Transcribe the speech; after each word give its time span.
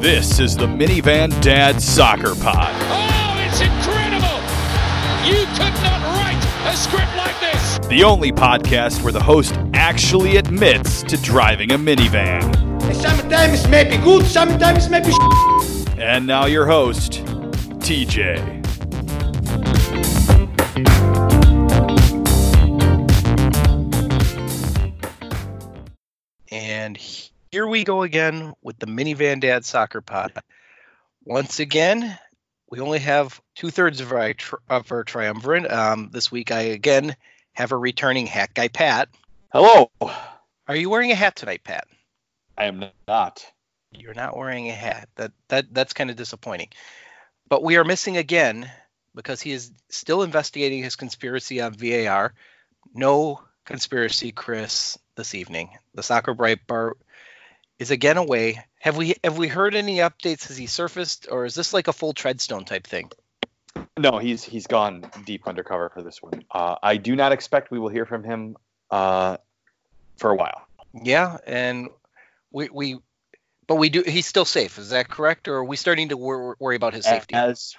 This 0.00 0.38
is 0.38 0.56
the 0.56 0.64
Minivan 0.64 1.28
Dad 1.42 1.82
Soccer 1.82 2.34
Pod. 2.34 2.72
Oh, 2.88 3.36
it's 3.46 3.60
incredible! 3.60 4.40
You 5.28 5.44
could 5.52 5.74
not 5.84 6.00
write 6.16 6.72
a 6.72 6.74
script 6.74 7.14
like 7.18 7.38
this! 7.38 7.78
The 7.86 8.02
only 8.02 8.32
podcast 8.32 9.02
where 9.02 9.12
the 9.12 9.22
host 9.22 9.56
actually 9.74 10.38
admits 10.38 11.02
to 11.02 11.18
driving 11.18 11.72
a 11.72 11.76
minivan. 11.76 12.40
Sometimes 12.94 13.66
it 13.66 13.68
may 13.68 13.84
be 13.84 13.98
good, 13.98 14.24
sometimes 14.24 14.86
it 14.86 14.90
may 14.90 15.00
be 15.00 15.12
And 16.00 16.26
now 16.26 16.46
your 16.46 16.64
host, 16.64 17.22
TJ. 17.82 18.56
And 26.50 26.98
here 27.50 27.66
we 27.66 27.84
go 27.84 28.02
again 28.02 28.54
with 28.62 28.78
the 28.78 28.86
Minivan 28.86 29.40
Dad 29.40 29.64
Soccer 29.64 30.00
Pod. 30.00 30.32
Once 31.24 31.58
again, 31.58 32.16
we 32.70 32.80
only 32.80 33.00
have 33.00 33.40
two 33.56 33.70
thirds 33.70 34.00
of 34.00 34.12
our, 34.12 34.32
tri- 34.34 34.58
of 34.68 34.90
our 34.92 35.04
triumvirate. 35.04 35.70
Um, 35.70 36.10
this 36.12 36.30
week, 36.30 36.52
I 36.52 36.60
again 36.60 37.16
have 37.52 37.72
a 37.72 37.76
returning 37.76 38.26
hat 38.26 38.54
guy, 38.54 38.68
Pat. 38.68 39.08
Hello. 39.52 39.90
Are 40.68 40.76
you 40.76 40.88
wearing 40.88 41.10
a 41.10 41.16
hat 41.16 41.34
tonight, 41.34 41.62
Pat? 41.64 41.88
I 42.56 42.66
am 42.66 42.84
not. 43.08 43.44
You're 43.92 44.14
not 44.14 44.36
wearing 44.36 44.68
a 44.68 44.74
hat. 44.74 45.08
That 45.16 45.32
that 45.48 45.74
that's 45.74 45.92
kind 45.92 46.10
of 46.10 46.16
disappointing. 46.16 46.68
But 47.48 47.64
we 47.64 47.76
are 47.76 47.84
missing 47.84 48.16
again 48.16 48.70
because 49.16 49.40
he 49.40 49.50
is 49.50 49.72
still 49.88 50.22
investigating 50.22 50.84
his 50.84 50.94
conspiracy 50.94 51.60
on 51.60 51.74
VAR. 51.74 52.32
No 52.94 53.40
conspiracy, 53.64 54.30
Chris, 54.30 54.96
this 55.16 55.34
evening. 55.34 55.70
The 55.94 56.04
soccer 56.04 56.34
bright 56.34 56.64
bar 56.68 56.96
is 57.80 57.90
again 57.90 58.18
away. 58.18 58.62
Have 58.78 58.96
we 58.96 59.14
have 59.24 59.38
we 59.38 59.48
heard 59.48 59.74
any 59.74 59.96
updates? 59.96 60.46
Has 60.48 60.56
he 60.56 60.66
surfaced, 60.66 61.26
or 61.30 61.46
is 61.46 61.54
this 61.54 61.72
like 61.72 61.88
a 61.88 61.92
full 61.92 62.12
treadstone 62.14 62.64
type 62.64 62.86
thing? 62.86 63.10
No, 63.98 64.18
he's 64.18 64.44
he's 64.44 64.66
gone 64.66 65.10
deep 65.24 65.48
undercover 65.48 65.88
for 65.88 66.02
this 66.02 66.22
one. 66.22 66.44
Uh, 66.50 66.76
I 66.82 66.98
do 66.98 67.16
not 67.16 67.32
expect 67.32 67.70
we 67.70 67.78
will 67.78 67.88
hear 67.88 68.04
from 68.04 68.22
him 68.22 68.56
uh, 68.90 69.38
for 70.18 70.30
a 70.30 70.36
while. 70.36 70.66
Yeah, 70.92 71.38
and 71.46 71.88
we 72.52 72.68
we, 72.68 72.98
but 73.66 73.76
we 73.76 73.88
do. 73.88 74.02
He's 74.06 74.26
still 74.26 74.44
safe. 74.44 74.78
Is 74.78 74.90
that 74.90 75.08
correct, 75.08 75.48
or 75.48 75.56
are 75.56 75.64
we 75.64 75.76
starting 75.76 76.10
to 76.10 76.16
wor- 76.16 76.56
worry 76.60 76.76
about 76.76 76.92
his 76.92 77.06
safety? 77.06 77.34
As 77.34 77.74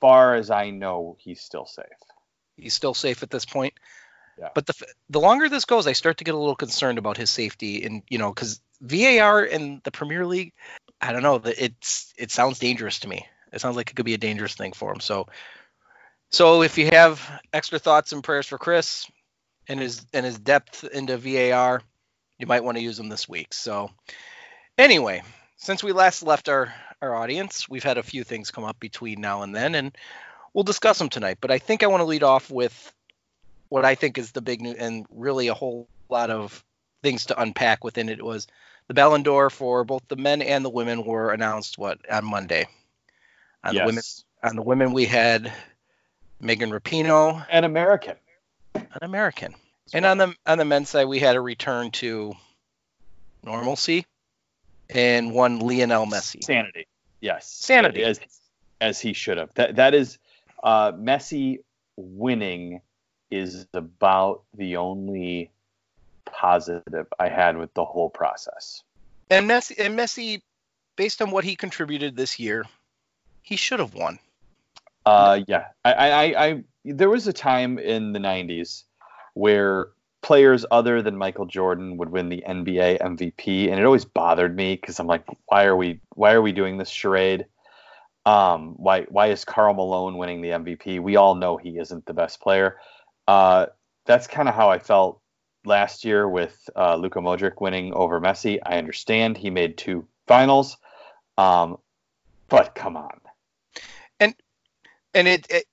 far 0.00 0.34
as 0.34 0.50
I 0.50 0.70
know, 0.70 1.16
he's 1.20 1.42
still 1.42 1.66
safe. 1.66 1.84
He's 2.56 2.74
still 2.74 2.94
safe 2.94 3.22
at 3.22 3.30
this 3.30 3.44
point. 3.44 3.74
Yeah. 4.38 4.48
But 4.54 4.66
the 4.66 4.74
the 5.10 5.20
longer 5.20 5.50
this 5.50 5.66
goes, 5.66 5.86
I 5.86 5.92
start 5.92 6.18
to 6.18 6.24
get 6.24 6.34
a 6.34 6.38
little 6.38 6.56
concerned 6.56 6.96
about 6.96 7.18
his 7.18 7.28
safety, 7.28 7.84
and 7.84 8.02
you 8.08 8.16
know, 8.18 8.32
because 8.32 8.60
VAR 8.82 9.44
in 9.44 9.80
the 9.84 9.90
Premier 9.90 10.26
League, 10.26 10.52
I 11.00 11.12
don't 11.12 11.22
know, 11.22 11.40
it's 11.44 12.12
it 12.18 12.30
sounds 12.30 12.58
dangerous 12.58 13.00
to 13.00 13.08
me. 13.08 13.26
It 13.52 13.60
sounds 13.60 13.76
like 13.76 13.90
it 13.90 13.94
could 13.94 14.04
be 14.04 14.14
a 14.14 14.18
dangerous 14.18 14.54
thing 14.54 14.72
for 14.72 14.92
him. 14.92 15.00
So, 15.00 15.28
so 16.30 16.62
if 16.62 16.78
you 16.78 16.86
have 16.92 17.40
extra 17.52 17.78
thoughts 17.78 18.12
and 18.12 18.24
prayers 18.24 18.46
for 18.46 18.58
Chris 18.58 19.06
and 19.68 19.78
his 19.78 20.04
and 20.12 20.26
his 20.26 20.38
depth 20.38 20.84
into 20.84 21.16
VAR, 21.16 21.82
you 22.38 22.46
might 22.46 22.64
want 22.64 22.76
to 22.76 22.82
use 22.82 22.96
them 22.96 23.08
this 23.08 23.28
week. 23.28 23.54
So, 23.54 23.90
anyway, 24.76 25.22
since 25.56 25.82
we 25.82 25.92
last 25.92 26.22
left 26.22 26.48
our 26.48 26.74
our 27.00 27.14
audience, 27.14 27.68
we've 27.68 27.84
had 27.84 27.98
a 27.98 28.02
few 28.02 28.24
things 28.24 28.50
come 28.50 28.64
up 28.64 28.80
between 28.80 29.20
now 29.20 29.42
and 29.42 29.54
then, 29.54 29.74
and 29.74 29.96
we'll 30.54 30.64
discuss 30.64 30.98
them 30.98 31.08
tonight. 31.08 31.38
But 31.40 31.50
I 31.50 31.58
think 31.58 31.82
I 31.82 31.88
want 31.88 32.00
to 32.00 32.06
lead 32.06 32.22
off 32.22 32.50
with 32.50 32.92
what 33.68 33.84
I 33.84 33.94
think 33.94 34.18
is 34.18 34.32
the 34.32 34.42
big 34.42 34.60
news 34.60 34.76
and 34.76 35.06
really 35.10 35.48
a 35.48 35.54
whole 35.54 35.88
lot 36.08 36.30
of 36.30 36.64
things 37.02 37.26
to 37.26 37.40
unpack 37.40 37.84
within 37.84 38.08
it 38.08 38.22
was 38.22 38.46
the 38.88 38.94
Ballon 38.94 39.22
d'Or 39.22 39.50
for 39.50 39.84
both 39.84 40.02
the 40.08 40.16
men 40.16 40.42
and 40.42 40.64
the 40.64 40.70
women 40.70 41.04
were 41.04 41.32
announced 41.32 41.78
what 41.78 41.98
on 42.10 42.24
Monday. 42.24 42.66
On 43.64 43.74
the 43.74 43.84
women 43.84 44.02
on 44.42 44.56
the 44.56 44.62
women 44.62 44.92
we 44.92 45.06
had 45.06 45.52
Megan 46.40 46.70
Rapinoe, 46.70 47.46
an 47.50 47.64
American. 47.64 48.16
an 48.74 48.84
American. 49.02 49.54
And 49.94 50.04
on 50.04 50.18
the 50.18 50.34
on 50.46 50.58
the 50.58 50.64
men's 50.64 50.88
side 50.88 51.04
we 51.04 51.18
had 51.18 51.36
a 51.36 51.40
return 51.40 51.90
to 51.92 52.34
normalcy 53.44 54.06
and 54.90 55.32
one 55.32 55.60
Lionel 55.60 56.06
Messi. 56.06 56.42
Sanity. 56.42 56.86
Yes. 57.20 57.48
Sanity. 57.48 58.02
As, 58.02 58.20
as 58.80 59.00
he 59.00 59.12
should 59.12 59.38
have. 59.38 59.52
That 59.54 59.76
that 59.76 59.94
is 59.94 60.18
uh, 60.62 60.92
Messi 60.92 61.58
winning 61.96 62.80
is 63.30 63.66
about 63.72 64.42
the 64.54 64.76
only 64.76 65.50
positive 66.32 67.06
I 67.18 67.28
had 67.28 67.56
with 67.56 67.72
the 67.74 67.84
whole 67.84 68.10
process. 68.10 68.82
And 69.30 69.48
Messi 69.48 69.74
and 69.78 69.98
Messi 69.98 70.42
based 70.96 71.22
on 71.22 71.30
what 71.30 71.44
he 71.44 71.56
contributed 71.56 72.16
this 72.16 72.38
year, 72.38 72.64
he 73.42 73.56
should 73.56 73.78
have 73.78 73.94
won. 73.94 74.18
Uh, 75.04 75.40
yeah, 75.46 75.66
I, 75.84 75.92
I, 75.92 76.46
I, 76.46 76.64
there 76.84 77.10
was 77.10 77.26
a 77.26 77.32
time 77.32 77.78
in 77.78 78.12
the 78.12 78.18
'90s 78.18 78.84
where 79.34 79.88
players 80.22 80.64
other 80.70 81.02
than 81.02 81.16
Michael 81.16 81.46
Jordan 81.46 81.96
would 81.98 82.10
win 82.10 82.28
the 82.28 82.42
NBA 82.46 83.00
MVP, 83.00 83.70
and 83.70 83.78
it 83.78 83.84
always 83.84 84.04
bothered 84.04 84.56
me 84.56 84.76
because 84.76 84.98
I'm 84.98 85.06
like, 85.06 85.24
why 85.46 85.64
are 85.64 85.76
we, 85.76 86.00
why 86.14 86.32
are 86.32 86.42
we 86.42 86.52
doing 86.52 86.78
this 86.78 86.88
charade? 86.88 87.46
Um, 88.24 88.74
why, 88.76 89.02
why 89.02 89.28
is 89.28 89.44
Karl 89.44 89.74
Malone 89.74 90.16
winning 90.16 90.40
the 90.40 90.50
MVP? 90.50 91.00
We 91.00 91.16
all 91.16 91.34
know 91.34 91.56
he 91.56 91.78
isn't 91.78 92.06
the 92.06 92.14
best 92.14 92.40
player. 92.40 92.78
Uh, 93.26 93.66
that's 94.06 94.28
kind 94.28 94.48
of 94.48 94.54
how 94.54 94.70
I 94.70 94.78
felt 94.78 95.20
last 95.64 96.04
year 96.04 96.28
with 96.28 96.68
uh, 96.76 96.96
Luka 96.96 97.20
Modric 97.20 97.60
winning 97.60 97.92
over 97.94 98.20
Messi. 98.20 98.58
I 98.64 98.78
understand 98.78 99.36
he 99.36 99.50
made 99.50 99.76
two 99.76 100.06
finals, 100.26 100.76
um, 101.38 101.78
but 102.48 102.74
come 102.74 102.96
on. 102.96 103.20
and 105.14 105.28
it, 105.28 105.46
it 105.50 105.64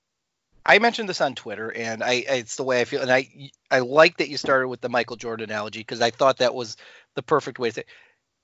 I 0.64 0.78
mentioned 0.78 1.08
this 1.08 1.20
on 1.20 1.34
Twitter, 1.34 1.72
and 1.72 2.02
I 2.02 2.24
it's 2.28 2.56
the 2.56 2.64
way 2.64 2.80
I 2.80 2.84
feel, 2.84 3.00
and 3.00 3.10
I 3.10 3.50
I 3.70 3.80
like 3.80 4.18
that 4.18 4.28
you 4.28 4.36
started 4.36 4.68
with 4.68 4.80
the 4.80 4.88
Michael 4.88 5.16
Jordan 5.16 5.50
analogy 5.50 5.80
because 5.80 6.00
I 6.00 6.10
thought 6.10 6.38
that 6.38 6.54
was 6.54 6.76
the 7.14 7.22
perfect 7.22 7.58
way 7.58 7.70
to 7.70 7.74
say. 7.76 7.80
It. 7.82 7.86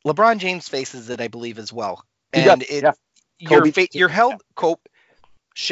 LeBron 0.06 0.38
James 0.38 0.68
faces 0.68 1.10
it, 1.10 1.20
I 1.20 1.28
believe, 1.28 1.58
as 1.58 1.72
well, 1.72 2.04
and 2.32 2.60
does, 2.60 2.70
it 2.70 2.82
yeah. 2.84 2.92
you're 3.38 3.60
Kobe- 3.60 3.70
fa- 3.72 3.88
you're 3.92 4.08
held 4.08 4.42
Kobe. 4.54 4.80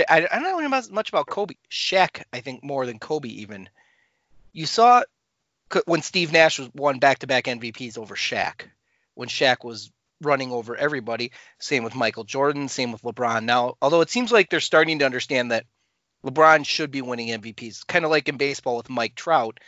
I, 0.08 0.26
I 0.30 0.40
don't 0.40 0.42
know 0.62 0.68
much- 0.68 0.90
much 0.90 1.08
about 1.08 1.26
Kobe. 1.26 1.54
Shaq, 1.70 2.22
I 2.32 2.40
think 2.40 2.64
more 2.64 2.86
than 2.86 2.98
Kobe 2.98 3.28
even. 3.28 3.68
You 4.52 4.66
saw 4.66 5.02
when 5.86 6.02
Steve 6.02 6.32
Nash 6.32 6.58
was 6.58 6.70
won 6.74 6.98
back-to-back 6.98 7.44
MVPs 7.44 7.98
over 7.98 8.14
Shaq, 8.14 8.62
when 9.14 9.28
Shaq 9.28 9.64
was 9.64 9.90
running 10.20 10.52
over 10.52 10.76
everybody. 10.76 11.32
Same 11.58 11.84
with 11.84 11.94
Michael 11.94 12.24
Jordan. 12.24 12.68
Same 12.68 12.92
with 12.92 13.02
LeBron. 13.02 13.44
Now, 13.44 13.76
although 13.80 14.00
it 14.00 14.10
seems 14.10 14.32
like 14.32 14.50
they're 14.50 14.60
starting 14.60 15.00
to 15.00 15.04
understand 15.04 15.50
that 15.50 15.66
LeBron 16.24 16.64
should 16.64 16.90
be 16.90 17.02
winning 17.02 17.28
MVPs, 17.28 17.86
kind 17.86 18.04
of 18.04 18.10
like 18.10 18.28
in 18.28 18.36
baseball 18.36 18.76
with 18.76 18.88
Mike 18.88 19.14
Trout. 19.14 19.60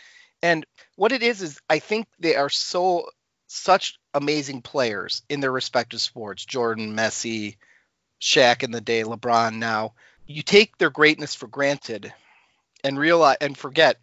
And 0.43 0.67
what 0.97 1.13
it 1.13 1.23
is 1.23 1.43
is 1.43 1.61
I 1.69 1.79
think 1.79 2.07
they 2.19 2.37
are 2.37 2.49
so 2.49 3.09
such 3.47 3.99
amazing 4.15 4.63
players 4.63 5.23
in 5.29 5.41
their 5.41 5.53
respective 5.53 6.01
sports. 6.01 6.45
Jordan, 6.45 6.97
Messi, 6.97 7.57
Shaq 8.21 8.63
in 8.63 8.71
the 8.71 8.81
day, 8.81 9.03
LeBron 9.03 9.57
now. 9.57 9.95
You 10.27 10.43
take 10.43 10.79
their 10.79 10.91
greatness 10.91 11.35
for 11.35 11.47
granted 11.47 12.13
and 12.83 12.99
realize 12.99 13.37
and 13.41 13.57
forget 13.57 14.01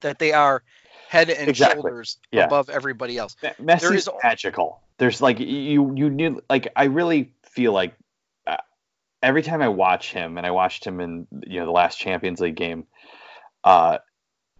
that 0.00 0.18
they 0.18 0.32
are 0.32 0.62
head 1.08 1.30
and 1.30 1.48
Exactly. 1.48 1.80
shoulders 1.82 2.18
Yeah. 2.30 2.44
above 2.44 2.68
everybody 2.68 3.16
else. 3.18 3.36
Me- 3.42 3.50
Messi's 3.60 3.80
There 3.82 3.94
is- 3.94 4.08
magical. 4.22 4.80
There's 4.98 5.20
like 5.22 5.38
you 5.40 5.94
you 5.96 6.10
need 6.10 6.36
like 6.50 6.68
I 6.76 6.84
really 6.84 7.32
feel 7.44 7.72
like 7.72 7.94
uh, 8.46 8.56
every 9.22 9.42
time 9.42 9.62
I 9.62 9.68
watch 9.68 10.12
him 10.12 10.36
and 10.38 10.46
I 10.46 10.50
watched 10.50 10.84
him 10.84 11.00
in 11.00 11.26
you 11.46 11.60
know 11.60 11.66
the 11.66 11.72
last 11.72 11.98
Champions 11.98 12.40
League 12.40 12.56
game, 12.56 12.86
uh, 13.64 13.98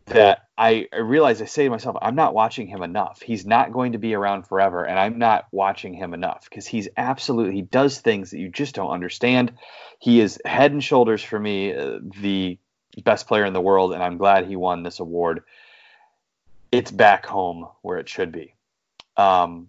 that 0.07 0.45
I, 0.57 0.87
I 0.93 0.99
realize 0.99 1.43
I 1.43 1.45
say 1.45 1.65
to 1.65 1.71
myself 1.71 1.97
I'm 2.01 2.15
not 2.15 2.35
watching 2.35 2.67
him 2.69 2.83
enough. 2.83 3.21
He's 3.21 3.45
not 3.45 3.73
going 3.73 3.93
to 3.93 3.99
be 3.99 4.15
around 4.15 4.45
forever, 4.47 4.85
and 4.85 4.99
I'm 4.99 5.19
not 5.19 5.47
watching 5.53 5.93
him 5.93 6.15
enough 6.15 6.47
because 6.49 6.67
he's 6.67 6.89
absolutely 6.97 7.55
he 7.57 7.63
does 7.63 7.99
things 8.01 8.31
that 8.31 8.39
you 8.39 8.49
just 8.49 8.75
don't 8.77 8.91
understand. 8.91 9.53
He 9.99 10.21
is 10.21 10.41
head 10.45 10.71
and 10.73 10.83
shoulders 10.83 11.23
for 11.23 11.39
me 11.39 11.75
uh, 11.75 11.99
the 12.21 12.59
best 13.05 13.27
player 13.27 13.45
in 13.45 13.53
the 13.53 13.61
world, 13.61 13.93
and 13.93 14.03
I'm 14.03 14.19
glad 14.19 14.47
he 14.47 14.57
won 14.57 14.83
this 14.85 15.01
award. 15.01 15.43
It's 16.71 16.91
back 16.91 17.25
home 17.27 17.69
where 17.83 17.99
it 17.99 18.09
should 18.09 18.33
be. 18.33 18.55
Um, 19.17 19.69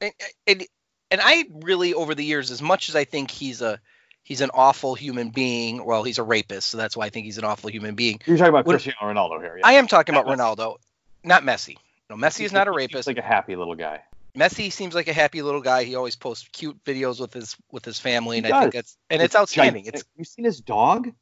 and, 0.00 0.12
and 0.46 0.66
and 1.10 1.20
I 1.22 1.44
really 1.62 1.94
over 1.94 2.14
the 2.14 2.24
years, 2.24 2.50
as 2.50 2.60
much 2.62 2.88
as 2.88 2.96
I 2.96 3.04
think 3.04 3.30
he's 3.30 3.62
a 3.62 3.80
he's 4.22 4.40
an 4.40 4.50
awful 4.54 4.94
human 4.94 5.30
being, 5.30 5.84
well, 5.84 6.02
he's 6.04 6.18
a 6.18 6.22
rapist, 6.22 6.68
so 6.68 6.76
that's 6.78 6.96
why 6.96 7.06
I 7.06 7.10
think 7.10 7.24
he's 7.26 7.38
an 7.38 7.44
awful 7.44 7.70
human 7.70 7.94
being. 7.94 8.20
you're 8.26 8.36
talking 8.36 8.50
about 8.50 8.64
Cristiano 8.66 8.98
Ronaldo 9.02 9.40
here. 9.40 9.56
Yeah. 9.58 9.66
I 9.66 9.72
am 9.74 9.86
talking 9.86 10.14
about 10.14 10.26
Messi. 10.26 10.38
Ronaldo, 10.56 10.76
not 11.24 11.42
Messi. 11.42 11.76
No, 12.10 12.16
Messi 12.16 12.44
is 12.44 12.52
not 12.52 12.66
a 12.68 12.70
He's 12.70 12.76
rapist. 12.76 13.06
like 13.06 13.18
a 13.18 13.22
happy 13.22 13.54
little 13.56 13.74
guy. 13.74 14.02
Messi 14.36 14.70
seems 14.72 14.94
like 14.94 15.08
a 15.08 15.12
happy 15.12 15.42
little 15.42 15.60
guy. 15.60 15.84
He 15.84 15.94
always 15.94 16.16
posts 16.16 16.48
cute 16.52 16.82
videos 16.84 17.20
with 17.20 17.32
his 17.34 17.56
with 17.70 17.84
his 17.84 17.98
family, 17.98 18.38
and 18.38 18.46
He 18.46 18.52
I 18.52 18.60
think 18.62 18.72
that's 18.74 18.96
and 19.10 19.20
it's 19.22 19.34
outstanding. 19.36 19.84
gigantic. 19.84 20.00
It's 20.00 20.08
you've 20.16 20.26
seen 20.28 20.44
his 20.44 20.60
dog? 20.60 21.12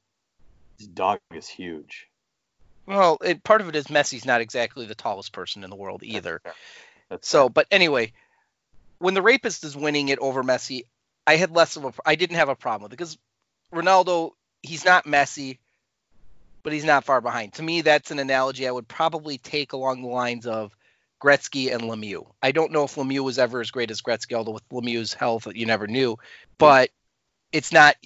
His 0.78 0.86
dog 0.88 1.18
is 1.34 1.48
huge. 1.48 2.08
Well, 2.86 3.18
it, 3.22 3.42
part 3.42 3.60
of 3.60 3.68
it 3.68 3.76
is 3.76 3.86
Messi's 3.86 4.24
not 4.24 4.40
exactly 4.40 4.86
the 4.86 4.94
tallest 4.94 5.32
person 5.32 5.64
in 5.64 5.70
the 5.70 5.76
world 5.76 6.02
either. 6.02 6.40
That's 7.08 7.28
So, 7.28 7.48
but 7.48 7.66
anyway, 7.70 8.12
when 8.98 9.14
the 9.14 9.22
rapist 9.22 9.64
is 9.64 9.76
winning 9.76 10.08
it 10.08 10.18
over 10.18 10.42
Messi, 10.42 10.82
I 11.26 11.36
had 11.36 11.50
less 11.50 11.76
of 11.76 11.84
a 11.84 11.92
I 12.04 12.14
didn't 12.14 12.36
have 12.36 12.48
a 12.48 12.56
problem 12.56 12.84
with 12.84 12.92
it 12.92 12.96
because 12.96 13.18
Ronaldo 13.72 14.30
he's 14.62 14.84
not 14.84 15.04
Messi, 15.04 15.58
but 16.62 16.72
he's 16.72 16.84
not 16.84 17.04
far 17.04 17.20
behind. 17.20 17.54
To 17.54 17.62
me, 17.62 17.82
that's 17.82 18.10
an 18.10 18.18
analogy 18.18 18.66
I 18.66 18.72
would 18.72 18.88
probably 18.88 19.38
take 19.38 19.72
along 19.72 20.02
the 20.02 20.08
lines 20.08 20.46
of 20.46 20.74
Gretzky 21.22 21.72
and 21.72 21.82
Lemieux. 21.84 22.26
I 22.42 22.52
don't 22.52 22.72
know 22.72 22.84
if 22.84 22.96
Lemieux 22.96 23.24
was 23.24 23.38
ever 23.38 23.60
as 23.60 23.70
great 23.70 23.90
as 23.90 24.02
Gretzky, 24.02 24.34
although 24.34 24.52
with 24.52 24.68
Lemieux's 24.68 25.14
health, 25.14 25.44
that 25.44 25.56
you 25.56 25.66
never 25.66 25.86
knew. 25.86 26.18
But 26.58 26.90
it's 27.52 27.72
not. 27.72 27.96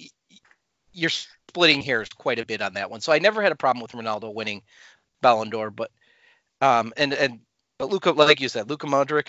You're 0.93 1.09
splitting 1.09 1.81
hairs 1.81 2.09
quite 2.09 2.39
a 2.39 2.45
bit 2.45 2.61
on 2.61 2.73
that 2.73 2.89
one. 2.89 3.01
So 3.01 3.11
I 3.11 3.19
never 3.19 3.41
had 3.41 3.51
a 3.51 3.55
problem 3.55 3.81
with 3.81 3.91
Ronaldo 3.91 4.33
winning 4.33 4.61
Ballon 5.21 5.49
d'Or, 5.49 5.69
but 5.69 5.91
um 6.61 6.93
and 6.97 7.13
and 7.13 7.39
but 7.77 7.89
Luka, 7.89 8.11
like 8.11 8.39
you 8.39 8.49
said, 8.49 8.69
Luka 8.69 8.87
Modric. 8.87 9.27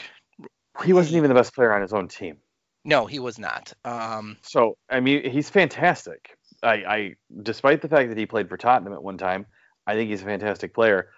He 0.84 0.92
wasn't 0.92 1.16
even 1.16 1.28
the 1.28 1.34
best 1.34 1.54
player 1.54 1.72
on 1.72 1.82
his 1.82 1.92
own 1.92 2.08
team. 2.08 2.36
No, 2.84 3.06
he 3.06 3.18
was 3.18 3.38
not. 3.38 3.72
Um, 3.84 4.36
so 4.42 4.76
I 4.90 5.00
mean, 5.00 5.30
he's 5.30 5.48
fantastic. 5.48 6.36
I, 6.62 6.72
I, 6.72 7.14
despite 7.42 7.82
the 7.82 7.88
fact 7.88 8.08
that 8.08 8.18
he 8.18 8.26
played 8.26 8.48
for 8.48 8.56
Tottenham 8.56 8.92
at 8.92 9.02
one 9.02 9.18
time, 9.18 9.46
I 9.86 9.94
think 9.94 10.10
he's 10.10 10.22
a 10.22 10.26
fantastic 10.26 10.74
player. 10.74 11.10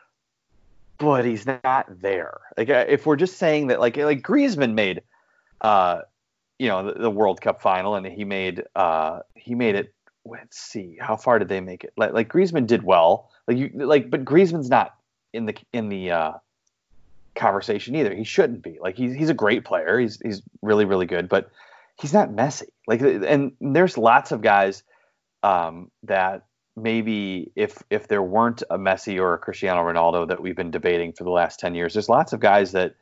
But 0.99 1.25
he's 1.25 1.47
not 1.47 1.87
there. 1.89 2.41
Like 2.57 2.69
if 2.69 3.05
we're 3.07 3.17
just 3.17 3.37
saying 3.37 3.69
that, 3.69 3.81
like 3.81 3.97
like 3.97 4.23
Griezmann 4.23 4.75
made, 4.75 5.03
uh, 5.61 6.03
you 6.59 6.69
know, 6.69 6.93
the, 6.93 7.01
the 7.01 7.11
World 7.11 7.41
Cup 7.41 7.61
final, 7.61 7.97
and 7.97 8.07
he 8.07 8.25
made 8.25 8.63
uh 8.77 9.21
he 9.35 9.55
made 9.55 9.75
it. 9.75 9.94
Let's 10.25 10.59
see, 10.59 10.97
how 11.01 11.17
far 11.17 11.39
did 11.39 11.49
they 11.49 11.61
make 11.61 11.85
it? 11.85 11.93
Like 11.97 12.13
like 12.13 12.29
Griezmann 12.29 12.67
did 12.67 12.83
well. 12.83 13.31
Like 13.47 13.59
you 13.59 13.71
like, 13.75 14.11
but 14.11 14.25
Griezmann's 14.25 14.71
not 14.71 14.95
in 15.33 15.47
the 15.47 15.55
in 15.73 15.89
the 15.89 16.11
uh, 16.11 16.33
conversation 17.35 17.95
either. 17.97 18.15
He 18.15 18.25
shouldn't 18.25 18.63
be. 18.63 18.79
Like 18.81 18.97
he's 18.97 19.15
he's 19.15 19.29
a 19.29 19.35
great 19.35 19.65
player. 19.65 19.99
He's 19.99 20.19
he's 20.21 20.43
really 20.63 20.87
really 20.87 21.07
good, 21.07 21.29
but 21.29 21.51
he's 22.01 22.13
not 22.13 22.31
Messi. 22.31 22.69
Like 22.87 23.03
and 23.03 23.53
there's 23.61 23.99
lots 23.99 24.33
of 24.33 24.41
guys 24.41 24.83
um, 25.43 25.91
that 26.05 26.47
maybe 26.77 27.53
if 27.55 27.83
if 27.91 28.09
there 28.09 28.23
weren't 28.23 28.63
a 28.71 28.79
Messi 28.79 29.21
or 29.21 29.35
a 29.35 29.39
Cristiano 29.39 29.83
Ronaldo 29.83 30.29
that 30.29 30.41
we've 30.41 30.57
been 30.57 30.71
debating 30.71 31.13
for 31.13 31.25
the 31.25 31.31
last 31.31 31.61
10 31.61 31.75
years, 31.75 31.95
there's 31.95 32.09
lots 32.09 32.33
of 32.33 32.41
guys 32.41 32.73
that 32.73 32.95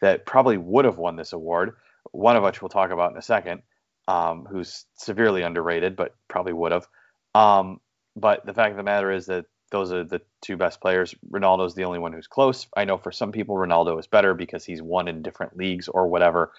that 0.00 0.26
probably 0.26 0.56
would 0.56 0.84
have 0.84 0.96
won 0.96 1.16
this 1.16 1.32
award. 1.32 1.74
One 2.12 2.36
of 2.36 2.42
which 2.42 2.62
we'll 2.62 2.68
talk 2.68 2.90
about 2.90 3.12
in 3.12 3.18
a 3.18 3.22
second, 3.22 3.62
um, 4.08 4.46
who's 4.50 4.86
severely 4.96 5.42
underrated, 5.42 5.94
but 5.94 6.16
probably 6.26 6.54
would 6.54 6.72
have. 6.72 6.88
Um, 7.34 7.80
but 8.16 8.44
the 8.44 8.54
fact 8.54 8.72
of 8.72 8.78
the 8.78 8.82
matter 8.82 9.12
is 9.12 9.26
that 9.26 9.44
those 9.70 9.92
are 9.92 10.02
the 10.02 10.22
two 10.40 10.56
best 10.56 10.80
players. 10.80 11.14
Ronaldo's 11.30 11.74
the 11.74 11.84
only 11.84 11.98
one 11.98 12.14
who's 12.14 12.26
close. 12.26 12.66
I 12.74 12.86
know 12.86 12.96
for 12.96 13.12
some 13.12 13.32
people 13.32 13.54
Ronaldo 13.54 14.00
is 14.00 14.06
better 14.06 14.32
because 14.32 14.64
he's 14.64 14.80
won 14.80 15.08
in 15.08 15.22
different 15.22 15.56
leagues 15.58 15.88
or 15.88 16.08
whatever. 16.08 16.52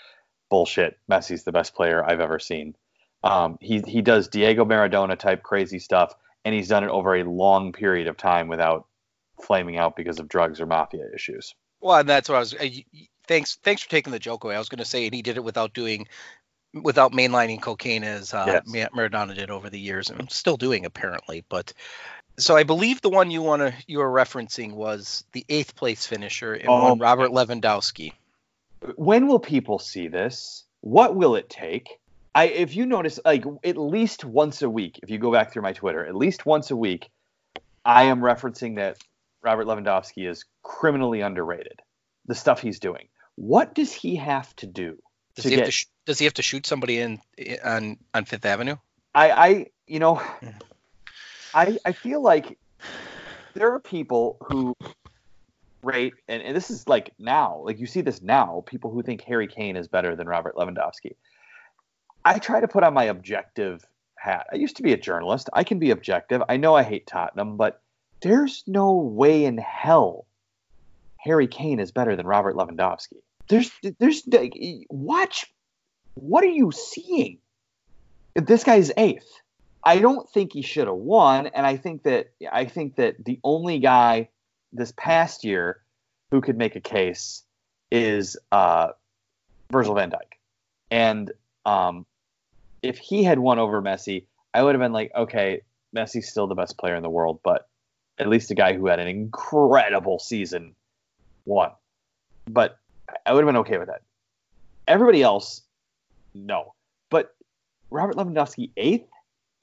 Bullshit. 0.49 0.99
Messi's 1.11 1.43
the 1.43 1.51
best 1.51 1.73
player 1.73 2.05
I've 2.05 2.19
ever 2.19 2.37
seen. 2.37 2.75
Um, 3.23 3.57
he 3.59 3.79
he 3.79 4.01
does 4.01 4.27
Diego 4.27 4.63
Maradona 4.63 5.17
type 5.17 5.41
crazy 5.43 5.79
stuff, 5.79 6.13
and 6.45 6.53
he's 6.53 6.69
done 6.69 6.83
it 6.83 6.89
over 6.89 7.15
a 7.15 7.23
long 7.23 7.73
period 7.73 8.07
of 8.07 8.15
time 8.15 8.47
without 8.47 8.85
flaming 9.41 9.77
out 9.77 9.95
because 9.95 10.19
of 10.19 10.29
drugs 10.29 10.61
or 10.61 10.67
mafia 10.67 11.05
issues. 11.13 11.55
Well, 11.81 11.97
and 11.97 12.07
that's 12.07 12.29
what 12.29 12.35
I 12.35 12.39
was. 12.39 12.53
Uh, 12.53 12.67
thanks, 13.27 13.57
thanks 13.63 13.83
for 13.83 13.89
taking 13.89 14.11
the 14.11 14.19
joke 14.19 14.43
away. 14.43 14.55
I 14.55 14.59
was 14.59 14.69
going 14.69 14.79
to 14.79 14.85
say, 14.85 15.05
and 15.05 15.13
he 15.13 15.21
did 15.21 15.37
it 15.37 15.43
without 15.43 15.73
doing, 15.73 16.07
without 16.73 17.11
mainlining 17.11 17.61
cocaine 17.61 18.03
as 18.03 18.33
uh, 18.33 18.61
yes. 18.71 18.89
Maradona 18.95 19.35
did 19.35 19.49
over 19.49 19.69
the 19.69 19.79
years, 19.79 20.09
and 20.09 20.29
still 20.31 20.57
doing 20.57 20.85
apparently. 20.85 21.43
But 21.49 21.73
so 22.37 22.55
I 22.55 22.63
believe 22.63 23.01
the 23.01 23.09
one 23.09 23.31
you 23.31 23.41
want 23.41 23.61
to 23.61 23.73
you 23.87 23.99
were 23.99 24.11
referencing 24.11 24.73
was 24.73 25.23
the 25.33 25.45
eighth 25.49 25.75
place 25.75 26.05
finisher 26.05 26.53
in 26.53 26.67
oh, 26.67 26.89
one 26.89 26.99
Robert 26.99 27.31
Lewandowski. 27.31 28.13
When 28.95 29.27
will 29.27 29.39
people 29.39 29.79
see 29.79 30.07
this? 30.07 30.63
What 30.81 31.15
will 31.15 31.35
it 31.35 31.49
take? 31.49 31.99
I 32.33 32.45
if 32.45 32.75
you 32.75 32.85
notice, 32.85 33.19
like 33.25 33.43
at 33.63 33.77
least 33.77 34.23
once 34.23 34.61
a 34.61 34.69
week, 34.69 34.99
if 35.03 35.09
you 35.09 35.17
go 35.17 35.31
back 35.31 35.51
through 35.51 35.63
my 35.63 35.73
Twitter, 35.73 36.05
at 36.05 36.15
least 36.15 36.45
once 36.45 36.71
a 36.71 36.75
week, 36.75 37.09
I 37.83 38.03
am 38.03 38.19
referencing 38.21 38.75
that 38.75 38.97
Robert 39.41 39.65
Lewandowski 39.65 40.29
is 40.29 40.45
criminally 40.63 41.21
underrated. 41.21 41.81
The 42.27 42.35
stuff 42.35 42.61
he's 42.61 42.79
doing. 42.79 43.07
What 43.35 43.73
does 43.73 43.91
he 43.91 44.17
have 44.17 44.55
to 44.57 44.67
do? 44.67 44.99
Does 45.35 45.45
to 45.45 45.49
get, 45.49 45.65
to 45.65 45.71
sh- 45.71 45.87
does 46.09 46.17
he 46.17 46.25
have 46.25 46.33
to 46.33 46.41
shoot 46.41 46.65
somebody 46.65 46.97
in 46.97 47.21
on 47.63 47.95
on 48.15 48.25
Fifth 48.25 48.43
Avenue? 48.43 48.77
I 49.13 49.31
I 49.31 49.65
you 49.85 49.99
know. 49.99 50.19
I 51.53 51.77
I 51.85 51.91
feel 51.91 52.19
like 52.19 52.57
there 53.53 53.71
are 53.73 53.79
people 53.79 54.37
who 54.41 54.75
rate 55.83 56.15
and, 56.27 56.41
and 56.41 56.55
this 56.55 56.71
is 56.71 56.87
like 56.87 57.11
now, 57.19 57.61
like 57.63 57.79
you 57.79 57.85
see 57.85 58.01
this 58.01 58.23
now, 58.23 58.63
people 58.65 58.89
who 58.89 59.03
think 59.03 59.21
Harry 59.21 59.45
Kane 59.45 59.75
is 59.75 59.87
better 59.87 60.15
than 60.15 60.27
Robert 60.27 60.55
Lewandowski. 60.55 61.15
I 62.25 62.39
try 62.39 62.59
to 62.59 62.67
put 62.67 62.83
on 62.83 62.95
my 62.95 63.03
objective 63.03 63.85
hat. 64.15 64.47
I 64.51 64.55
used 64.55 64.77
to 64.77 64.83
be 64.83 64.93
a 64.93 64.97
journalist. 64.97 65.47
I 65.53 65.63
can 65.63 65.77
be 65.77 65.91
objective. 65.91 66.41
I 66.49 66.57
know 66.57 66.73
I 66.73 66.81
hate 66.81 67.05
Tottenham, 67.05 67.55
but 67.55 67.83
there's 68.21 68.63
no 68.65 68.93
way 68.95 69.45
in 69.45 69.59
hell 69.59 70.25
Harry 71.17 71.47
Kane 71.47 71.79
is 71.79 71.91
better 71.91 72.15
than 72.15 72.25
Robert 72.25 72.55
Lewandowski. 72.55 73.21
There's 73.47 73.71
there's 73.99 74.23
watch 74.89 75.45
what 76.15 76.43
are 76.43 76.47
you 76.47 76.71
seeing? 76.71 77.39
This 78.35 78.63
guy's 78.63 78.91
eighth. 78.97 79.27
I 79.83 79.99
don't 79.99 80.29
think 80.29 80.53
he 80.53 80.61
should 80.61 80.87
have 80.87 80.95
won, 80.95 81.47
and 81.47 81.65
I 81.65 81.77
think 81.77 82.03
that 82.03 82.31
I 82.51 82.65
think 82.65 82.95
that 82.97 83.23
the 83.23 83.39
only 83.43 83.79
guy 83.79 84.29
this 84.73 84.93
past 84.95 85.43
year 85.43 85.81
who 86.31 86.41
could 86.41 86.57
make 86.57 86.75
a 86.75 86.81
case 86.81 87.43
is 87.91 88.37
uh, 88.51 88.89
Virgil 89.71 89.95
van 89.95 90.11
Dijk, 90.11 90.37
and 90.91 91.31
um, 91.65 92.05
if 92.83 92.97
he 92.97 93.23
had 93.23 93.39
won 93.39 93.57
over 93.59 93.81
Messi, 93.81 94.25
I 94.53 94.63
would 94.63 94.75
have 94.75 94.81
been 94.81 94.93
like, 94.93 95.11
okay, 95.15 95.61
Messi's 95.95 96.29
still 96.29 96.47
the 96.47 96.55
best 96.55 96.77
player 96.77 96.95
in 96.95 97.03
the 97.03 97.09
world, 97.09 97.39
but 97.43 97.67
at 98.17 98.27
least 98.27 98.51
a 98.51 98.55
guy 98.55 98.73
who 98.73 98.87
had 98.87 98.99
an 98.99 99.07
incredible 99.07 100.19
season 100.19 100.75
won. 101.45 101.71
But 102.45 102.77
I 103.25 103.33
would 103.33 103.43
have 103.43 103.47
been 103.47 103.61
okay 103.61 103.77
with 103.77 103.87
that. 103.87 104.01
Everybody 104.87 105.21
else, 105.21 105.61
no. 106.45 106.73
But 107.09 107.33
Robert 107.89 108.15
Lewandowski 108.15 108.71
eighth 108.77 109.09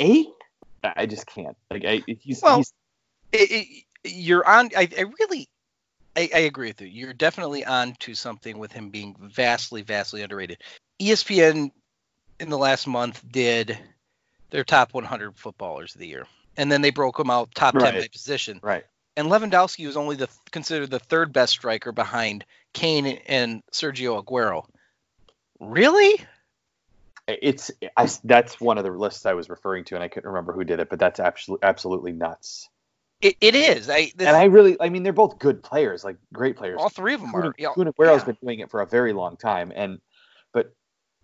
eighth. 0.00 0.32
I 0.84 1.06
just 1.06 1.26
can't. 1.26 1.56
Like 1.70 1.84
I, 1.84 2.02
he's 2.06 2.40
well. 2.42 2.58
He's, 2.58 2.72
it, 3.32 3.50
it, 3.50 3.84
you're 4.04 4.46
on. 4.46 4.70
I, 4.76 4.88
I 4.96 5.04
really, 5.18 5.48
I, 6.16 6.30
I, 6.34 6.38
agree 6.40 6.68
with 6.68 6.80
you. 6.80 6.86
You're 6.86 7.12
definitely 7.12 7.64
on 7.64 7.94
to 8.00 8.14
something 8.14 8.58
with 8.58 8.70
him 8.70 8.90
being 8.90 9.16
vastly, 9.18 9.82
vastly 9.82 10.22
underrated. 10.22 10.62
ESPN 11.00 11.70
in 12.38 12.50
the 12.50 12.58
last 12.58 12.86
month 12.86 13.24
did 13.30 13.76
their 14.50 14.64
top 14.64 14.94
100 14.94 15.36
footballers 15.36 15.94
of 15.94 16.00
the 16.00 16.06
year, 16.06 16.26
and 16.56 16.70
then 16.70 16.82
they 16.82 16.90
broke 16.90 17.16
them 17.16 17.30
out 17.30 17.54
top 17.54 17.76
10 17.76 17.94
by 17.94 18.08
position. 18.08 18.60
Right. 18.62 18.84
And 19.16 19.28
Lewandowski 19.28 19.86
was 19.86 19.96
only 19.96 20.14
the 20.16 20.28
considered 20.52 20.90
the 20.90 20.98
third 20.98 21.32
best 21.32 21.52
striker 21.52 21.90
behind 21.90 22.44
Kane 22.74 23.06
and 23.26 23.62
Sergio 23.72 24.22
Aguero. 24.22 24.66
Really? 25.58 26.20
It's 27.28 27.70
I, 27.96 28.08
that's 28.24 28.60
one 28.60 28.78
of 28.78 28.84
the 28.84 28.90
lists 28.90 29.26
I 29.26 29.34
was 29.34 29.48
referring 29.48 29.84
to, 29.86 29.94
and 29.94 30.04
I 30.04 30.08
couldn't 30.08 30.28
remember 30.28 30.52
who 30.52 30.64
did 30.64 30.80
it, 30.80 30.88
but 30.88 30.98
that's 30.98 31.20
absolutely 31.20 31.66
absolutely 31.66 32.12
nuts. 32.12 32.68
It, 33.20 33.36
it 33.40 33.54
is. 33.54 33.88
I, 33.88 34.12
this, 34.14 34.26
and 34.26 34.36
I 34.36 34.44
really, 34.44 34.76
I 34.78 34.90
mean, 34.90 35.02
they're 35.02 35.12
both 35.12 35.38
good 35.38 35.62
players, 35.62 36.04
like 36.04 36.18
great 36.34 36.56
players. 36.56 36.78
All 36.78 36.90
three 36.90 37.14
of 37.14 37.20
them 37.20 37.34
are. 37.34 37.54
Yeah, 37.56 37.70
Kun 37.74 37.88
Aguero's 37.88 38.20
yeah. 38.20 38.24
been 38.26 38.36
doing 38.42 38.60
it 38.60 38.70
for 38.70 38.82
a 38.82 38.86
very 38.86 39.12
long 39.12 39.36
time, 39.36 39.72
and 39.74 40.00
but 40.52 40.74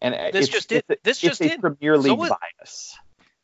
and 0.01 0.15
this 0.33 0.49
just 0.49 0.69
did. 0.69 0.85
This 1.05 1.19
just 1.19 1.41
did. 1.41 1.61
Premier 1.61 1.99
League 1.99 2.19
so 2.19 2.37
bias. 2.61 2.97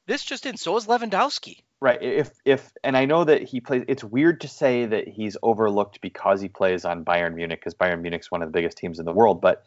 This 0.06 0.24
just 0.24 0.44
did. 0.44 0.58
So 0.58 0.76
is 0.78 0.86
Lewandowski. 0.86 1.62
Right. 1.80 2.02
If 2.02 2.30
if 2.46 2.72
and 2.82 2.96
I 2.96 3.04
know 3.04 3.24
that 3.24 3.42
he 3.42 3.60
plays. 3.60 3.84
It's 3.86 4.02
weird 4.02 4.40
to 4.40 4.48
say 4.48 4.86
that 4.86 5.06
he's 5.06 5.36
overlooked 5.42 6.00
because 6.00 6.40
he 6.40 6.48
plays 6.48 6.86
on 6.86 7.04
Bayern 7.04 7.34
Munich, 7.34 7.60
because 7.60 7.74
Bayern 7.74 8.00
Munich's 8.00 8.30
one 8.30 8.42
of 8.42 8.48
the 8.48 8.52
biggest 8.52 8.78
teams 8.78 8.98
in 8.98 9.04
the 9.04 9.12
world, 9.12 9.42
but 9.42 9.64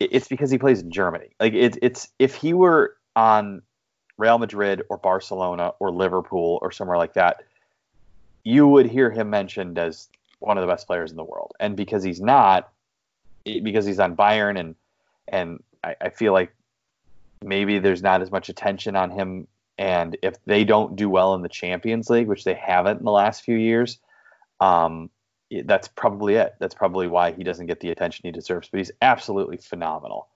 it's 0.00 0.28
because 0.28 0.50
he 0.50 0.58
plays 0.58 0.80
in 0.80 0.90
Germany. 0.90 1.28
Like 1.40 1.54
it's 1.54 1.78
it's 1.82 2.08
if 2.18 2.34
he 2.34 2.52
were 2.52 2.96
on 3.16 3.62
Real 4.16 4.38
Madrid 4.38 4.82
or 4.88 4.98
Barcelona 4.98 5.72
or 5.78 5.90
Liverpool 5.90 6.58
or 6.62 6.70
somewhere 6.70 6.98
like 6.98 7.14
that, 7.14 7.44
you 8.44 8.66
would 8.66 8.86
hear 8.86 9.10
him 9.10 9.30
mentioned 9.30 9.78
as 9.78 10.08
one 10.40 10.56
of 10.56 10.62
the 10.62 10.68
best 10.68 10.86
players 10.86 11.10
in 11.10 11.16
the 11.16 11.24
world. 11.24 11.52
And 11.58 11.76
because 11.76 12.02
he's 12.04 12.20
not, 12.20 12.70
because 13.44 13.86
he's 13.86 13.98
on 13.98 14.16
Bayern 14.16 14.58
and 14.58 14.74
and 15.28 15.62
I, 15.84 15.96
I 16.00 16.08
feel 16.10 16.32
like 16.32 16.52
maybe 17.42 17.78
there's 17.78 18.02
not 18.02 18.22
as 18.22 18.30
much 18.30 18.48
attention 18.48 18.96
on 18.96 19.10
him. 19.10 19.46
And 19.78 20.16
if 20.22 20.42
they 20.44 20.64
don't 20.64 20.96
do 20.96 21.08
well 21.08 21.34
in 21.34 21.42
the 21.42 21.48
Champions 21.48 22.10
League, 22.10 22.26
which 22.26 22.44
they 22.44 22.54
haven't 22.54 22.98
in 22.98 23.04
the 23.04 23.12
last 23.12 23.42
few 23.42 23.56
years, 23.56 23.98
um, 24.60 25.10
that's 25.64 25.88
probably 25.88 26.34
it. 26.34 26.54
That's 26.58 26.74
probably 26.74 27.06
why 27.06 27.32
he 27.32 27.44
doesn't 27.44 27.66
get 27.66 27.80
the 27.80 27.90
attention 27.90 28.22
he 28.24 28.32
deserves. 28.32 28.68
But 28.70 28.78
he's 28.78 28.92
absolutely 29.00 29.56
phenomenal. 29.56 30.28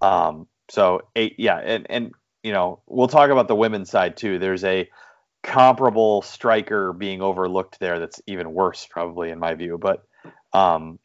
Um, 0.00 0.46
so 0.68 1.02
eight, 1.16 1.34
yeah, 1.38 1.56
and 1.56 1.86
and 1.90 2.12
you 2.42 2.52
know 2.52 2.80
we'll 2.86 3.08
talk 3.08 3.30
about 3.30 3.48
the 3.48 3.56
women's 3.56 3.90
side 3.90 4.16
too. 4.16 4.38
There's 4.38 4.64
a 4.64 4.88
comparable 5.42 6.22
striker 6.22 6.92
being 6.92 7.22
overlooked 7.22 7.78
there 7.80 7.98
that's 7.98 8.20
even 8.26 8.52
worse 8.52 8.86
probably 8.86 9.30
in 9.30 9.38
my 9.38 9.54
view. 9.54 9.78
But 9.78 10.04
um, 10.52 10.98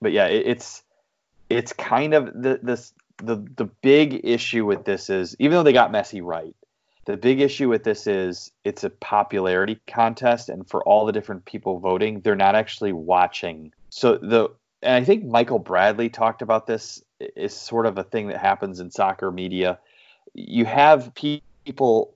but 0.00 0.12
yeah, 0.12 0.26
it, 0.26 0.46
it's 0.46 0.82
it's 1.50 1.72
kind 1.72 2.14
of 2.14 2.26
the 2.26 2.60
this 2.62 2.92
the 3.18 3.36
the 3.56 3.64
big 3.64 4.20
issue 4.24 4.64
with 4.64 4.84
this 4.84 5.10
is 5.10 5.36
even 5.38 5.52
though 5.52 5.62
they 5.62 5.72
got 5.72 5.92
Messi 5.92 6.22
right, 6.22 6.54
the 7.04 7.16
big 7.16 7.40
issue 7.40 7.68
with 7.68 7.84
this 7.84 8.06
is 8.06 8.52
it's 8.64 8.84
a 8.84 8.90
popularity 8.90 9.80
contest, 9.86 10.48
and 10.48 10.68
for 10.68 10.82
all 10.84 11.04
the 11.04 11.12
different 11.12 11.44
people 11.44 11.78
voting, 11.78 12.20
they're 12.20 12.36
not 12.36 12.54
actually 12.54 12.92
watching. 12.92 13.72
So 13.90 14.18
the 14.18 14.50
and 14.82 14.94
I 14.94 15.04
think 15.04 15.24
Michael 15.24 15.58
Bradley 15.58 16.08
talked 16.08 16.42
about 16.42 16.66
this 16.66 17.02
is 17.20 17.54
sort 17.54 17.86
of 17.86 17.98
a 17.98 18.02
thing 18.02 18.28
that 18.28 18.38
happens 18.38 18.80
in 18.80 18.90
soccer 18.90 19.30
media. 19.30 19.78
You 20.34 20.64
have 20.64 21.12
people, 21.14 22.14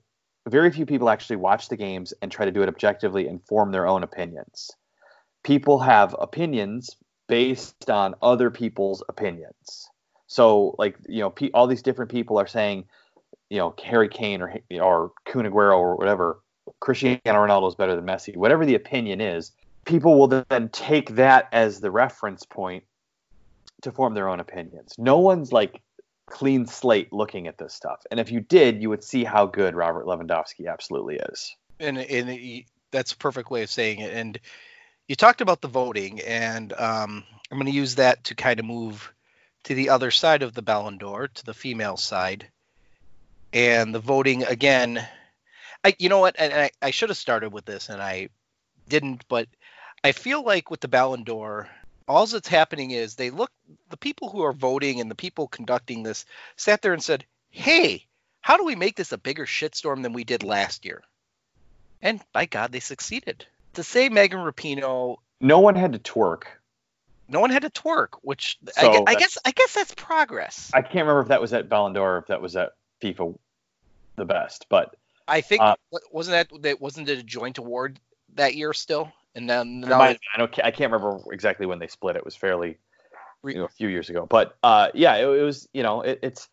very 0.49 0.71
few 0.71 0.85
people 0.85 1.09
actually 1.09 1.37
watch 1.37 1.69
the 1.69 1.77
games 1.77 2.13
and 2.21 2.29
try 2.29 2.45
to 2.45 2.51
do 2.51 2.61
it 2.61 2.67
objectively 2.67 3.27
and 3.27 3.41
form 3.45 3.71
their 3.71 3.87
own 3.87 4.03
opinions. 4.03 4.69
People 5.43 5.79
have 5.79 6.13
opinions 6.19 6.97
based 7.27 7.89
on 7.89 8.15
other 8.21 8.49
people's 8.51 9.01
opinions. 9.07 9.89
So, 10.27 10.75
like, 10.77 10.97
you 11.07 11.21
know, 11.21 11.33
all 11.53 11.67
these 11.67 11.81
different 11.81 12.11
people 12.11 12.37
are 12.37 12.47
saying, 12.47 12.83
you 13.49 13.57
know, 13.57 13.73
Harry 13.83 14.09
Kane 14.09 14.41
or 14.41 14.59
or 14.79 15.11
Kun 15.25 15.45
Aguero 15.45 15.77
or 15.77 15.95
whatever, 15.95 16.39
Cristiano 16.79 17.19
Ronaldo 17.25 17.69
is 17.69 17.75
better 17.75 17.95
than 17.95 18.05
Messi. 18.05 18.35
Whatever 18.35 18.65
the 18.65 18.75
opinion 18.75 19.21
is, 19.21 19.51
people 19.85 20.19
will 20.19 20.27
then 20.27 20.69
take 20.69 21.15
that 21.15 21.47
as 21.51 21.79
the 21.79 21.91
reference 21.91 22.45
point 22.45 22.83
to 23.81 23.91
form 23.91 24.13
their 24.13 24.29
own 24.29 24.39
opinions. 24.39 24.95
No 24.97 25.19
one's 25.19 25.51
like 25.51 25.81
clean 26.27 26.65
slate 26.65 27.13
looking 27.13 27.47
at 27.47 27.57
this 27.57 27.73
stuff. 27.73 28.05
And 28.11 28.19
if 28.19 28.31
you 28.31 28.41
did, 28.41 28.81
you 28.81 28.89
would 28.89 29.03
see 29.03 29.23
how 29.23 29.45
good 29.45 29.75
Robert 29.75 30.05
Lewandowski 30.05 30.71
absolutely 30.71 31.15
is. 31.15 31.55
And 31.79 31.97
and 31.97 32.63
that's 32.91 33.13
a 33.13 33.17
perfect 33.17 33.49
way 33.49 33.63
of 33.63 33.69
saying 33.69 33.99
it. 33.99 34.13
And 34.13 34.39
you 35.07 35.15
talked 35.15 35.41
about 35.41 35.61
the 35.61 35.67
voting, 35.67 36.19
and 36.21 36.73
um, 36.73 37.23
I'm 37.49 37.57
going 37.57 37.71
to 37.71 37.77
use 37.77 37.95
that 37.95 38.25
to 38.25 38.35
kind 38.35 38.59
of 38.59 38.65
move 38.65 39.13
to 39.63 39.73
the 39.73 39.89
other 39.89 40.11
side 40.11 40.43
of 40.43 40.53
the 40.53 40.61
Ballon 40.61 40.97
d'Or, 40.97 41.29
to 41.29 41.45
the 41.45 41.53
female 41.53 41.97
side, 41.97 42.49
and 43.53 43.93
the 43.93 43.99
voting 43.99 44.43
again. 44.43 45.05
I, 45.83 45.95
you 45.99 46.09
know 46.09 46.19
what? 46.19 46.35
And 46.37 46.53
I, 46.53 46.71
I 46.81 46.91
should 46.91 47.09
have 47.09 47.17
started 47.17 47.53
with 47.53 47.65
this, 47.65 47.89
and 47.89 48.01
I 48.01 48.29
didn't. 48.89 49.27
But 49.27 49.47
I 50.03 50.11
feel 50.11 50.43
like 50.43 50.71
with 50.71 50.79
the 50.79 50.87
Ballon 50.87 51.23
d'Or, 51.23 51.69
all 52.07 52.25
that's 52.25 52.47
happening 52.47 52.91
is 52.91 53.15
they 53.15 53.29
look 53.29 53.51
the 53.89 53.97
people 53.97 54.29
who 54.29 54.43
are 54.43 54.53
voting 54.53 55.01
and 55.01 55.11
the 55.11 55.15
people 55.15 55.47
conducting 55.47 56.03
this 56.03 56.25
sat 56.55 56.81
there 56.81 56.93
and 56.93 57.03
said, 57.03 57.25
"Hey, 57.49 58.05
how 58.41 58.57
do 58.57 58.65
we 58.65 58.75
make 58.75 58.95
this 58.95 59.11
a 59.11 59.17
bigger 59.17 59.45
shitstorm 59.45 60.03
than 60.03 60.13
we 60.13 60.23
did 60.23 60.43
last 60.43 60.85
year?" 60.85 61.03
And 62.01 62.21
by 62.33 62.45
God, 62.45 62.71
they 62.71 62.79
succeeded. 62.79 63.45
To 63.73 63.83
say 63.83 64.09
Megan 64.09 64.39
Rapinoe, 64.39 65.17
no 65.39 65.59
one 65.59 65.75
had 65.75 65.93
to 65.93 65.99
twerk. 65.99 66.43
No 67.29 67.41
one 67.41 67.49
had 67.49 67.63
to 67.63 67.69
twerk, 67.69 68.09
which 68.21 68.57
so 68.71 69.05
I, 69.05 69.11
I 69.11 69.15
guess 69.15 69.37
I 69.45 69.51
guess 69.51 69.73
that's 69.73 69.93
progress. 69.93 70.71
I 70.73 70.81
can't 70.81 70.95
remember 70.95 71.21
if 71.21 71.27
that 71.27 71.41
was 71.41 71.53
at 71.53 71.69
Ballon 71.69 71.93
d'Or 71.93 72.15
or 72.15 72.17
if 72.19 72.27
that 72.27 72.41
was 72.41 72.55
at 72.55 72.71
FIFA 73.01 73.37
the 74.15 74.25
best, 74.25 74.65
but 74.69 74.95
I 75.27 75.41
think 75.41 75.61
uh, 75.61 75.75
wasn't 76.11 76.49
that 76.49 76.61
that 76.63 76.81
wasn't 76.81 77.09
it 77.09 77.19
a 77.19 77.23
joint 77.23 77.57
award 77.57 77.99
that 78.35 78.55
year 78.55 78.73
still? 78.73 79.11
And 79.35 79.49
then 79.49 79.83
I 79.85 80.17
don't 80.37 80.59
I 80.63 80.71
can't 80.71 80.91
remember 80.91 81.21
exactly 81.31 81.65
when 81.65 81.79
they 81.79 81.87
split. 81.87 82.15
It 82.15 82.25
was 82.25 82.35
fairly 82.35 82.77
you 83.43 83.55
know, 83.55 83.65
a 83.65 83.69
few 83.69 83.87
years 83.87 84.09
ago, 84.09 84.25
but 84.25 84.57
uh, 84.63 84.89
yeah, 84.93 85.15
it, 85.15 85.27
it, 85.27 85.43
was 85.43 85.67
you 85.73 85.83
know 85.83 86.01
it, 86.01 86.19
it's 86.23 86.49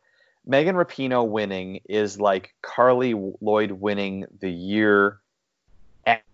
Megan 0.47 0.77
Rapinoe 0.77 1.27
winning 1.27 1.81
is 1.89 2.21
like 2.21 2.55
Carli 2.63 3.15
Lloyd 3.41 3.73
winning 3.73 4.27
the 4.41 4.51
year 4.51 5.21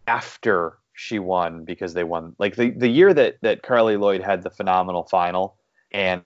after 0.07 0.76
she 0.93 1.19
won 1.19 1.64
because 1.64 1.95
they 1.95 2.05
won 2.05 2.35
like 2.38 2.57
the, 2.57 2.71
the 2.71 2.88
year 2.88 3.14
that 3.14 3.37
that 3.43 3.62
Carli 3.62 3.99
Lloyd 3.99 4.23
had 4.23 4.43
the 4.43 4.50
phenomenal 4.50 5.05
final 5.05 5.57
and 5.93 6.23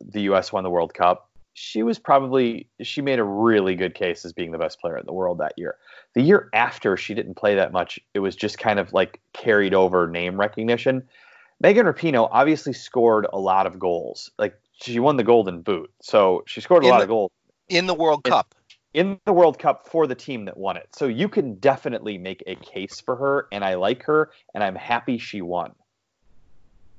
the 0.00 0.22
US 0.22 0.52
won 0.52 0.64
the 0.64 0.70
World 0.70 0.94
Cup 0.94 1.28
she 1.54 1.82
was 1.82 1.98
probably 1.98 2.68
she 2.80 3.02
made 3.02 3.18
a 3.18 3.24
really 3.24 3.74
good 3.74 3.94
case 3.94 4.24
as 4.24 4.32
being 4.32 4.52
the 4.52 4.58
best 4.58 4.80
player 4.80 4.96
in 4.96 5.06
the 5.06 5.12
world 5.12 5.38
that 5.38 5.54
year. 5.56 5.76
The 6.14 6.22
year 6.22 6.48
after 6.52 6.96
she 6.96 7.14
didn't 7.14 7.34
play 7.34 7.54
that 7.56 7.72
much, 7.72 7.98
it 8.14 8.20
was 8.20 8.36
just 8.36 8.58
kind 8.58 8.78
of 8.78 8.92
like 8.92 9.20
carried 9.32 9.74
over 9.74 10.06
name 10.06 10.38
recognition. 10.38 11.02
Megan 11.60 11.86
Rapinoe 11.86 12.28
obviously 12.30 12.72
scored 12.72 13.26
a 13.32 13.38
lot 13.38 13.66
of 13.66 13.78
goals. 13.78 14.30
Like 14.38 14.58
she 14.80 14.98
won 14.98 15.16
the 15.16 15.24
Golden 15.24 15.60
Boot, 15.60 15.90
so 16.00 16.42
she 16.46 16.60
scored 16.60 16.84
a 16.84 16.86
in 16.86 16.90
lot 16.90 16.98
the, 16.98 17.04
of 17.04 17.08
goals 17.08 17.32
in 17.68 17.86
the 17.86 17.94
World 17.94 18.22
in, 18.24 18.30
Cup. 18.30 18.54
In 18.94 19.20
the 19.24 19.32
World 19.32 19.58
Cup 19.58 19.88
for 19.88 20.06
the 20.06 20.14
team 20.14 20.46
that 20.46 20.56
won 20.56 20.76
it. 20.76 20.88
So 20.94 21.06
you 21.06 21.28
can 21.28 21.56
definitely 21.56 22.18
make 22.18 22.42
a 22.46 22.54
case 22.56 23.00
for 23.00 23.16
her, 23.16 23.46
and 23.52 23.64
I 23.64 23.74
like 23.74 24.04
her, 24.04 24.30
and 24.54 24.64
I'm 24.64 24.74
happy 24.74 25.18
she 25.18 25.42
won. 25.42 25.72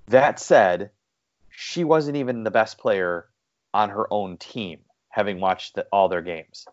That 0.07 0.39
said, 0.39 0.91
she 1.49 1.83
wasn't 1.83 2.17
even 2.17 2.43
the 2.43 2.51
best 2.51 2.77
player 2.77 3.27
on 3.73 3.89
her 3.89 4.11
own 4.11 4.37
team, 4.37 4.79
having 5.09 5.39
watched 5.39 5.75
the, 5.75 5.85
all 5.91 6.09
their 6.09 6.21
games. 6.21 6.65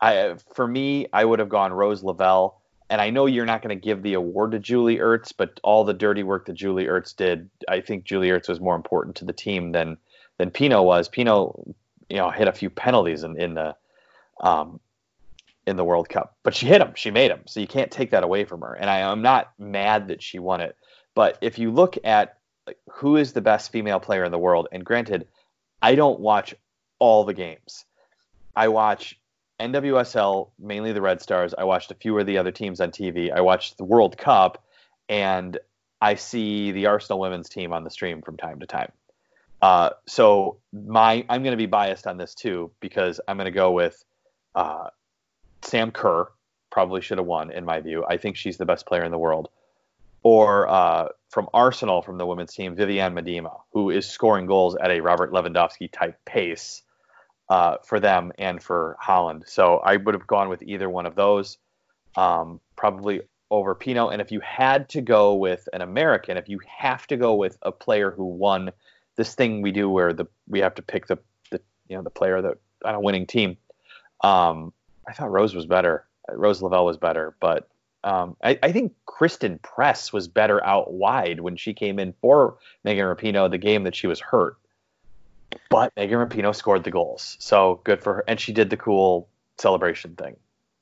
I, 0.00 0.34
for 0.54 0.66
me, 0.66 1.06
I 1.12 1.24
would 1.24 1.38
have 1.38 1.48
gone 1.48 1.72
Rose 1.72 2.02
Lavelle. 2.02 2.60
And 2.90 3.00
I 3.00 3.08
know 3.10 3.24
you're 3.24 3.46
not 3.46 3.62
going 3.62 3.76
to 3.76 3.82
give 3.82 4.02
the 4.02 4.14
award 4.14 4.52
to 4.52 4.58
Julie 4.58 4.98
Ertz, 4.98 5.32
but 5.34 5.58
all 5.62 5.84
the 5.84 5.94
dirty 5.94 6.22
work 6.22 6.46
that 6.46 6.52
Julie 6.52 6.84
Ertz 6.84 7.16
did, 7.16 7.48
I 7.66 7.80
think 7.80 8.04
Julie 8.04 8.28
Ertz 8.28 8.48
was 8.48 8.60
more 8.60 8.76
important 8.76 9.16
to 9.16 9.24
the 9.24 9.32
team 9.32 9.72
than 9.72 9.96
than 10.36 10.50
Pinoe 10.50 10.82
was. 10.82 11.08
Pinoe, 11.08 11.74
you 12.10 12.16
know, 12.16 12.30
hit 12.30 12.48
a 12.48 12.52
few 12.52 12.68
penalties 12.68 13.22
in, 13.22 13.40
in 13.40 13.54
the 13.54 13.74
um, 14.40 14.80
in 15.66 15.76
the 15.76 15.84
World 15.84 16.08
Cup, 16.08 16.36
but 16.42 16.54
she 16.54 16.66
hit 16.66 16.80
them, 16.80 16.92
she 16.94 17.10
made 17.10 17.30
them, 17.30 17.40
so 17.46 17.60
you 17.60 17.66
can't 17.66 17.90
take 17.90 18.10
that 18.10 18.22
away 18.22 18.44
from 18.44 18.60
her. 18.60 18.74
And 18.74 18.90
I, 18.90 18.98
am 18.98 19.22
not 19.22 19.52
mad 19.58 20.08
that 20.08 20.22
she 20.22 20.38
won 20.38 20.60
it, 20.60 20.76
but 21.14 21.38
if 21.40 21.58
you 21.58 21.70
look 21.70 21.96
at 22.04 22.38
who 22.90 23.16
is 23.16 23.32
the 23.32 23.40
best 23.40 23.72
female 23.72 24.00
player 24.00 24.24
in 24.24 24.32
the 24.32 24.38
world, 24.38 24.68
and 24.72 24.84
granted, 24.84 25.26
I 25.84 25.96
don't 25.96 26.18
watch 26.18 26.54
all 26.98 27.24
the 27.24 27.34
games. 27.34 27.84
I 28.56 28.68
watch 28.68 29.20
NWSL, 29.60 30.48
mainly 30.58 30.94
the 30.94 31.02
Red 31.02 31.20
Stars. 31.20 31.52
I 31.52 31.64
watched 31.64 31.90
a 31.90 31.94
few 31.94 32.18
of 32.18 32.24
the 32.24 32.38
other 32.38 32.52
teams 32.52 32.80
on 32.80 32.90
TV. 32.90 33.30
I 33.30 33.42
watched 33.42 33.76
the 33.76 33.84
World 33.84 34.16
Cup, 34.16 34.64
and 35.10 35.58
I 36.00 36.14
see 36.14 36.72
the 36.72 36.86
Arsenal 36.86 37.20
women's 37.20 37.50
team 37.50 37.74
on 37.74 37.84
the 37.84 37.90
stream 37.90 38.22
from 38.22 38.38
time 38.38 38.60
to 38.60 38.66
time. 38.66 38.92
Uh, 39.60 39.90
so 40.06 40.56
my 40.72 41.26
I'm 41.28 41.42
going 41.42 41.52
to 41.52 41.58
be 41.58 41.66
biased 41.66 42.06
on 42.06 42.16
this 42.16 42.34
too 42.34 42.70
because 42.80 43.20
I'm 43.28 43.36
going 43.36 43.44
to 43.44 43.50
go 43.50 43.70
with 43.72 44.02
uh, 44.54 44.88
Sam 45.60 45.90
Kerr. 45.90 46.28
Probably 46.70 47.02
should 47.02 47.18
have 47.18 47.26
won 47.26 47.50
in 47.50 47.66
my 47.66 47.80
view. 47.80 48.06
I 48.08 48.16
think 48.16 48.36
she's 48.36 48.56
the 48.56 48.64
best 48.64 48.86
player 48.86 49.04
in 49.04 49.12
the 49.12 49.18
world 49.18 49.50
or 50.22 50.66
uh, 50.66 51.08
from 51.34 51.48
Arsenal 51.52 52.00
from 52.00 52.16
the 52.16 52.24
women's 52.24 52.54
team, 52.54 52.76
Vivianne 52.76 53.12
Miedema, 53.12 53.60
who 53.72 53.90
is 53.90 54.08
scoring 54.08 54.46
goals 54.46 54.76
at 54.76 54.92
a 54.92 55.00
Robert 55.00 55.32
Lewandowski 55.32 55.90
type 55.90 56.16
pace 56.24 56.82
uh, 57.48 57.78
for 57.84 57.98
them 57.98 58.30
and 58.38 58.62
for 58.62 58.96
Holland. 59.00 59.42
So 59.48 59.78
I 59.78 59.96
would 59.96 60.14
have 60.14 60.28
gone 60.28 60.48
with 60.48 60.62
either 60.62 60.88
one 60.88 61.06
of 61.06 61.16
those, 61.16 61.58
um, 62.14 62.60
probably 62.76 63.22
over 63.50 63.74
Pinoe. 63.74 64.10
And 64.10 64.22
if 64.22 64.30
you 64.30 64.38
had 64.38 64.88
to 64.90 65.00
go 65.00 65.34
with 65.34 65.68
an 65.72 65.82
American, 65.82 66.36
if 66.36 66.48
you 66.48 66.60
have 66.78 67.04
to 67.08 67.16
go 67.16 67.34
with 67.34 67.58
a 67.62 67.72
player 67.72 68.12
who 68.12 68.26
won 68.26 68.70
this 69.16 69.34
thing 69.34 69.60
we 69.60 69.72
do 69.72 69.90
where 69.90 70.12
the 70.12 70.26
we 70.48 70.60
have 70.60 70.76
to 70.76 70.82
pick 70.82 71.08
the, 71.08 71.18
the 71.50 71.60
you 71.88 71.96
know 71.96 72.02
the 72.02 72.10
player 72.10 72.42
that 72.42 72.58
on 72.84 72.94
a 72.94 73.00
winning 73.00 73.26
team, 73.26 73.56
um, 74.22 74.72
I 75.08 75.12
thought 75.12 75.32
Rose 75.32 75.52
was 75.52 75.66
better. 75.66 76.06
Rose 76.28 76.62
Lavelle 76.62 76.86
was 76.86 76.96
better, 76.96 77.34
but 77.40 77.68
um, 78.04 78.36
I, 78.44 78.58
I, 78.62 78.70
think 78.70 78.92
Christen 79.06 79.58
Press 79.58 80.12
was 80.12 80.28
better 80.28 80.62
out 80.62 80.92
wide 80.92 81.40
when 81.40 81.56
she 81.56 81.72
came 81.72 81.98
in 81.98 82.12
for 82.20 82.58
Megan 82.84 83.06
Rapinoe 83.06 83.50
the 83.50 83.56
game 83.56 83.84
that 83.84 83.96
she 83.96 84.06
was 84.06 84.20
hurt. 84.20 84.58
But 85.70 85.96
Megan 85.96 86.18
Rapinoe 86.18 86.54
scored 86.54 86.84
the 86.84 86.90
goals, 86.90 87.38
so 87.40 87.80
good 87.82 88.02
for 88.02 88.14
her, 88.14 88.24
and 88.28 88.38
she 88.38 88.52
did 88.52 88.68
the 88.68 88.76
cool 88.76 89.28
celebration 89.56 90.16
thing, 90.16 90.36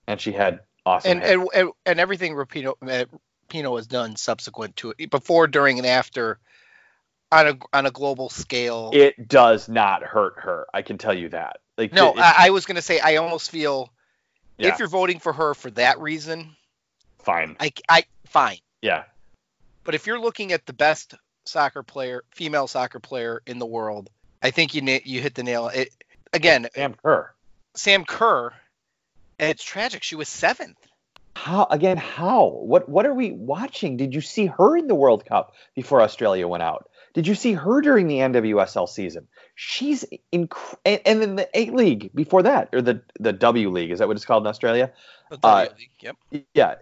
and 0.09 0.21
she 0.21 0.33
had 0.33 0.61
awesome. 0.85 1.13
And 1.13 1.23
and, 1.23 1.49
and, 1.55 1.71
and 1.87 2.01
everything 2.01 2.35
Rapinoe 2.35 2.75
Rapinoe 2.81 3.77
has 3.77 3.87
done 3.87 4.17
subsequent 4.17 4.77
to 4.79 4.93
it, 4.99 5.11
before, 5.11 5.47
during, 5.47 5.79
and 5.79 5.87
after, 5.87 6.41
on 7.31 7.47
a 7.47 7.59
on 7.73 7.87
a 7.87 7.93
global 7.93 8.31
scale. 8.31 8.91
It 8.93 9.29
does 9.29 9.69
not 9.69 10.03
hurt 10.03 10.35
her. 10.39 10.67
I 10.75 10.83
can 10.83 10.99
tell 10.99 11.15
you 11.15 11.29
that. 11.29 11.59
Like 11.79 11.93
no, 11.93 12.15
it, 12.15 12.19
I, 12.19 12.47
I 12.47 12.51
was 12.51 12.67
gonna 12.67 12.83
say 12.83 12.99
I 12.99 13.17
almost 13.17 13.49
feel 13.49 13.93
yeah. 14.59 14.73
if 14.73 14.81
you're 14.81 14.89
voting 14.89 15.21
for 15.21 15.33
her 15.33 15.55
for 15.55 15.71
that 15.73 16.01
reason 16.01 16.57
fine. 17.25 17.57
I, 17.61 17.73
I 17.89 18.05
fine. 18.27 18.59
Yeah. 18.81 19.05
But 19.85 19.95
if 19.95 20.07
you're 20.07 20.21
looking 20.21 20.53
at 20.53 20.67
the 20.67 20.73
best 20.73 21.15
soccer 21.45 21.83
player, 21.83 22.25
female 22.31 22.67
soccer 22.67 23.01
player 23.01 23.43
in 23.47 23.59
the 23.59 23.67
world, 23.67 24.11
I 24.43 24.51
think 24.51 24.75
you 24.75 24.83
you 25.05 25.21
hit 25.21 25.35
the 25.35 25.43
nail. 25.43 25.69
It 25.69 25.91
again. 26.33 26.69
Sam 26.75 26.95
Kerr. 26.95 27.33
Sam 27.75 28.05
Kerr. 28.05 28.53
And 29.39 29.51
it's 29.51 29.65
tragic. 29.65 30.03
She 30.03 30.15
was 30.15 30.29
seventh. 30.29 30.79
How 31.35 31.67
again? 31.71 31.97
How? 31.97 32.49
What? 32.49 32.89
What 32.89 33.07
are 33.07 33.15
we 33.15 33.33
watching? 33.33 33.97
Did 33.97 34.15
you 34.15 34.21
see 34.21 34.47
her 34.47 34.77
in 34.77 34.87
the 34.87 34.95
World 34.95 35.25
Cup 35.25 35.55
before 35.75 36.03
Australia 36.03 36.47
went 36.47 36.63
out? 36.63 36.89
Did 37.15 37.27
you 37.27 37.35
see 37.35 37.53
her 37.53 37.81
during 37.81 38.07
the 38.07 38.19
NWSL 38.19 38.89
season? 38.89 39.29
She's 39.55 40.05
in, 40.33 40.49
and, 40.85 41.01
and 41.05 41.21
then 41.21 41.37
the 41.37 41.49
A 41.59 41.71
League 41.71 42.11
before 42.15 42.43
that, 42.45 42.71
or 42.73 42.81
the 42.81 43.03
the 43.21 43.33
W 43.33 43.71
League, 43.71 43.91
is 43.91 43.99
that 43.99 44.09
what 44.09 44.17
it's 44.17 44.25
called 44.25 44.45
in 44.45 44.47
Australia? 44.47 44.93
The 45.31 45.37
W 45.37 45.71
uh, 45.71 45.75
League, 45.77 45.91
yep. 46.01 46.17
Yeah, 46.55 46.75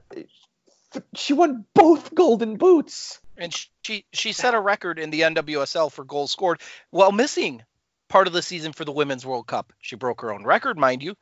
she 1.14 1.32
won 1.32 1.64
both 1.74 2.14
Golden 2.14 2.56
Boots, 2.56 3.20
and 3.36 3.54
she 3.82 4.04
she 4.12 4.32
set 4.32 4.54
a 4.54 4.60
record 4.60 4.98
in 4.98 5.10
the 5.10 5.22
NWSL 5.22 5.90
for 5.90 6.04
goals 6.04 6.30
scored 6.30 6.60
while 6.90 7.12
missing 7.12 7.62
part 8.08 8.26
of 8.26 8.32
the 8.32 8.42
season 8.42 8.72
for 8.72 8.84
the 8.84 8.92
Women's 8.92 9.24
World 9.24 9.46
Cup. 9.46 9.72
She 9.80 9.96
broke 9.96 10.20
her 10.22 10.32
own 10.32 10.44
record, 10.44 10.78
mind 10.78 11.02
you. 11.02 11.16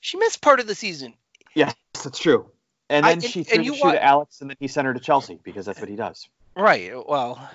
She 0.00 0.18
missed 0.18 0.40
part 0.40 0.60
of 0.60 0.66
the 0.66 0.74
season. 0.74 1.14
Yes, 1.54 1.74
that's 2.02 2.18
true. 2.18 2.50
And 2.90 3.06
I- 3.06 3.10
then 3.10 3.18
and- 3.18 3.24
she 3.24 3.44
threw 3.44 3.62
you 3.62 3.72
the 3.72 3.78
shoe 3.78 3.92
to 3.92 4.04
Alex, 4.04 4.40
and 4.40 4.50
then 4.50 4.56
he 4.60 4.68
sent 4.68 4.86
her 4.86 4.94
to 4.94 5.00
Chelsea 5.00 5.38
because 5.42 5.66
that's 5.66 5.80
what 5.80 5.88
he 5.88 5.96
does. 5.96 6.28
Right. 6.54 6.92
Well, 7.08 7.48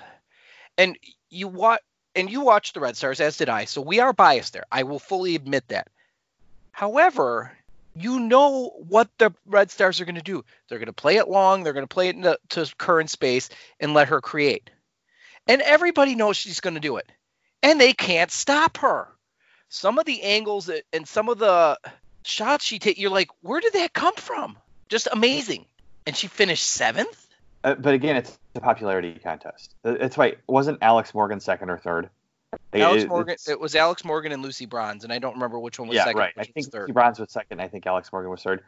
and 0.76 0.98
you 1.30 1.48
watch 1.48 1.80
and 2.18 2.28
you 2.28 2.40
watch 2.40 2.72
the 2.72 2.80
Red 2.80 2.96
Stars 2.96 3.20
as 3.20 3.36
did 3.36 3.48
I. 3.48 3.64
So 3.64 3.80
we 3.80 4.00
are 4.00 4.12
biased 4.12 4.52
there. 4.52 4.64
I 4.70 4.82
will 4.82 4.98
fully 4.98 5.36
admit 5.36 5.68
that. 5.68 5.88
However, 6.72 7.52
you 7.94 8.20
know 8.20 8.68
what 8.88 9.08
the 9.18 9.32
Red 9.46 9.70
Stars 9.70 10.00
are 10.00 10.04
going 10.04 10.16
to 10.16 10.22
do. 10.22 10.44
They're 10.68 10.78
going 10.78 10.86
to 10.86 10.92
play 10.92 11.16
it 11.16 11.28
long. 11.28 11.62
They're 11.62 11.72
going 11.72 11.86
to 11.86 11.94
play 11.94 12.08
it 12.08 12.16
into 12.16 12.38
to 12.50 12.72
current 12.76 13.10
space 13.10 13.48
and 13.80 13.94
let 13.94 14.08
her 14.08 14.20
create. 14.20 14.70
And 15.46 15.62
everybody 15.62 16.14
knows 16.14 16.36
she's 16.36 16.60
going 16.60 16.74
to 16.74 16.80
do 16.80 16.96
it. 16.96 17.10
And 17.62 17.80
they 17.80 17.92
can't 17.92 18.30
stop 18.30 18.78
her. 18.78 19.08
Some 19.68 19.98
of 19.98 20.04
the 20.04 20.22
angles 20.22 20.66
that, 20.66 20.84
and 20.92 21.06
some 21.06 21.28
of 21.28 21.38
the 21.38 21.78
shots 22.24 22.64
she 22.64 22.78
takes, 22.78 22.98
you're 22.98 23.10
like, 23.10 23.30
where 23.42 23.60
did 23.60 23.74
that 23.74 23.92
come 23.92 24.14
from? 24.14 24.56
Just 24.88 25.08
amazing. 25.10 25.66
And 26.06 26.16
she 26.16 26.26
finished 26.26 26.66
seventh. 26.66 27.27
Uh, 27.68 27.74
but 27.74 27.92
again, 27.94 28.16
it's 28.16 28.38
a 28.54 28.60
popularity 28.60 29.18
contest. 29.22 29.74
Uh, 29.84 29.96
It's 30.00 30.16
right. 30.16 30.38
Wasn't 30.46 30.78
Alex 30.80 31.12
Morgan 31.12 31.38
second 31.40 31.68
or 31.68 31.76
third? 31.78 32.08
Alex 32.72 33.02
it- 33.02 33.08
Morgan. 33.08 33.36
It 33.46 33.60
was 33.60 33.74
Alex 33.74 34.04
Morgan 34.04 34.32
and 34.32 34.42
Lucy 34.42 34.64
Bronze, 34.64 35.04
and 35.04 35.12
I 35.12 35.18
don't 35.18 35.34
remember 35.34 35.58
which 35.58 35.78
one 35.78 35.88
was 35.88 35.96
yeah, 35.96 36.04
second. 36.04 36.18
right. 36.18 36.32
I 36.38 36.44
think 36.44 36.70
third. 36.72 36.82
Lucy 36.82 36.92
Bronze 36.92 37.18
was 37.18 37.30
second. 37.30 37.60
I 37.60 37.68
think 37.68 37.86
Alex 37.86 38.10
Morgan 38.10 38.30
was 38.30 38.42
third. 38.42 38.62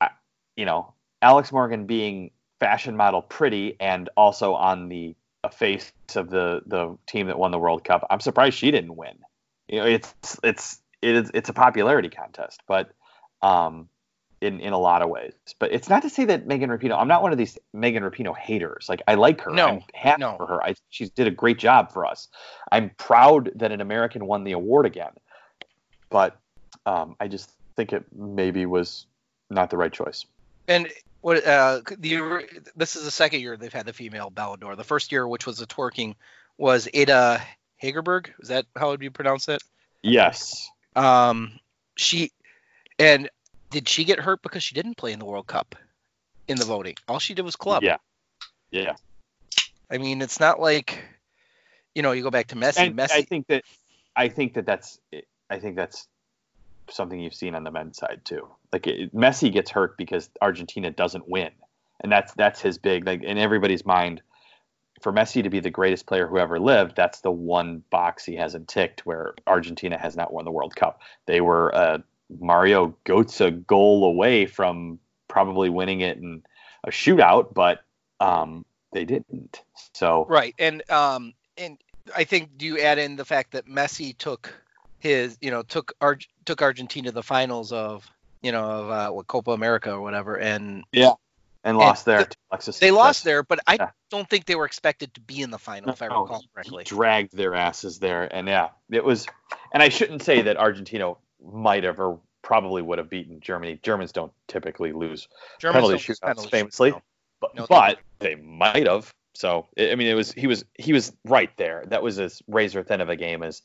I, 0.00 0.10
you 0.56 0.64
know, 0.64 0.94
Alex 1.20 1.50
Morgan 1.50 1.86
being 1.86 2.30
fashion 2.60 2.96
model 2.96 3.22
pretty 3.22 3.76
and 3.80 4.08
also 4.16 4.54
on 4.54 4.88
the 4.88 5.16
uh, 5.42 5.48
face 5.48 5.92
of 6.14 6.30
the 6.30 6.62
the 6.66 6.96
team 7.08 7.26
that 7.26 7.38
won 7.38 7.50
the 7.50 7.58
World 7.58 7.82
Cup. 7.82 8.06
I'm 8.08 8.20
surprised 8.20 8.56
she 8.56 8.70
didn't 8.70 8.94
win. 8.94 9.18
You 9.66 9.80
know, 9.80 9.86
it's 9.86 10.38
it's 10.44 10.80
it 11.02 11.16
is 11.16 11.30
it's 11.34 11.48
a 11.48 11.52
popularity 11.52 12.10
contest, 12.10 12.62
but 12.68 12.90
um, 13.42 13.88
in 14.40 14.60
in 14.60 14.72
a 14.72 14.78
lot 14.78 15.02
of 15.02 15.08
ways. 15.08 15.32
But 15.58 15.72
it's 15.72 15.88
not 15.88 16.02
to 16.02 16.10
say 16.10 16.24
that 16.26 16.46
Megan 16.46 16.70
Rapinoe. 16.70 16.98
I'm 16.98 17.08
not 17.08 17.22
one 17.22 17.32
of 17.32 17.38
these 17.38 17.58
Megan 17.72 18.02
Rapinoe 18.02 18.36
haters. 18.36 18.86
Like 18.88 19.02
I 19.08 19.14
like 19.14 19.40
her. 19.42 19.50
No, 19.50 19.66
I'm 19.66 19.82
happy 19.94 20.20
no. 20.20 20.36
for 20.36 20.46
her. 20.46 20.62
I 20.62 20.74
she 20.90 21.06
did 21.06 21.26
a 21.26 21.30
great 21.30 21.58
job 21.58 21.92
for 21.92 22.06
us. 22.06 22.28
I'm 22.70 22.90
proud 22.90 23.50
that 23.56 23.72
an 23.72 23.80
American 23.80 24.26
won 24.26 24.44
the 24.44 24.52
award 24.52 24.86
again. 24.86 25.12
But 26.10 26.38
um, 26.86 27.16
I 27.20 27.28
just 27.28 27.50
think 27.76 27.92
it 27.92 28.04
maybe 28.14 28.66
was 28.66 29.06
not 29.50 29.70
the 29.70 29.76
right 29.76 29.92
choice. 29.92 30.24
And 30.66 30.88
what 31.20 31.44
uh, 31.46 31.80
the 31.98 32.46
this 32.76 32.96
is 32.96 33.04
the 33.04 33.10
second 33.10 33.40
year 33.40 33.56
they've 33.56 33.72
had 33.72 33.86
the 33.86 33.92
female 33.92 34.30
Ballon 34.30 34.60
d'Or. 34.60 34.76
The 34.76 34.84
first 34.84 35.12
year, 35.12 35.26
which 35.26 35.46
was 35.46 35.58
the 35.58 35.66
twerking, 35.66 36.14
was 36.56 36.88
Ada 36.94 37.42
Hegerberg. 37.82 38.30
Is 38.40 38.48
that 38.48 38.66
how 38.76 38.90
would 38.90 39.02
you 39.02 39.10
pronounce 39.10 39.48
it? 39.48 39.62
Yes. 40.02 40.70
Um, 40.94 41.58
she 41.96 42.30
and 42.98 43.28
did 43.70 43.88
she 43.88 44.04
get 44.04 44.20
hurt 44.20 44.42
because 44.42 44.62
she 44.62 44.74
didn't 44.74 44.96
play 44.96 45.12
in 45.12 45.18
the 45.18 45.24
World 45.24 45.46
Cup 45.46 45.74
in 46.46 46.58
the 46.58 46.64
voting? 46.64 46.94
All 47.06 47.18
she 47.18 47.34
did 47.34 47.42
was 47.42 47.56
club. 47.56 47.82
Yeah. 47.82 47.96
Yeah. 48.70 48.94
I 49.90 49.98
mean, 49.98 50.20
it's 50.22 50.40
not 50.40 50.60
like 50.60 51.02
you 51.94 52.02
know 52.02 52.12
you 52.12 52.22
go 52.22 52.30
back 52.30 52.48
to 52.48 52.56
Messi. 52.56 52.78
And 52.78 52.96
Messi. 52.96 53.12
I 53.12 53.22
think 53.22 53.46
that 53.48 53.64
I 54.14 54.28
think 54.28 54.54
that 54.54 54.66
that's 54.66 54.98
I 55.50 55.58
think 55.58 55.76
that's 55.76 56.06
something 56.90 57.20
you've 57.20 57.34
seen 57.34 57.54
on 57.54 57.64
the 57.64 57.70
men's 57.70 57.98
side 57.98 58.20
too. 58.24 58.48
Like 58.72 58.86
it, 58.86 59.14
Messi 59.14 59.52
gets 59.52 59.70
hurt 59.70 59.96
because 59.96 60.28
Argentina 60.40 60.90
doesn't 60.90 61.28
win, 61.28 61.50
and 62.00 62.10
that's 62.10 62.34
that's 62.34 62.60
his 62.60 62.78
big 62.78 63.06
like 63.06 63.22
in 63.22 63.38
everybody's 63.38 63.86
mind. 63.86 64.22
For 65.00 65.12
Messi 65.12 65.44
to 65.44 65.50
be 65.50 65.60
the 65.60 65.70
greatest 65.70 66.06
player 66.06 66.26
who 66.26 66.38
ever 66.38 66.58
lived, 66.58 66.96
that's 66.96 67.20
the 67.20 67.30
one 67.30 67.84
box 67.88 68.24
he 68.24 68.34
hasn't 68.34 68.66
ticked 68.66 69.06
where 69.06 69.34
Argentina 69.46 69.96
has 69.96 70.16
not 70.16 70.32
won 70.32 70.44
the 70.44 70.50
World 70.50 70.74
Cup. 70.74 71.00
They 71.26 71.40
were 71.40 71.70
a 71.70 72.02
Mario 72.30 72.96
Götze 73.04 73.66
goal 73.66 74.04
away 74.04 74.46
from 74.46 74.98
probably 75.28 75.70
winning 75.70 76.00
it 76.00 76.18
in 76.18 76.42
a 76.84 76.90
shootout, 76.90 77.54
but 77.54 77.80
um, 78.20 78.64
they 78.92 79.04
didn't. 79.04 79.62
So 79.94 80.26
Right, 80.28 80.54
and 80.58 80.88
um, 80.90 81.34
and 81.56 81.78
I 82.14 82.24
think 82.24 82.56
do 82.56 82.66
you 82.66 82.80
add 82.80 82.98
in 82.98 83.16
the 83.16 83.24
fact 83.24 83.52
that 83.52 83.66
Messi 83.66 84.16
took 84.16 84.52
his, 84.98 85.38
you 85.40 85.50
know, 85.50 85.62
took 85.62 85.92
Ar- 86.00 86.18
took 86.44 86.62
Argentina 86.62 87.08
to 87.08 87.14
the 87.14 87.22
finals 87.22 87.72
of, 87.72 88.08
you 88.42 88.52
know, 88.52 88.64
of 88.64 88.90
uh, 88.90 89.10
what 89.10 89.26
Copa 89.26 89.52
America 89.52 89.92
or 89.92 90.00
whatever, 90.00 90.36
and 90.36 90.84
yeah, 90.92 91.12
and 91.64 91.78
lost 91.78 92.04
there 92.04 92.18
th- 92.18 92.30
to 92.30 92.36
Alexis. 92.50 92.78
they 92.78 92.90
lost 92.90 93.24
there, 93.24 93.42
but 93.42 93.60
I 93.66 93.74
Yeah. 93.74 93.90
don't 94.10 94.28
think 94.28 94.46
they 94.46 94.56
were 94.56 94.66
expected 94.66 95.14
to 95.14 95.20
be 95.20 95.42
in 95.42 95.50
the 95.50 95.58
final, 95.58 95.90
if 95.90 96.02
I 96.02 96.06
No, 96.06 96.22
recall 96.22 96.40
he 96.40 96.48
correctly. 96.54 96.84
dragged 96.84 97.36
their 97.36 97.54
asses 97.54 97.98
there, 97.98 98.24
and 98.34 98.48
yeah, 98.48 98.70
it 98.90 99.04
was. 99.04 99.26
And 99.72 99.82
I 99.82 99.90
shouldn't 99.90 100.22
say 100.22 100.42
that 100.42 100.56
Argentina 100.56 101.12
might 101.42 101.84
have 101.84 101.98
or 102.00 102.20
probably 102.42 102.82
would 102.82 102.98
have 102.98 103.10
beaten 103.10 103.40
Germany. 103.40 103.78
Germans 103.82 104.12
don't 104.12 104.32
typically 104.46 104.92
lose 104.92 105.28
Germans 105.58 105.84
penalty 105.84 106.04
shootouts 106.04 106.20
penalty 106.20 106.48
famously, 106.50 106.94
but, 107.40 107.54
No, 107.54 107.62
they 107.62 107.66
but 107.68 107.98
they 108.18 108.34
might 108.36 108.86
have. 108.86 109.12
So 109.34 109.66
I 109.78 109.92
I 109.92 109.94
mean, 109.94 110.08
it 110.08 110.14
was 110.14 110.32
he 110.32 110.46
was 110.46 110.64
he 110.78 110.92
was 110.92 111.12
right 111.24 111.54
there. 111.56 111.84
That 111.88 112.02
was 112.02 112.18
as 112.18 112.42
razor 112.48 112.82
thin 112.82 113.00
of 113.00 113.08
a 113.08 113.16
game 113.16 113.42
as 113.42 113.62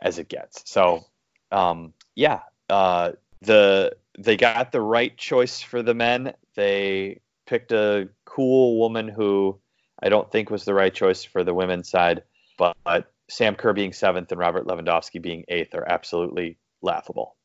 as 0.00 0.18
it 0.18 0.28
gets. 0.28 0.62
So 0.70 1.04
um, 1.52 1.92
yeah, 2.14 2.40
uh, 2.68 3.12
the 3.40 3.96
they 4.18 4.36
got 4.36 4.72
the 4.72 4.80
right 4.80 5.16
choice 5.16 5.60
for 5.60 5.82
the 5.82 5.94
men. 5.94 6.34
They 6.54 7.20
picked 7.46 7.72
a 7.72 8.08
cool 8.24 8.78
woman 8.78 9.08
who 9.08 9.58
I 10.02 10.08
don't 10.08 10.30
think 10.30 10.50
was 10.50 10.64
the 10.64 10.74
right 10.74 10.92
choice 10.92 11.24
for 11.24 11.44
the 11.44 11.54
women's 11.54 11.88
side, 11.88 12.22
but, 12.58 12.76
but 12.84 13.12
Sam 13.28 13.54
Kerr 13.54 13.72
being 13.72 13.92
seventh 13.92 14.30
and 14.30 14.40
Robert 14.40 14.66
Lewandowski 14.66 15.20
being 15.20 15.44
eighth 15.48 15.74
are 15.74 15.88
absolutely 15.88 16.58
laughable. 16.84 17.36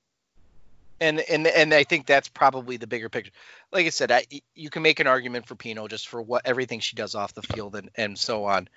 and 1.02 1.20
and 1.22 1.48
and 1.48 1.74
I 1.74 1.84
think 1.84 2.06
that's 2.06 2.28
probably 2.28 2.78
the 2.78 2.88
bigger 2.88 3.10
picture. 3.10 3.32
Like 3.72 3.86
I 3.86 3.90
said, 3.90 4.12
I, 4.12 4.26
you 4.56 4.70
can 4.70 4.84
make 4.84 5.00
an 5.00 5.08
argument 5.08 5.48
for 5.48 5.56
Pinoe 5.56 5.88
just 5.88 6.08
for 6.10 6.22
what 6.22 6.46
everything 6.46 6.80
she 6.82 6.96
does 6.96 7.16
off 7.16 7.34
the 7.34 7.42
field 7.42 7.76
and 7.76 7.90
and 7.96 8.18
so 8.18 8.46
on, 8.46 8.68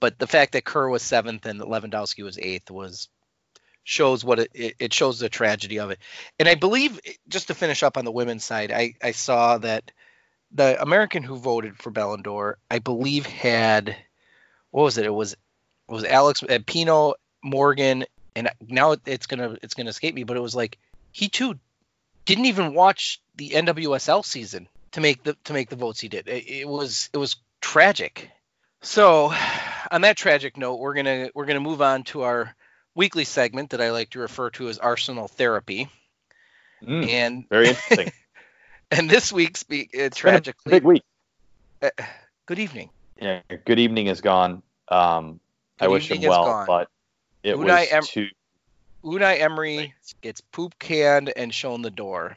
but 0.00 0.18
the 0.18 0.26
fact 0.26 0.52
that 0.52 0.64
Kerr 0.64 0.88
was 0.88 1.02
seventh 1.02 1.46
and 1.46 1.60
Lewandowski 1.60 2.24
was 2.24 2.38
eighth 2.38 2.70
was 2.70 3.08
shows 3.84 4.24
what 4.24 4.40
it, 4.40 4.76
it 4.78 4.92
shows 4.92 5.18
the 5.18 5.28
tragedy 5.28 5.78
of 5.78 5.90
it. 5.90 6.00
And 6.38 6.48
I 6.48 6.54
believe 6.54 7.00
just 7.28 7.48
to 7.48 7.54
finish 7.54 7.82
up 7.82 7.96
on 7.96 8.04
the 8.04 8.12
women's 8.12 8.44
side, 8.44 8.72
I 8.72 8.94
I 9.02 9.12
saw 9.12 9.58
that 9.58 9.92
the 10.52 10.80
American 10.80 11.22
who 11.22 11.36
voted 11.36 11.76
for 11.78 11.90
Ballon 11.90 12.24
I 12.70 12.78
believe 12.78 13.26
had 13.26 13.96
what 14.70 14.84
was 14.84 14.98
it? 14.98 15.06
It 15.06 15.14
was 15.14 15.34
it 15.34 15.92
was 15.92 16.04
Alex 16.04 16.42
uh, 16.42 16.58
Pinoe 16.66 17.14
Morgan, 17.44 18.04
and 18.36 18.50
now 18.68 18.96
it's 19.06 19.26
gonna 19.26 19.56
it's 19.62 19.74
gonna 19.74 19.90
escape 19.90 20.14
me, 20.14 20.24
but 20.24 20.36
it 20.36 20.40
was 20.40 20.54
like 20.54 20.78
he 21.12 21.28
too 21.28 21.58
didn't 22.24 22.46
even 22.46 22.74
watch 22.74 23.20
the 23.36 23.50
NWSL 23.50 24.24
season 24.24 24.68
to 24.92 25.00
make 25.00 25.22
the 25.22 25.36
to 25.44 25.52
make 25.52 25.68
the 25.70 25.76
votes 25.76 26.00
he 26.00 26.08
did. 26.08 26.28
It, 26.28 26.48
it 26.48 26.68
was 26.68 27.10
it 27.12 27.18
was 27.18 27.36
tragic. 27.60 28.30
So, 28.82 29.32
on 29.90 30.02
that 30.02 30.16
tragic 30.16 30.56
note, 30.56 30.76
we're 30.78 30.94
gonna 30.94 31.30
we're 31.34 31.46
gonna 31.46 31.60
move 31.60 31.80
on 31.80 32.02
to 32.04 32.22
our 32.22 32.54
weekly 32.94 33.24
segment 33.24 33.70
that 33.70 33.80
I 33.80 33.90
like 33.90 34.10
to 34.10 34.18
refer 34.20 34.50
to 34.50 34.68
as 34.68 34.78
Arsenal 34.78 35.26
Therapy. 35.28 35.88
Mm, 36.82 37.08
And 37.08 37.48
very 37.48 37.68
interesting. 37.68 38.12
and 38.90 39.08
this 39.08 39.32
week's 39.32 39.62
be, 39.62 39.82
uh, 39.84 39.86
It's 39.92 40.20
been 40.20 40.34
a 40.34 40.40
tragically, 40.40 40.70
big 40.70 40.84
week. 40.84 41.02
good 42.46 42.58
evening. 42.58 42.90
Yeah, 43.20 43.40
good 43.64 43.78
evening 43.78 44.08
is 44.08 44.20
gone. 44.20 44.62
Um, 44.88 45.40
I 45.80 45.88
wish 45.88 46.10
him 46.10 46.20
well, 46.22 46.44
gone. 46.44 46.66
but 46.66 46.88
it 47.44 47.56
Unai 47.56 47.80
was 47.80 47.92
Em- 47.92 48.02
too. 48.02 48.28
Unai 49.04 49.38
Emery 49.40 49.94
gets 50.22 50.40
poop 50.40 50.78
canned 50.78 51.32
and 51.36 51.54
shown 51.54 51.82
the 51.82 51.90
door, 51.90 52.36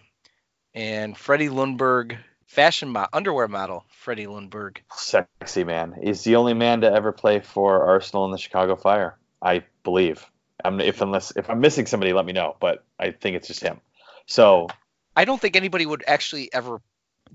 and 0.75 1.17
Freddie 1.17 1.47
Ljungberg, 1.47 2.17
fashion 2.45 2.89
mo- 2.89 3.07
underwear 3.13 3.47
model 3.47 3.85
Freddie 3.89 4.25
Ljungberg, 4.25 4.77
sexy 4.93 5.63
man. 5.63 5.95
He's 6.01 6.23
the 6.23 6.35
only 6.35 6.53
man 6.53 6.81
to 6.81 6.91
ever 6.91 7.11
play 7.11 7.39
for 7.39 7.85
Arsenal 7.85 8.25
and 8.25 8.33
the 8.33 8.37
Chicago 8.37 8.75
Fire, 8.75 9.17
I 9.41 9.63
believe. 9.83 10.25
I'm 10.63 10.81
if 10.81 11.01
unless 11.01 11.31
if 11.35 11.49
I'm 11.49 11.61
missing 11.61 11.85
somebody, 11.85 12.13
let 12.13 12.25
me 12.25 12.33
know. 12.33 12.57
But 12.59 12.83
I 12.99 13.11
think 13.11 13.37
it's 13.37 13.47
just 13.47 13.61
him. 13.61 13.79
So 14.25 14.67
I 15.15 15.23
don't 15.25 15.39
think 15.39 15.55
anybody 15.55 15.85
would 15.85 16.03
actually 16.05 16.53
ever 16.53 16.81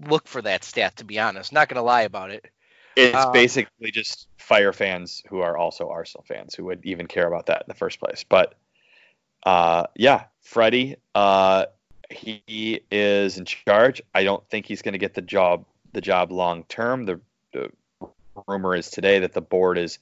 look 0.09 0.29
for 0.29 0.43
that 0.43 0.65
stat, 0.65 0.97
to 0.97 1.05
be 1.05 1.19
honest. 1.19 1.53
Not 1.53 1.69
gonna 1.69 1.83
lie 1.83 2.03
about 2.03 2.31
it. 2.31 2.45
It's 2.97 3.17
Uh, 3.17 3.31
basically 3.31 3.91
just 3.91 4.29
Fire 4.39 4.73
fans 4.73 5.23
who 5.29 5.41
are 5.41 5.57
also 5.57 5.89
Arsenal 5.89 6.25
fans 6.27 6.55
who 6.55 6.65
would 6.65 6.85
even 6.85 7.07
care 7.07 7.27
about 7.27 7.47
that 7.47 7.63
in 7.63 7.67
the 7.69 7.75
first 7.75 8.01
place. 8.01 8.25
But 8.29 8.55
uh, 9.45 9.87
yeah, 9.95 10.25
Freddie, 10.43 10.97
uh, 11.15 11.67
he 12.11 12.81
is 12.91 13.39
in 13.39 13.45
charge. 13.45 14.03
I 14.15 14.25
don't 14.25 14.47
think 14.51 14.67
he's 14.67 14.83
going 14.83 14.93
to 14.93 14.99
get 14.99 15.15
the 15.15 15.23
job 15.23 15.65
the 15.93 16.01
job 16.01 16.33
long 16.33 16.65
term. 16.65 17.07
The, 17.07 17.21
the 17.53 17.71
rumor 18.47 18.75
is 18.75 18.91
today 18.91 19.21
that 19.21 19.33
the 19.33 19.41
board 19.41 19.79
is 19.79 19.99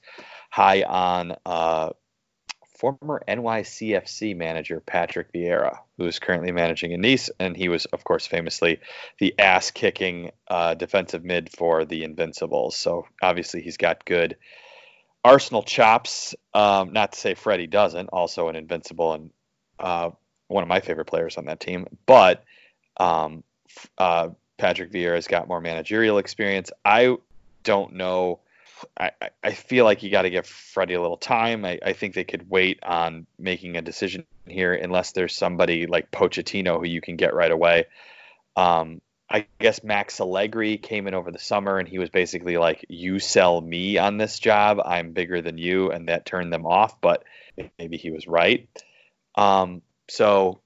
high 0.49 0.83
on 0.83 1.35
uh, 1.45 1.91
former 2.81 3.21
NYCFC 3.27 4.35
manager 4.35 4.79
Patrick 4.79 5.31
Vieira, 5.31 5.77
who 5.99 6.07
is 6.07 6.17
currently 6.17 6.51
managing 6.51 6.93
in 6.93 7.01
Nice, 7.01 7.29
and 7.39 7.55
he 7.55 7.69
was, 7.69 7.85
of 7.85 8.03
course, 8.03 8.25
famously 8.25 8.79
the 9.19 9.37
ass-kicking 9.37 10.31
uh, 10.47 10.73
defensive 10.73 11.23
mid 11.23 11.51
for 11.51 11.85
the 11.85 12.03
Invincibles. 12.03 12.75
So 12.75 13.05
obviously 13.21 13.61
he's 13.61 13.77
got 13.77 14.03
good 14.03 14.35
Arsenal 15.23 15.61
chops. 15.61 16.33
Um, 16.55 16.91
not 16.91 17.11
to 17.11 17.19
say 17.19 17.35
Freddie 17.35 17.67
doesn't. 17.67 18.07
Also 18.07 18.47
an 18.49 18.55
invincible 18.55 19.13
and 19.13 19.29
uh, 19.79 20.09
one 20.47 20.63
of 20.63 20.67
my 20.67 20.79
favorite 20.79 21.05
players 21.05 21.37
on 21.37 21.45
that 21.45 21.59
team. 21.59 21.85
But 22.07 22.43
um, 22.97 23.43
uh, 23.99 24.29
Patrick 24.57 24.91
Vieira's 24.91 25.27
got 25.27 25.47
more 25.47 25.61
managerial 25.61 26.17
experience. 26.17 26.71
I 26.83 27.17
don't 27.63 27.93
know. 27.93 28.39
I, 28.97 29.11
I 29.43 29.51
feel 29.51 29.85
like 29.85 30.03
you 30.03 30.09
got 30.09 30.23
to 30.23 30.29
give 30.29 30.45
Freddie 30.45 30.93
a 30.93 31.01
little 31.01 31.17
time. 31.17 31.65
I, 31.65 31.79
I 31.83 31.93
think 31.93 32.13
they 32.13 32.23
could 32.23 32.49
wait 32.49 32.79
on 32.83 33.25
making 33.37 33.77
a 33.77 33.81
decision 33.81 34.25
here 34.47 34.73
unless 34.73 35.11
there's 35.11 35.35
somebody 35.35 35.87
like 35.87 36.11
Pochettino 36.11 36.77
who 36.79 36.85
you 36.85 37.01
can 37.01 37.15
get 37.15 37.33
right 37.33 37.51
away. 37.51 37.85
Um, 38.55 39.01
I 39.29 39.45
guess 39.59 39.83
Max 39.83 40.19
Allegri 40.19 40.77
came 40.77 41.07
in 41.07 41.13
over 41.13 41.31
the 41.31 41.39
summer 41.39 41.77
and 41.77 41.87
he 41.87 41.99
was 41.99 42.09
basically 42.09 42.57
like, 42.57 42.85
"You 42.89 43.19
sell 43.19 43.61
me 43.61 43.97
on 43.97 44.17
this 44.17 44.39
job. 44.39 44.81
I'm 44.83 45.13
bigger 45.13 45.41
than 45.41 45.57
you," 45.57 45.91
and 45.91 46.09
that 46.09 46.25
turned 46.25 46.51
them 46.51 46.65
off. 46.65 46.99
But 46.99 47.23
maybe 47.79 47.95
he 47.97 48.11
was 48.11 48.27
right. 48.27 48.67
Um, 49.35 49.81
so 50.09 50.59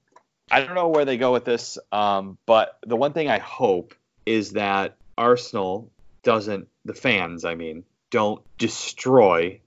I 0.50 0.62
don't 0.62 0.74
know 0.74 0.88
where 0.88 1.04
they 1.04 1.16
go 1.16 1.32
with 1.32 1.44
this. 1.44 1.78
Um, 1.92 2.38
but 2.46 2.78
the 2.84 2.96
one 2.96 3.12
thing 3.12 3.28
I 3.28 3.38
hope 3.38 3.94
is 4.24 4.52
that 4.52 4.96
Arsenal 5.16 5.90
doesn't, 6.24 6.68
the 6.84 6.94
fans, 6.94 7.44
I 7.44 7.54
mean, 7.54 7.84
don't 8.10 8.42
destroy 8.58 9.60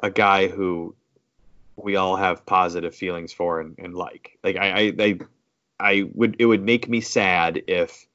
a 0.00 0.10
guy 0.10 0.48
who 0.48 0.94
we 1.76 1.96
all 1.96 2.16
have 2.16 2.46
positive 2.46 2.94
feelings 2.94 3.32
for 3.32 3.60
and, 3.60 3.78
and 3.78 3.94
like. 3.94 4.38
Like 4.42 4.56
I, 4.56 4.68
I, 4.68 4.92
I, 4.98 5.18
I 5.78 6.10
would, 6.14 6.36
it 6.38 6.46
would 6.46 6.62
make 6.62 6.88
me 6.88 7.00
sad 7.00 7.62
if 7.66 8.06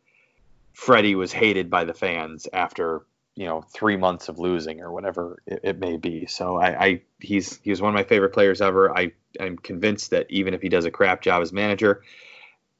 Freddie 0.73 1.15
was 1.15 1.31
hated 1.31 1.69
by 1.69 1.83
the 1.83 1.93
fans 1.93 2.47
after 2.51 3.05
you 3.35 3.45
know 3.45 3.61
three 3.61 3.97
months 3.97 4.29
of 4.29 4.39
losing 4.39 4.81
or 4.81 4.91
whatever 4.91 5.41
it, 5.45 5.61
it, 5.63 5.79
may 5.79 5.97
be. 5.97 6.25
So 6.25 6.57
I, 6.57 6.85
I 6.85 7.01
he's 7.19 7.59
he's 7.63 7.81
one 7.81 7.89
of 7.89 7.95
my 7.95 8.03
favorite 8.03 8.33
players 8.33 8.61
ever. 8.61 8.95
I 8.95 9.13
I'm 9.39 9.57
convinced 9.57 10.11
that 10.11 10.27
even 10.29 10.53
if 10.53 10.61
he 10.61 10.69
does 10.69 10.85
a 10.85 10.91
crap 10.91 11.21
job 11.21 11.41
as 11.41 11.53
manager, 11.53 12.03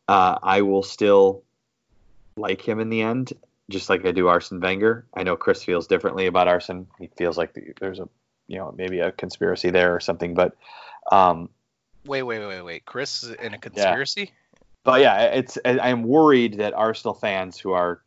uh, 0.08 0.38
I 0.42 0.62
will 0.62 0.84
still 0.84 1.44
like 2.36 2.62
him 2.62 2.80
in 2.80 2.90
the 2.90 3.02
end, 3.02 3.34
just 3.72 3.90
like 3.90 4.06
I 4.06 4.12
do 4.12 4.28
Arsene 4.28 4.60
Wenger. 4.60 5.06
I 5.14 5.24
know 5.24 5.36
Chris 5.36 5.64
feels 5.64 5.88
differently 5.88 6.28
about 6.28 6.48
Arsene. 6.48 6.88
He 7.00 7.08
feels 7.18 7.38
like 7.38 7.54
the, 7.54 7.74
there's 7.80 8.00
a 8.00 8.08
you 8.48 8.58
know 8.58 8.74
maybe 8.76 9.00
a 9.00 9.12
conspiracy 9.12 9.72
there 9.72 9.96
or 9.96 10.00
something, 10.00 10.34
but 10.34 10.56
um, 11.12 11.50
wait 12.06 12.24
wait 12.24 12.40
wait 12.40 12.62
wait 12.62 12.86
Chris 12.86 13.24
is 13.24 13.32
in 13.32 13.54
a 13.54 13.58
conspiracy. 13.58 14.22
Yeah. 14.22 14.58
But 14.84 15.02
yeah, 15.02 15.24
it's 15.24 15.58
I'm 15.66 16.04
worried 16.04 16.58
that 16.58 16.74
Arsenal 16.74 17.14
fans 17.14 17.58
who 17.58 17.72
are 17.72 18.02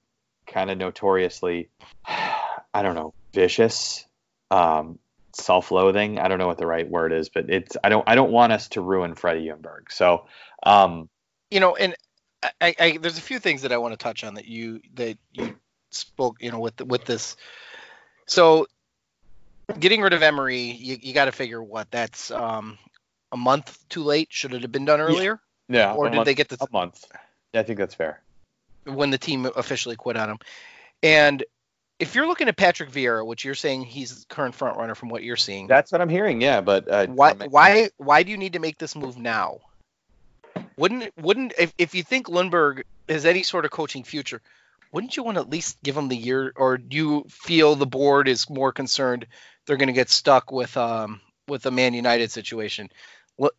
kind 0.46 0.70
of 0.70 0.78
notoriously, 0.78 1.68
I 2.06 2.82
don't 2.82 2.96
know, 2.96 3.14
vicious, 3.32 4.04
um, 4.50 4.98
self-loathing. 5.32 6.18
I 6.18 6.28
don't 6.28 6.38
know 6.38 6.48
what 6.48 6.58
the 6.58 6.66
right 6.66 6.88
word 6.88 7.12
is, 7.12 7.28
but 7.28 7.48
it's 7.48 7.76
I 7.82 7.88
don't 7.88 8.08
I 8.08 8.16
don't 8.16 8.32
want 8.32 8.52
us 8.52 8.68
to 8.70 8.80
ruin 8.80 9.14
Freddie 9.14 9.46
Ljungberg. 9.46 9.90
So, 9.90 10.26
um, 10.64 11.08
you 11.50 11.60
know, 11.60 11.76
and 11.76 11.94
I, 12.60 12.74
I, 12.78 12.98
there's 13.00 13.18
a 13.18 13.22
few 13.22 13.38
things 13.38 13.62
that 13.62 13.72
I 13.72 13.78
want 13.78 13.92
to 13.92 13.96
touch 13.98 14.24
on 14.24 14.34
that 14.34 14.46
you 14.46 14.80
that 14.94 15.18
you 15.32 15.54
spoke, 15.90 16.38
you 16.40 16.50
know, 16.50 16.60
with 16.60 16.80
with 16.80 17.04
this. 17.04 17.36
So, 18.26 18.66
getting 19.78 20.00
rid 20.02 20.12
of 20.12 20.22
Emery, 20.22 20.60
you, 20.60 20.98
you 21.00 21.14
got 21.14 21.26
to 21.26 21.32
figure 21.32 21.62
what 21.62 21.90
that's 21.90 22.30
um, 22.30 22.78
a 23.32 23.36
month 23.36 23.78
too 23.88 24.02
late. 24.02 24.28
Should 24.30 24.54
it 24.54 24.62
have 24.62 24.72
been 24.72 24.84
done 24.84 25.00
earlier? 25.00 25.40
Yeah. 25.68 25.78
yeah 25.78 25.94
or 25.94 26.08
did 26.08 26.16
month, 26.16 26.26
they 26.26 26.34
get 26.34 26.48
the 26.48 26.56
a 26.60 26.66
month? 26.72 27.04
Yeah, 27.52 27.60
I 27.60 27.62
think 27.62 27.78
that's 27.78 27.94
fair 27.94 28.20
when 28.84 29.10
the 29.10 29.18
team 29.18 29.46
officially 29.56 29.96
quit 29.96 30.16
on 30.16 30.30
him. 30.30 30.38
And 31.02 31.44
if 31.98 32.14
you're 32.14 32.26
looking 32.26 32.48
at 32.48 32.56
Patrick 32.56 32.90
Vieira, 32.90 33.26
which 33.26 33.44
you're 33.44 33.54
saying 33.54 33.82
he's 33.82 34.26
current 34.28 34.54
front 34.54 34.76
runner 34.76 34.94
from 34.94 35.08
what 35.08 35.22
you're 35.22 35.36
seeing, 35.36 35.66
that's 35.66 35.92
what 35.92 36.00
I'm 36.00 36.08
hearing. 36.08 36.40
Yeah, 36.40 36.60
but 36.60 36.88
uh, 36.88 37.06
why 37.06 37.32
why 37.32 37.90
why 37.96 38.22
do 38.22 38.30
you 38.30 38.36
need 38.36 38.54
to 38.54 38.58
make 38.58 38.78
this 38.78 38.96
move 38.96 39.18
now? 39.18 39.58
Wouldn't 40.76 41.12
wouldn't 41.16 41.54
if, 41.58 41.72
if 41.78 41.94
you 41.94 42.02
think 42.02 42.26
Ljungberg 42.26 42.82
has 43.08 43.24
any 43.24 43.42
sort 43.42 43.64
of 43.64 43.70
coaching 43.70 44.04
future, 44.04 44.40
wouldn't 44.92 45.16
you 45.16 45.22
want 45.22 45.36
to 45.36 45.42
at 45.42 45.50
least 45.50 45.82
give 45.82 45.96
him 45.96 46.08
the 46.08 46.16
year, 46.16 46.52
or 46.56 46.78
do 46.78 46.96
you 46.96 47.24
feel 47.28 47.74
the 47.74 47.86
board 47.86 48.28
is 48.28 48.48
more 48.48 48.72
concerned 48.72 49.26
they're 49.66 49.76
going 49.76 49.88
to 49.88 49.92
get 49.92 50.10
stuck 50.10 50.52
with 50.52 50.76
um 50.76 51.20
with 51.48 51.62
the 51.62 51.70
Man 51.70 51.94
United 51.94 52.30
situation? 52.30 52.90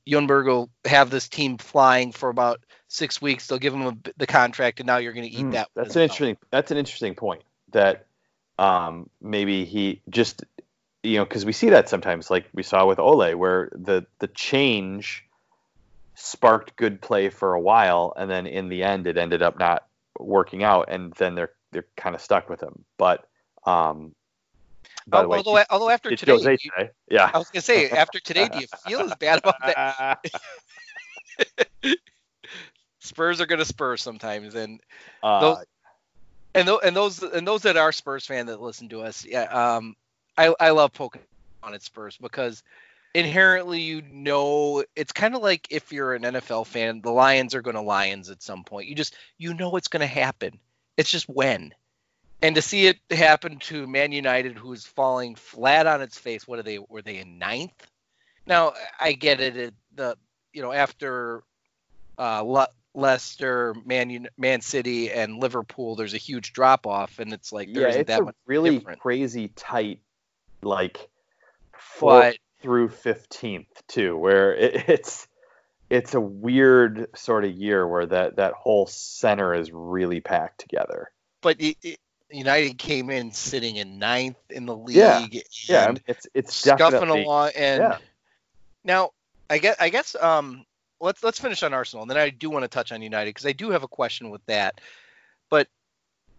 Ljungberg 0.07 0.45
will 0.45 0.69
have 0.85 1.09
this 1.09 1.27
team 1.27 1.57
flying 1.57 2.11
for 2.11 2.29
about 2.29 2.61
six 2.87 3.21
weeks. 3.21 3.47
They'll 3.47 3.59
give 3.59 3.73
him 3.73 3.81
a, 3.81 3.97
the 4.17 4.27
contract, 4.27 4.79
and 4.79 4.87
now 4.87 4.97
you're 4.97 5.13
going 5.13 5.29
to 5.29 5.35
eat 5.35 5.45
mm, 5.45 5.51
that. 5.51 5.69
That's 5.75 5.95
an 5.95 5.99
well. 5.99 6.03
interesting. 6.03 6.37
That's 6.49 6.71
an 6.71 6.77
interesting 6.77 7.15
point. 7.15 7.43
That 7.71 8.05
um, 8.57 9.09
maybe 9.21 9.65
he 9.65 10.01
just 10.09 10.45
you 11.03 11.17
know 11.17 11.25
because 11.25 11.45
we 11.45 11.51
see 11.51 11.69
that 11.69 11.89
sometimes, 11.89 12.29
like 12.29 12.45
we 12.53 12.63
saw 12.63 12.85
with 12.85 12.99
Ole, 12.99 13.35
where 13.35 13.69
the 13.73 14.05
the 14.19 14.27
change 14.27 15.24
sparked 16.15 16.75
good 16.75 17.01
play 17.01 17.29
for 17.29 17.53
a 17.53 17.61
while, 17.61 18.13
and 18.17 18.29
then 18.29 18.47
in 18.47 18.69
the 18.69 18.83
end, 18.83 19.07
it 19.07 19.17
ended 19.17 19.41
up 19.41 19.59
not 19.59 19.85
working 20.19 20.63
out, 20.63 20.87
and 20.89 21.13
then 21.13 21.35
they're 21.35 21.51
they're 21.71 21.87
kind 21.97 22.15
of 22.15 22.21
stuck 22.21 22.49
with 22.49 22.61
him. 22.61 22.85
But 22.97 23.25
um, 23.65 24.13
by 25.07 25.21
the 25.21 25.27
way, 25.27 25.37
although, 25.37 25.63
although 25.69 25.89
after 25.89 26.15
today, 26.15 26.33
you, 26.33 26.57
today, 26.57 26.91
yeah, 27.09 27.29
I 27.33 27.37
was 27.37 27.49
gonna 27.49 27.61
say 27.61 27.89
after 27.91 28.19
today, 28.19 28.47
do 28.47 28.59
you 28.59 28.67
feel 28.67 29.01
as 29.01 29.15
bad 29.15 29.39
about 29.39 29.55
that? 29.65 30.19
Spurs 32.99 33.39
are 33.39 33.45
gonna 33.45 33.65
spur 33.65 33.97
sometimes, 33.97 34.55
and 34.55 34.81
uh, 35.21 35.39
those 35.39 35.65
and, 36.55 36.67
th- 36.67 36.79
and 36.83 36.95
those 36.95 37.21
and 37.21 37.47
those 37.47 37.63
that 37.63 37.77
are 37.77 37.91
Spurs 37.91 38.25
fan 38.25 38.47
that 38.47 38.61
listen 38.61 38.89
to 38.89 39.01
us, 39.01 39.25
yeah, 39.25 39.43
um, 39.43 39.95
I 40.37 40.53
I 40.59 40.69
love 40.71 40.93
poking 40.93 41.21
on 41.61 41.73
at 41.73 41.83
Spurs 41.83 42.17
because 42.17 42.63
inherently 43.15 43.81
you 43.81 44.01
know 44.11 44.83
it's 44.95 45.13
kind 45.13 45.35
of 45.35 45.41
like 45.41 45.67
if 45.71 45.91
you're 45.91 46.13
an 46.13 46.23
NFL 46.23 46.67
fan, 46.67 47.01
the 47.01 47.11
Lions 47.11 47.55
are 47.55 47.61
going 47.61 47.75
to 47.75 47.81
Lions 47.81 48.29
at 48.29 48.43
some 48.43 48.63
point. 48.63 48.87
You 48.87 48.95
just 48.95 49.15
you 49.37 49.53
know 49.53 49.75
it's 49.77 49.87
going 49.87 50.01
to 50.01 50.07
happen. 50.07 50.59
It's 50.97 51.09
just 51.09 51.27
when 51.27 51.73
and 52.41 52.55
to 52.55 52.61
see 52.61 52.87
it 52.87 52.99
happen 53.09 53.57
to 53.57 53.87
Man 53.87 54.11
United, 54.11 54.57
who's 54.57 54.85
falling 54.85 55.35
flat 55.35 55.87
on 55.87 56.01
its 56.01 56.17
face. 56.17 56.47
What 56.47 56.59
are 56.59 56.63
they? 56.63 56.77
Were 56.77 57.01
they 57.01 57.17
in 57.17 57.39
ninth? 57.39 57.89
Now 58.45 58.73
I 58.99 59.13
get 59.13 59.39
it. 59.39 59.57
it 59.57 59.73
the 59.95 60.17
you 60.53 60.61
know 60.61 60.73
after 60.73 61.41
uh, 62.17 62.41
Le- 62.41 62.67
Leicester, 62.93 63.75
Man 63.85 64.27
Man 64.37 64.61
City, 64.61 65.09
and 65.09 65.39
Liverpool, 65.39 65.95
there's 65.95 66.13
a 66.13 66.17
huge 66.17 66.53
drop 66.53 66.85
off, 66.85 67.19
and 67.19 67.33
it's 67.33 67.51
like 67.53 67.69
yeah, 67.71 67.87
it's 67.87 68.07
that 68.09 68.21
a 68.21 68.33
really 68.45 68.77
different. 68.77 68.99
crazy 68.99 69.47
tight, 69.55 70.01
like 70.61 71.09
fourth 71.77 72.35
through 72.65 72.89
fifteenth 72.89 73.83
too, 73.87 74.17
where 74.17 74.55
it, 74.55 74.73
it's 74.89 75.27
it's 75.87 76.15
a 76.15 76.19
weird 76.19 77.07
sort 77.15 77.45
of 77.45 77.51
year 77.51 77.87
where 77.87 78.07
that 78.07 78.37
that 78.37 78.53
whole 78.53 78.87
center 78.87 79.53
is 79.53 79.71
really 79.71 80.19
packed 80.19 80.59
together. 80.59 81.11
But 81.41 81.57
it, 81.59 81.99
United 82.31 82.79
came 82.79 83.11
in 83.11 83.31
sitting 83.31 83.75
in 83.75 83.99
ninth 83.99 84.39
in 84.49 84.65
the 84.65 84.75
league. 84.75 84.95
Yeah, 84.95 85.27
yeah, 85.67 85.93
it's 86.07 86.25
it's 86.33 86.55
scuffing 86.55 87.09
along. 87.09 87.51
And 87.55 87.81
yeah. 87.81 87.97
now, 88.83 89.11
I 89.47 89.59
guess 89.59 89.75
I 89.79 89.89
guess 89.89 90.15
um, 90.15 90.65
let's 90.99 91.23
let's 91.23 91.39
finish 91.39 91.61
on 91.61 91.71
Arsenal, 91.71 92.01
and 92.01 92.09
then 92.09 92.17
I 92.17 92.31
do 92.31 92.49
want 92.49 92.63
to 92.63 92.67
touch 92.67 92.91
on 92.91 93.03
United 93.03 93.29
because 93.29 93.45
I 93.45 93.51
do 93.51 93.69
have 93.69 93.83
a 93.83 93.87
question 93.87 94.31
with 94.31 94.43
that. 94.47 94.81
But 95.51 95.67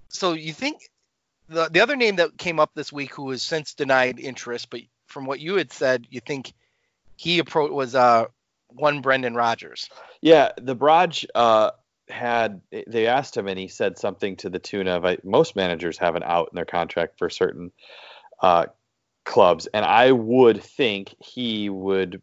so 0.08 0.32
you 0.32 0.52
think 0.52 0.80
the 1.48 1.68
the 1.68 1.80
other 1.80 1.94
name 1.94 2.16
that 2.16 2.36
came 2.36 2.58
up 2.58 2.72
this 2.74 2.92
week, 2.92 3.14
who 3.14 3.30
has 3.30 3.44
since 3.44 3.74
denied 3.74 4.18
interest, 4.18 4.70
but 4.70 4.80
from 5.06 5.26
what 5.26 5.40
you 5.40 5.56
had 5.56 5.72
said, 5.72 6.06
you 6.10 6.20
think 6.20 6.52
he 7.16 7.38
approached 7.38 7.72
was 7.72 7.94
uh 7.94 8.26
one 8.68 9.00
Brendan 9.00 9.34
Rodgers. 9.34 9.88
Yeah, 10.20 10.50
the 10.58 10.76
Braj 10.76 11.24
uh, 11.34 11.70
had 12.08 12.60
they 12.86 13.06
asked 13.06 13.36
him 13.36 13.48
and 13.48 13.58
he 13.58 13.68
said 13.68 13.98
something 13.98 14.36
to 14.36 14.50
the 14.50 14.58
tune 14.58 14.86
of 14.86 15.04
most 15.24 15.56
managers 15.56 15.98
have 15.98 16.14
an 16.14 16.22
out 16.22 16.48
in 16.52 16.56
their 16.56 16.64
contract 16.64 17.18
for 17.18 17.28
certain 17.30 17.72
uh, 18.40 18.66
clubs 19.24 19.66
and 19.66 19.84
i 19.84 20.10
would 20.12 20.62
think 20.62 21.14
he 21.18 21.68
would 21.68 22.22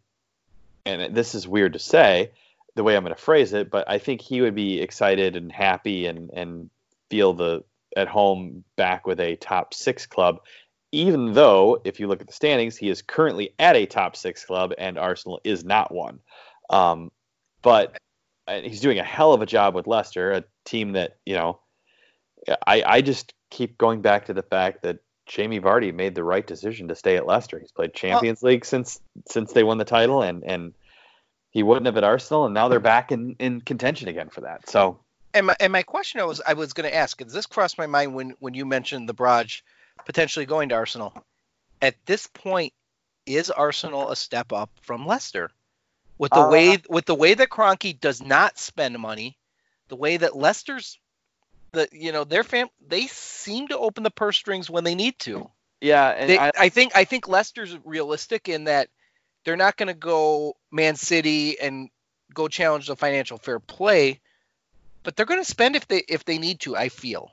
and 0.85 1.13
this 1.13 1.35
is 1.35 1.45
weird 1.45 1.73
to 1.73 1.79
say 1.79 2.31
the 2.75 2.83
way 2.83 2.95
i'm 2.95 3.03
going 3.03 3.13
to 3.13 3.21
phrase 3.21 3.51
it 3.51 3.69
but 3.69 3.89
i 3.89 3.97
think 3.97 4.21
he 4.21 4.39
would 4.39 4.55
be 4.55 4.79
excited 4.81 5.35
and 5.35 5.51
happy 5.51 6.05
and 6.05 6.29
and 6.31 6.69
feel 7.09 7.33
the 7.33 7.61
at 7.97 8.07
home 8.07 8.63
back 8.77 9.05
with 9.05 9.19
a 9.19 9.35
top 9.35 9.73
six 9.73 10.05
club 10.05 10.39
even 10.93 11.33
though 11.33 11.81
if 11.83 11.99
you 11.99 12.07
look 12.07 12.21
at 12.21 12.27
the 12.27 12.33
standings 12.33 12.77
he 12.77 12.89
is 12.89 13.01
currently 13.01 13.53
at 13.59 13.75
a 13.75 13.85
top 13.85 14.15
six 14.15 14.45
club 14.45 14.71
and 14.77 14.97
arsenal 14.97 15.41
is 15.43 15.65
not 15.65 15.93
one 15.93 16.19
um, 16.69 17.11
but 17.61 17.97
he's 18.47 18.81
doing 18.81 18.99
a 18.99 19.03
hell 19.03 19.33
of 19.33 19.41
a 19.41 19.45
job 19.45 19.75
with 19.75 19.87
Leicester, 19.87 20.31
a 20.31 20.43
team 20.65 20.93
that 20.93 21.17
you 21.25 21.35
know. 21.35 21.59
I 22.67 22.83
I 22.85 23.01
just 23.01 23.33
keep 23.49 23.77
going 23.77 24.01
back 24.01 24.25
to 24.25 24.33
the 24.33 24.41
fact 24.41 24.83
that 24.83 24.99
Jamie 25.25 25.61
Vardy 25.61 25.93
made 25.93 26.15
the 26.15 26.23
right 26.23 26.45
decision 26.45 26.89
to 26.89 26.95
stay 26.95 27.15
at 27.15 27.25
Leicester. 27.25 27.57
He's 27.59 27.71
played 27.71 27.93
Champions 27.93 28.41
well, 28.41 28.51
League 28.51 28.65
since 28.65 28.99
since 29.29 29.53
they 29.53 29.63
won 29.63 29.77
the 29.77 29.85
title, 29.85 30.21
and 30.21 30.43
and 30.43 30.73
he 31.51 31.63
wouldn't 31.63 31.85
have 31.85 31.97
at 31.97 32.03
Arsenal, 32.03 32.45
and 32.45 32.53
now 32.53 32.67
they're 32.67 32.79
back 32.79 33.11
in 33.11 33.35
in 33.39 33.61
contention 33.61 34.09
again 34.09 34.29
for 34.29 34.41
that. 34.41 34.69
So. 34.69 34.99
And 35.35 35.47
my, 35.47 35.55
and 35.59 35.73
my 35.73 35.81
question 35.81 36.21
I 36.21 36.25
was 36.25 36.41
I 36.45 36.53
was 36.53 36.73
going 36.73 36.87
to 36.87 36.95
ask, 36.95 37.17
because 37.17 37.33
this 37.33 37.47
crossed 37.47 37.79
my 37.79 37.87
mind 37.87 38.13
when 38.13 38.35
when 38.39 38.53
you 38.53 38.65
mentioned 38.65 39.09
the 39.09 39.15
Braj 39.15 39.63
potentially 40.05 40.45
going 40.45 40.69
to 40.69 40.75
Arsenal. 40.75 41.13
At 41.81 41.95
this 42.05 42.27
point, 42.27 42.73
is 43.25 43.49
Arsenal 43.51 44.09
a 44.11 44.15
step 44.15 44.51
up 44.53 44.69
from 44.81 45.05
Leicester? 45.05 45.51
With 46.17 46.31
the 46.33 46.41
Uh, 46.41 46.49
way 46.49 46.77
with 46.89 47.05
the 47.05 47.15
way 47.15 47.33
that 47.33 47.49
Kroenke 47.49 47.99
does 47.99 48.21
not 48.21 48.57
spend 48.57 48.97
money, 48.99 49.37
the 49.89 49.95
way 49.95 50.17
that 50.17 50.35
Leicester's 50.35 50.99
the 51.71 51.87
you 51.91 52.11
know 52.11 52.23
their 52.23 52.43
fam 52.43 52.69
they 52.87 53.07
seem 53.07 53.67
to 53.69 53.77
open 53.77 54.03
the 54.03 54.11
purse 54.11 54.37
strings 54.37 54.69
when 54.69 54.83
they 54.83 54.95
need 54.95 55.19
to. 55.19 55.49
Yeah, 55.81 56.09
and 56.09 56.29
They, 56.29 56.37
I, 56.37 56.51
I 56.57 56.69
think 56.69 56.95
I 56.95 57.03
think 57.03 57.27
Leicester's 57.27 57.77
realistic 57.83 58.47
in 58.47 58.65
that 58.65 58.89
they're 59.43 59.57
not 59.57 59.75
going 59.77 59.87
to 59.87 59.93
go 59.93 60.55
Man 60.71 60.95
City 60.95 61.59
and 61.59 61.89
go 62.33 62.47
challenge 62.47 62.87
the 62.87 62.95
financial 62.95 63.37
fair 63.37 63.59
play, 63.59 64.21
but 65.03 65.15
they're 65.15 65.25
going 65.25 65.41
to 65.41 65.49
spend 65.49 65.75
if 65.75 65.87
they 65.87 66.03
if 66.07 66.23
they 66.25 66.37
need 66.37 66.61
to. 66.61 66.75
I 66.77 66.89
feel. 66.89 67.32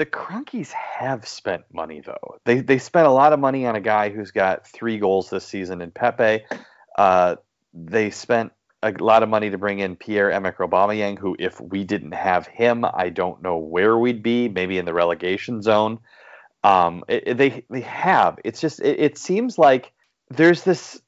The 0.00 0.06
Kroenkes 0.06 0.72
have 0.72 1.28
spent 1.28 1.64
money 1.74 2.00
though. 2.00 2.38
They 2.46 2.60
they 2.60 2.78
spent 2.78 3.06
a 3.06 3.10
lot 3.10 3.34
of 3.34 3.38
money 3.38 3.66
on 3.66 3.76
a 3.76 3.82
guy 3.82 4.08
who's 4.08 4.30
got 4.30 4.66
three 4.66 4.96
goals 4.96 5.28
this 5.28 5.44
season 5.44 5.82
in 5.82 5.90
Pepe. 5.90 6.42
Uh, 6.96 7.36
they 7.74 8.08
spent 8.08 8.52
a 8.82 8.92
lot 8.92 9.22
of 9.22 9.28
money 9.28 9.50
to 9.50 9.58
bring 9.58 9.80
in 9.80 9.96
Pierre 9.96 10.32
Emerick 10.32 10.56
Aubameyang, 10.56 11.18
who 11.18 11.36
if 11.38 11.60
we 11.60 11.84
didn't 11.84 12.12
have 12.12 12.46
him, 12.46 12.86
I 12.90 13.10
don't 13.10 13.42
know 13.42 13.58
where 13.58 13.98
we'd 13.98 14.22
be. 14.22 14.48
Maybe 14.48 14.78
in 14.78 14.86
the 14.86 14.94
relegation 14.94 15.60
zone. 15.60 15.98
Um, 16.64 17.04
it, 17.06 17.24
it- 17.26 17.36
they 17.36 17.64
they 17.68 17.82
have. 17.82 18.38
It's 18.42 18.62
just 18.62 18.80
it, 18.80 19.00
it 19.00 19.18
seems 19.18 19.58
like 19.58 19.92
there's 20.30 20.62
this 20.62 20.98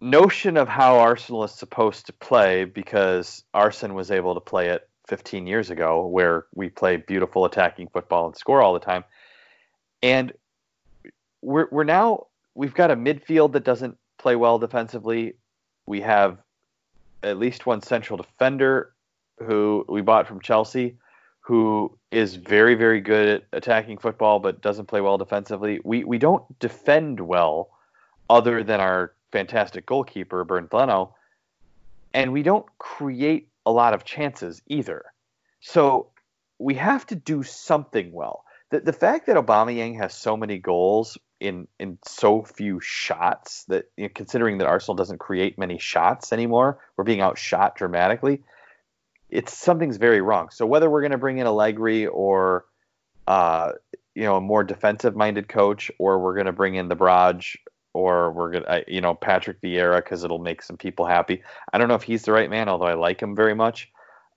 notion 0.00 0.56
of 0.56 0.68
how 0.68 1.00
Arsenal 1.00 1.44
is 1.44 1.52
supposed 1.52 2.06
to 2.06 2.14
play 2.14 2.64
because 2.64 3.44
Arsenal 3.52 3.94
was 3.94 4.10
able 4.10 4.32
to 4.32 4.40
play 4.40 4.70
it 4.70 4.88
15 5.06 5.46
years 5.46 5.70
ago, 5.70 6.06
where 6.06 6.46
we 6.54 6.68
play 6.68 6.96
beautiful 6.96 7.44
attacking 7.44 7.88
football 7.88 8.26
and 8.26 8.36
score 8.36 8.62
all 8.62 8.74
the 8.74 8.80
time. 8.80 9.04
And 10.02 10.32
we're 11.42 11.68
we're 11.70 11.84
now 11.84 12.26
we've 12.54 12.74
got 12.74 12.90
a 12.90 12.96
midfield 12.96 13.52
that 13.52 13.64
doesn't 13.64 13.96
play 14.18 14.36
well 14.36 14.58
defensively. 14.58 15.34
We 15.86 16.00
have 16.00 16.38
at 17.22 17.38
least 17.38 17.66
one 17.66 17.82
central 17.82 18.16
defender 18.16 18.92
who 19.38 19.84
we 19.88 20.00
bought 20.00 20.26
from 20.26 20.40
Chelsea 20.40 20.96
who 21.40 21.96
is 22.10 22.34
very 22.34 22.74
very 22.74 23.00
good 23.00 23.28
at 23.28 23.44
attacking 23.52 23.98
football 23.98 24.40
but 24.40 24.60
doesn't 24.60 24.86
play 24.86 25.00
well 25.00 25.16
defensively. 25.18 25.80
We 25.84 26.02
we 26.04 26.18
don't 26.18 26.58
defend 26.58 27.20
well 27.20 27.70
other 28.28 28.64
than 28.64 28.80
our 28.80 29.12
fantastic 29.30 29.86
goalkeeper 29.86 30.42
Bernd 30.44 30.68
Leno 30.72 31.14
and 32.14 32.32
we 32.32 32.42
don't 32.42 32.66
create 32.78 33.48
a 33.66 33.72
lot 33.72 33.92
of 33.92 34.04
chances 34.04 34.62
either. 34.68 35.04
So 35.60 36.10
we 36.58 36.74
have 36.74 37.04
to 37.08 37.16
do 37.16 37.42
something 37.42 38.12
well. 38.12 38.44
The, 38.70 38.80
the 38.80 38.92
fact 38.92 39.26
that 39.26 39.36
Aubameyang 39.36 39.98
has 39.98 40.14
so 40.14 40.36
many 40.36 40.58
goals 40.58 41.18
in 41.38 41.68
in 41.78 41.98
so 42.06 42.42
few 42.42 42.80
shots 42.80 43.64
that 43.64 43.86
you 43.96 44.04
know, 44.04 44.10
considering 44.14 44.58
that 44.58 44.66
Arsenal 44.66 44.96
doesn't 44.96 45.18
create 45.18 45.58
many 45.58 45.78
shots 45.78 46.32
anymore, 46.32 46.78
we're 46.96 47.04
being 47.04 47.20
outshot 47.20 47.76
dramatically. 47.76 48.42
It's 49.28 49.56
something's 49.56 49.98
very 49.98 50.22
wrong. 50.22 50.48
So 50.50 50.64
whether 50.66 50.88
we're 50.88 51.02
going 51.02 51.12
to 51.12 51.18
bring 51.18 51.38
in 51.38 51.46
Allegri 51.46 52.06
or 52.06 52.64
uh, 53.26 53.72
you 54.14 54.22
know 54.22 54.36
a 54.36 54.40
more 54.40 54.64
defensive 54.64 55.14
minded 55.14 55.48
coach, 55.48 55.90
or 55.98 56.18
we're 56.18 56.34
going 56.34 56.46
to 56.46 56.52
bring 56.52 56.74
in 56.76 56.88
the 56.88 56.96
Braj, 56.96 57.56
or 57.96 58.30
we're 58.30 58.50
going 58.50 58.64
to 58.64 58.84
you 58.86 59.00
know 59.00 59.14
Patrick 59.14 59.60
Vieira 59.62 59.96
because 59.96 60.22
it'll 60.22 60.38
make 60.38 60.62
some 60.62 60.76
people 60.76 61.06
happy. 61.06 61.42
I 61.72 61.78
don't 61.78 61.88
know 61.88 61.94
if 61.94 62.02
he's 62.02 62.22
the 62.22 62.32
right 62.32 62.50
man, 62.50 62.68
although 62.68 62.86
I 62.86 62.94
like 62.94 63.20
him 63.20 63.34
very 63.34 63.54
much. 63.54 63.90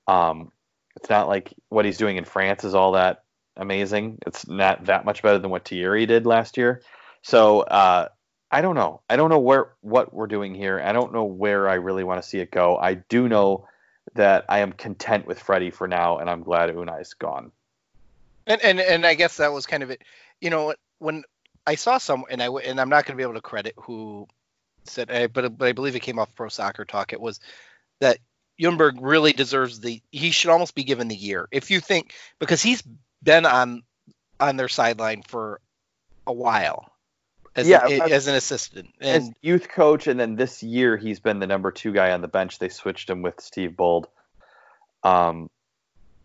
Um, 0.08 0.52
it's 0.96 1.10
not 1.10 1.28
like 1.28 1.54
what 1.68 1.86
he's 1.86 1.98
doing 1.98 2.18
in 2.18 2.26
France 2.26 2.64
is 2.64 2.74
all 2.74 2.94
that 2.94 3.24
amazing. 3.58 4.20
It's 4.26 4.48
not 4.48 4.86
that 4.86 5.06
much 5.06 5.22
better 5.22 5.38
than 5.38 5.52
what 5.52 5.68
Thierry 5.68 6.06
did 6.06 6.26
last 6.26 6.58
year. 6.58 6.82
So 7.22 7.62
uh, 7.62 8.08
I 8.50 8.62
don't 8.62 8.76
know. 8.76 9.02
I 9.10 9.18
don't 9.18 9.30
know 9.30 9.40
where 9.40 9.74
what 9.82 10.14
we're 10.14 10.28
doing 10.28 10.56
here. 10.56 10.82
I 10.84 10.94
don't 10.94 11.14
know 11.14 11.26
where 11.26 11.68
I 11.70 11.76
really 11.76 12.04
want 12.04 12.22
to 12.22 12.28
see 12.28 12.40
it 12.40 12.52
go. 12.52 12.78
I 12.78 12.94
do 12.96 13.28
know 13.28 13.68
that 14.16 14.46
I 14.48 14.60
am 14.60 14.72
content 14.72 15.28
with 15.28 15.38
Freddie 15.38 15.70
for 15.70 15.88
now, 15.88 16.18
and 16.18 16.30
I'm 16.30 16.44
glad 16.44 16.70
Unai's 16.70 17.14
gone. 17.14 17.52
And 18.48 18.62
and 18.62 18.80
and 18.80 19.06
I 19.06 19.14
guess 19.16 19.38
that 19.38 19.52
was 19.52 19.66
kind 19.66 19.84
of 19.84 19.92
it. 19.92 20.02
You 20.40 20.50
know, 20.50 20.74
when 21.00 21.24
I 21.70 21.76
saw 21.76 22.00
some, 22.00 22.26
and 22.32 22.42
I 22.42 22.48
and 22.48 22.82
I'm 22.82 22.90
not 22.90 23.06
going 23.06 23.16
to 23.16 23.18
be 23.18 23.22
able 23.22 23.36
to 23.36 23.42
credit 23.42 23.76
who 23.78 24.28
said, 24.86 25.12
eh, 25.12 25.28
but 25.28 25.56
but 25.56 25.68
I 25.68 25.74
believe 25.74 25.96
it 25.96 26.00
came 26.00 26.18
off 26.18 26.34
Pro 26.34 26.50
Soccer 26.50 26.84
Talk. 26.84 27.14
It 27.14 27.22
was 27.22 27.40
that 28.00 28.18
Ljungberg 28.60 28.98
really 29.00 29.34
deserves 29.34 29.80
the. 29.80 30.02
He 30.10 30.32
should 30.32 30.50
almost 30.50 30.74
be 30.74 30.84
given 30.84 31.10
the 31.10 31.16
year 31.16 31.48
if 31.52 31.70
you 31.70 31.80
think 31.80 32.16
because 32.40 32.64
he's 32.64 32.82
been 33.22 33.46
on 33.46 33.84
on 34.40 34.58
their 34.58 34.68
sideline 34.68 35.22
for 35.22 35.62
a 36.26 36.34
while 36.34 36.92
as 37.56 37.68
Yeah, 37.68 37.86
a- 37.86 38.00
but- 38.00 38.12
as 38.12 38.26
an 38.26 38.34
assistant 38.34 38.90
As 39.00 39.30
youth 39.42 39.70
coach, 39.70 40.08
and 40.08 40.20
then 40.20 40.36
this 40.36 40.64
year 40.64 40.98
he's 40.98 41.20
been 41.20 41.38
the 41.38 41.46
number 41.46 41.72
two 41.72 41.94
guy 41.94 42.14
on 42.14 42.22
the 42.22 42.28
bench. 42.28 42.58
They 42.58 42.70
switched 42.70 43.12
him 43.12 43.22
with 43.22 43.42
Steve 43.42 43.78
Bould. 43.78 44.08
Um, 45.04 45.52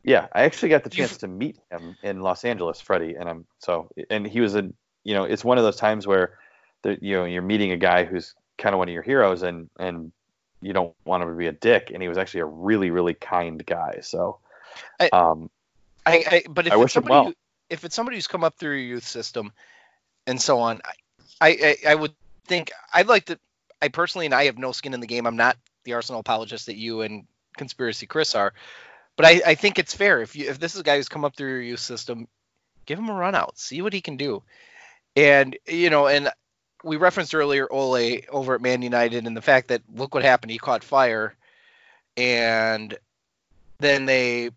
yeah, 0.03 0.27
I 0.33 0.45
actually 0.45 0.71
got 0.71 0.85
the 0.85 0.91
chance 0.91 1.19
to 1.19 1.29
meet 1.29 1.59
him 1.71 1.99
in 2.03 2.23
Los 2.23 2.47
Angeles, 2.47 2.81
Freddie, 2.81 3.17
and 3.17 3.29
I'm 3.29 3.47
so 3.59 3.91
and 4.09 4.27
he 4.27 4.41
was 4.41 4.55
a 4.55 4.73
you 5.05 5.15
know 5.15 5.25
it's 5.25 5.45
one 5.45 5.59
of 5.59 5.65
those 5.65 5.77
times 5.77 6.07
where 6.07 6.39
the, 6.83 6.99
you 7.01 7.15
know 7.17 7.25
you're 7.25 7.43
meeting 7.43 7.73
a 7.73 7.77
guy 7.77 8.05
who's 8.05 8.35
kind 8.59 8.75
of 8.75 8.79
one 8.79 8.89
of 8.89 8.95
your 8.95 9.03
heroes 9.03 9.43
and 9.43 9.69
and 9.79 10.13
you 10.61 10.73
don't 10.73 10.95
want 11.05 11.23
him 11.23 11.29
to 11.29 11.35
be 11.37 11.47
a 11.47 11.53
dick, 11.53 11.91
and 11.93 12.03
he 12.03 12.09
was 12.09 12.19
actually 12.19 12.41
a 12.41 12.47
really 12.47 12.91
really 12.91 13.15
kind 13.15 13.65
guy. 13.65 14.01
So, 14.03 14.39
I- 14.99 15.11
um, 15.13 15.51
I, 16.07 16.25
I 16.27 16.43
but 16.49 16.67
if 16.67 16.73
I 16.73 16.77
wish 16.77 16.97
him 16.97 17.03
somebody 17.03 17.13
well. 17.13 17.25
who, 17.27 17.35
if 17.71 17.85
it's 17.85 17.95
somebody 17.95 18.17
who's 18.17 18.27
come 18.27 18.45
up 18.45 18.57
through 18.57 18.77
your 18.77 18.97
youth 18.97 19.07
system 19.07 19.53
and 20.27 20.41
so 20.41 20.59
on, 20.59 20.81
I, 21.41 21.77
I 21.87 21.91
I 21.93 21.95
would 21.95 22.13
think 22.47 22.73
I'd 22.93 23.09
like 23.09 23.27
to. 23.27 23.39
I 23.81 23.89
personally, 23.89 24.27
and 24.27 24.35
I 24.35 24.45
have 24.45 24.59
no 24.59 24.73
skin 24.73 24.95
in 24.95 25.01
the 25.01 25.07
game. 25.07 25.27
I'm 25.27 25.37
not 25.37 25.57
the 25.85 25.95
Arsenal 25.95 26.21
apologist 26.21 26.67
that 26.67 26.77
you 26.77 27.03
and 27.03 27.27
conspiracy 27.57 28.07
Chris 28.07 28.35
are, 28.35 28.55
but 29.17 29.27
I, 29.27 29.43
I 29.47 29.55
think 29.55 29.79
it's 29.79 29.95
fair 29.95 30.23
if 30.23 30.35
you 30.37 30.49
if 30.49 30.59
this 30.59 30.75
is 30.75 30.81
a 30.81 30.85
guy 30.85 30.97
who's 30.97 31.09
come 31.09 31.25
up 31.25 31.37
through 31.37 31.51
your 31.51 31.63
youth 31.63 31.81
system, 31.81 32.29
give 32.87 32.99
him 32.99 33.09
a 33.09 33.15
run 33.15 33.35
out, 33.35 33.59
see 33.59 33.83
what 33.83 33.93
he 33.93 34.01
can 34.01 34.17
do, 34.17 34.43
and 35.17 35.57
you 35.67 35.91
know, 35.91 36.07
and 36.07 36.31
we 36.83 36.97
referenced 36.97 37.35
earlier 37.35 37.67
Ole 37.71 38.21
over 38.29 38.55
at 38.55 38.61
Man 38.61 38.83
United 38.83 39.27
and 39.27 39.37
the 39.37 39.43
fact 39.43 39.69
that 39.69 39.83
look 39.95 40.15
what 40.15 40.25
happened, 40.25 40.51
he 40.51 40.59
caught 40.59 40.85
fire, 40.85 41.35
and 42.17 42.97
then 43.79 44.07
they 44.07 44.51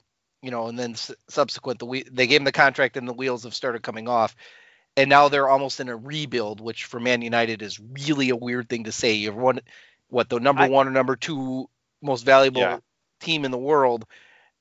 you 0.43 0.51
know, 0.51 0.67
and 0.67 0.77
then 0.77 0.95
subsequent 1.27 1.79
the 1.79 1.85
we- 1.85 2.03
they 2.03 2.27
gave 2.27 2.39
him 2.41 2.45
the 2.45 2.51
contract 2.51 2.95
and 2.95 3.07
the 3.07 3.13
wheels 3.13 3.43
have 3.43 3.55
started 3.55 3.81
coming 3.81 4.07
off, 4.07 4.35
and 4.95 5.09
now 5.09 5.27
they're 5.29 5.49
almost 5.49 5.79
in 5.79 5.89
a 5.89 5.95
rebuild, 5.95 6.61
which 6.61 6.85
for 6.85 6.99
Man 6.99 7.21
United 7.21 7.61
is 7.61 7.79
really 7.79 8.29
a 8.29 8.35
weird 8.35 8.69
thing 8.69 8.83
to 8.83 8.91
say. 8.91 9.13
You're 9.13 9.33
one, 9.33 9.59
what 10.09 10.29
the 10.29 10.39
number 10.39 10.63
I- 10.63 10.69
one 10.69 10.87
or 10.87 10.91
number 10.91 11.15
two 11.15 11.67
most 12.01 12.23
valuable 12.23 12.61
Yeah. 12.61 12.79
team 13.19 13.45
in 13.45 13.51
the 13.51 13.57
world, 13.57 14.05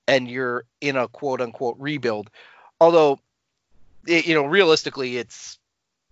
and 0.08 0.30
you're 0.30 0.64
in 0.80 0.96
a 0.96 1.08
quote 1.08 1.42
unquote 1.42 1.76
rebuild. 1.78 2.30
Although, 2.80 3.20
it, 4.06 4.26
you 4.26 4.34
know, 4.34 4.46
realistically, 4.46 5.18
it's 5.18 5.58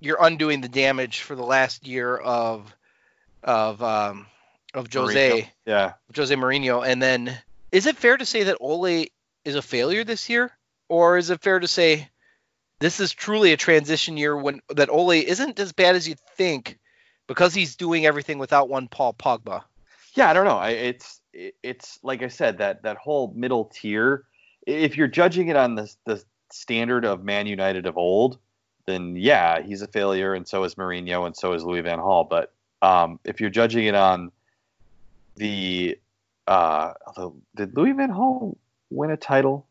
you're 0.01 0.23
undoing 0.23 0.61
the 0.61 0.69
damage 0.69 1.21
for 1.21 1.35
the 1.35 1.45
last 1.45 1.87
year 1.87 2.17
of 2.17 2.75
of 3.43 3.83
um, 3.83 4.27
of 4.73 4.93
Jose. 4.93 5.31
Mourinho. 5.31 5.49
yeah, 5.67 5.93
Jose 6.15 6.35
Mourinho. 6.35 6.87
And 6.87 7.03
then, 7.03 7.37
is 7.73 7.87
it 7.87 7.97
fair 7.97 8.17
to 8.17 8.27
say 8.27 8.45
that 8.45 8.59
Ole 8.61 9.07
is 9.45 9.55
a 9.55 9.63
failure 9.63 10.05
this 10.05 10.29
year, 10.29 10.51
or 10.89 11.19
is 11.19 11.31
it 11.31 11.43
fair 11.43 11.61
to 11.61 11.69
say 11.69 12.09
this 12.81 13.01
is 13.01 13.13
truly 13.13 13.53
a 13.53 13.57
transition 13.57 14.17
year 14.17 14.37
when 14.37 14.61
that 14.71 14.91
Ole 14.91 15.11
isn't 15.11 15.59
as 15.59 15.73
bad 15.73 15.97
as 15.97 16.09
you 16.09 16.17
think 16.37 16.79
because 17.27 17.55
he's 17.55 17.77
doing 17.77 18.07
everything 18.07 18.39
without 18.39 18.69
one 18.69 18.89
Paul 18.89 19.15
Pogba? 19.15 19.65
yeah, 20.15 20.31
I 20.31 20.33
don't 20.33 20.45
know. 20.45 20.57
I, 20.57 20.71
it's 20.71 21.21
it's 21.33 21.99
like 22.03 22.23
I 22.23 22.29
said 22.29 22.59
that 22.59 22.83
that 22.85 22.97
whole 22.97 23.33
middle 23.35 23.67
tier. 23.67 24.25
If 24.67 24.97
you're 24.97 25.09
judging 25.09 25.49
it 25.49 25.57
on 25.57 25.75
the 25.75 25.93
the 26.07 26.25
standard 26.53 27.05
of 27.05 27.25
Man 27.25 27.47
United 27.47 27.87
of 27.87 27.99
old, 27.99 28.39
then 28.87 29.17
yeah, 29.17 29.63
he's 29.63 29.83
a 29.83 29.89
failure, 29.89 30.35
and 30.35 30.47
so 30.47 30.65
is 30.65 30.75
Mourinho, 30.75 31.27
and 31.27 31.37
so 31.37 31.53
is 31.53 31.65
Louis 31.65 31.83
van 31.83 31.99
Gaal. 31.99 32.29
But 32.29 32.53
um, 32.83 33.19
if 33.25 33.41
you're 33.41 33.51
judging 33.51 33.87
it 33.87 33.95
on 33.95 34.31
the 35.37 35.99
uh, 36.47 36.93
although 37.07 37.37
did 37.57 37.77
Louis 37.77 37.93
van 37.93 38.11
Gaal 38.11 38.57
win 38.91 39.11
a 39.11 39.17
title? 39.17 39.67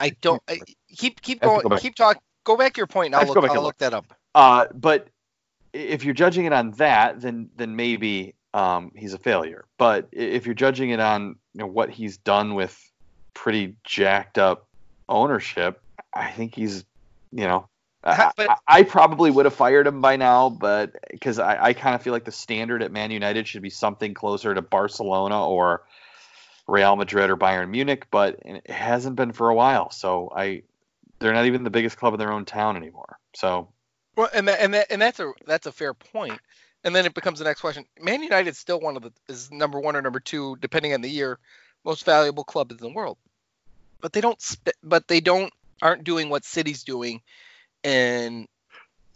I 0.00 0.10
don't 0.20 0.42
I, 0.48 0.58
keep 0.96 1.20
keep 1.20 1.40
going. 1.40 1.66
go. 1.66 1.76
Keep 1.76 1.94
talk. 1.94 2.22
Go 2.44 2.56
back 2.56 2.74
to 2.74 2.78
your 2.78 2.86
point. 2.86 3.14
And 3.14 3.16
I'll 3.16 3.26
look. 3.26 3.36
I'll 3.44 3.50
and 3.50 3.62
look 3.62 3.78
that 3.78 3.94
up. 3.94 4.12
Uh, 4.34 4.66
but 4.74 5.08
if 5.72 6.04
you're 6.04 6.14
judging 6.14 6.44
it 6.44 6.52
on 6.52 6.72
that, 6.72 7.20
then 7.20 7.50
then 7.56 7.76
maybe 7.76 8.34
um, 8.54 8.92
he's 8.94 9.14
a 9.14 9.18
failure. 9.18 9.64
But 9.78 10.08
if 10.12 10.46
you're 10.46 10.54
judging 10.54 10.90
it 10.90 11.00
on 11.00 11.36
you 11.54 11.60
know, 11.60 11.66
what 11.66 11.90
he's 11.90 12.16
done 12.18 12.54
with 12.54 12.90
pretty 13.34 13.76
jacked 13.84 14.38
up 14.38 14.66
ownership, 15.08 15.80
I 16.14 16.30
think 16.30 16.54
he's 16.54 16.84
you 17.32 17.46
know. 17.46 17.68
I, 18.04 18.32
But- 18.36 18.50
I, 18.50 18.56
I 18.66 18.82
probably 18.82 19.30
would 19.30 19.44
have 19.44 19.54
fired 19.54 19.86
him 19.86 20.00
by 20.00 20.16
now, 20.16 20.48
but 20.50 20.96
because 21.10 21.38
I, 21.38 21.62
I 21.66 21.72
kind 21.72 21.94
of 21.94 22.02
feel 22.02 22.12
like 22.12 22.24
the 22.24 22.32
standard 22.32 22.82
at 22.82 22.90
Man 22.92 23.10
United 23.10 23.46
should 23.46 23.62
be 23.62 23.70
something 23.70 24.14
closer 24.14 24.54
to 24.54 24.62
Barcelona 24.62 25.46
or 25.46 25.82
Real 26.66 26.96
Madrid 26.96 27.30
or 27.30 27.36
Bayern 27.36 27.70
Munich, 27.70 28.06
but 28.10 28.38
it 28.44 28.68
hasn't 28.70 29.16
been 29.16 29.32
for 29.32 29.48
a 29.50 29.54
while. 29.54 29.90
So 29.90 30.32
I, 30.34 30.62
they're 31.18 31.32
not 31.32 31.46
even 31.46 31.64
the 31.64 31.70
biggest 31.70 31.96
club 31.96 32.14
in 32.14 32.18
their 32.18 32.32
own 32.32 32.44
town 32.44 32.76
anymore. 32.76 33.18
So 33.34 33.68
Well, 34.16 34.28
and 34.34 34.48
that, 34.48 34.60
and 34.60 34.74
that, 34.74 34.86
and 34.90 35.00
that's 35.00 35.20
a 35.20 35.32
that's 35.46 35.66
a 35.66 35.72
fair 35.72 35.94
point. 35.94 36.40
and 36.84 36.94
then 36.94 37.06
it 37.06 37.14
becomes 37.14 37.38
the 37.38 37.44
next 37.44 37.60
question. 37.60 37.84
Man 38.00 38.22
United 38.22 38.50
is 38.50 38.58
still 38.58 38.80
one 38.80 38.96
of 38.96 39.02
the 39.02 39.12
is 39.28 39.50
number 39.52 39.78
one 39.80 39.94
or 39.96 40.02
number 40.02 40.20
two, 40.20 40.56
depending 40.60 40.94
on 40.94 41.00
the 41.00 41.08
year, 41.08 41.38
most 41.84 42.04
valuable 42.04 42.44
club 42.44 42.70
in 42.72 42.78
the 42.78 42.88
world. 42.88 43.18
But 44.00 44.12
they 44.12 44.20
don't. 44.20 44.40
Sp- 44.42 44.74
but 44.82 45.06
they 45.06 45.20
don't 45.20 45.52
aren't 45.80 46.02
doing 46.04 46.28
what 46.28 46.44
City's 46.44 46.82
doing, 46.84 47.20
and 47.84 48.46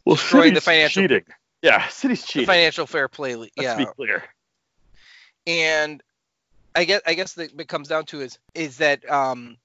well, 0.04 0.16
destroying 0.16 0.54
the 0.54 0.60
financial 0.60 1.02
cheating. 1.02 1.24
Yeah, 1.62 1.86
City's 1.88 2.24
cheating. 2.24 2.46
financial 2.46 2.86
fair 2.86 3.08
play. 3.08 3.34
le- 3.34 3.40
Let's 3.40 3.52
yeah, 3.56 3.76
be 3.76 3.86
clear. 3.86 4.24
and 5.46 6.02
I 6.74 6.84
guess 6.84 7.00
I 7.06 7.14
guess 7.14 7.34
that 7.34 7.58
it 7.58 7.68
comes 7.68 7.88
down 7.88 8.04
to 8.06 8.20
is 8.20 8.38
is 8.54 8.78
that 8.78 9.08
um, 9.10 9.56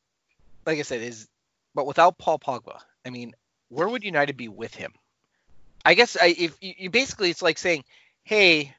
like 0.65 0.79
I 0.79 0.83
said 0.83 1.01
is, 1.01 1.27
but 1.75 1.85
without 1.85 2.17
Paul 2.17 2.39
Pogba, 2.39 2.79
I 3.05 3.09
mean, 3.09 3.33
where 3.69 3.87
would 3.87 4.03
United 4.03 4.37
be 4.37 4.47
with 4.47 4.73
him? 4.73 4.93
I 5.83 5.93
guess 5.93 6.17
I 6.19 6.35
if 6.37 6.57
you, 6.61 6.73
you 6.77 6.89
basically 6.89 7.29
it's 7.29 7.41
like 7.41 7.57
saying, 7.57 7.83
hey, 8.23 8.73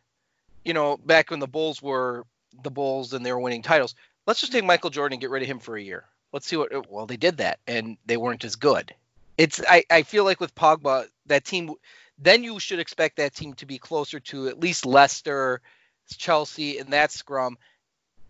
you 0.65 0.73
know, 0.73 0.97
back 0.97 1.31
when 1.31 1.41
the 1.41 1.49
Bulls 1.49 1.83
were 1.83 2.25
the 2.63 2.71
Bulls 2.71 3.13
and 3.13 3.25
they 3.25 3.33
were 3.33 3.41
winning 3.41 3.63
titles, 3.63 3.95
let's 4.27 4.41
just 4.41 4.53
take 4.53 4.65
Michael 4.65 4.91
Jordan 4.91 5.15
and 5.15 5.21
get 5.21 5.31
rid 5.31 5.43
of 5.43 5.49
him 5.49 5.59
for 5.59 5.77
a 5.77 5.83
year. 5.83 6.05
Let's 6.33 6.47
see 6.47 6.57
what. 6.57 6.91
Well, 6.91 7.07
they 7.07 7.17
did 7.17 7.39
that 7.39 7.59
and 7.67 7.99
they 8.07 8.17
weren't 8.17 8.45
as 8.45 8.57
good. 8.57 8.95
It's 9.39 9.61
I 9.69 9.85
I 9.91 10.03
feel 10.03 10.25
like 10.25 10.41
with 10.41 10.55
Pogba 10.55 11.07
that 11.27 11.45
team, 11.45 11.73
then 12.19 12.45
you 12.45 12.61
should 12.61 12.79
expect 12.79 13.17
that 13.17 13.35
team 13.35 13.55
to 13.55 13.67
be 13.67 13.79
closer 13.79 14.21
to 14.21 14.49
at 14.49 14.61
least 14.61 14.87
Leicester, 14.87 15.61
Chelsea, 16.17 16.79
and 16.79 16.93
that 16.93 17.11
scrum. 17.13 17.57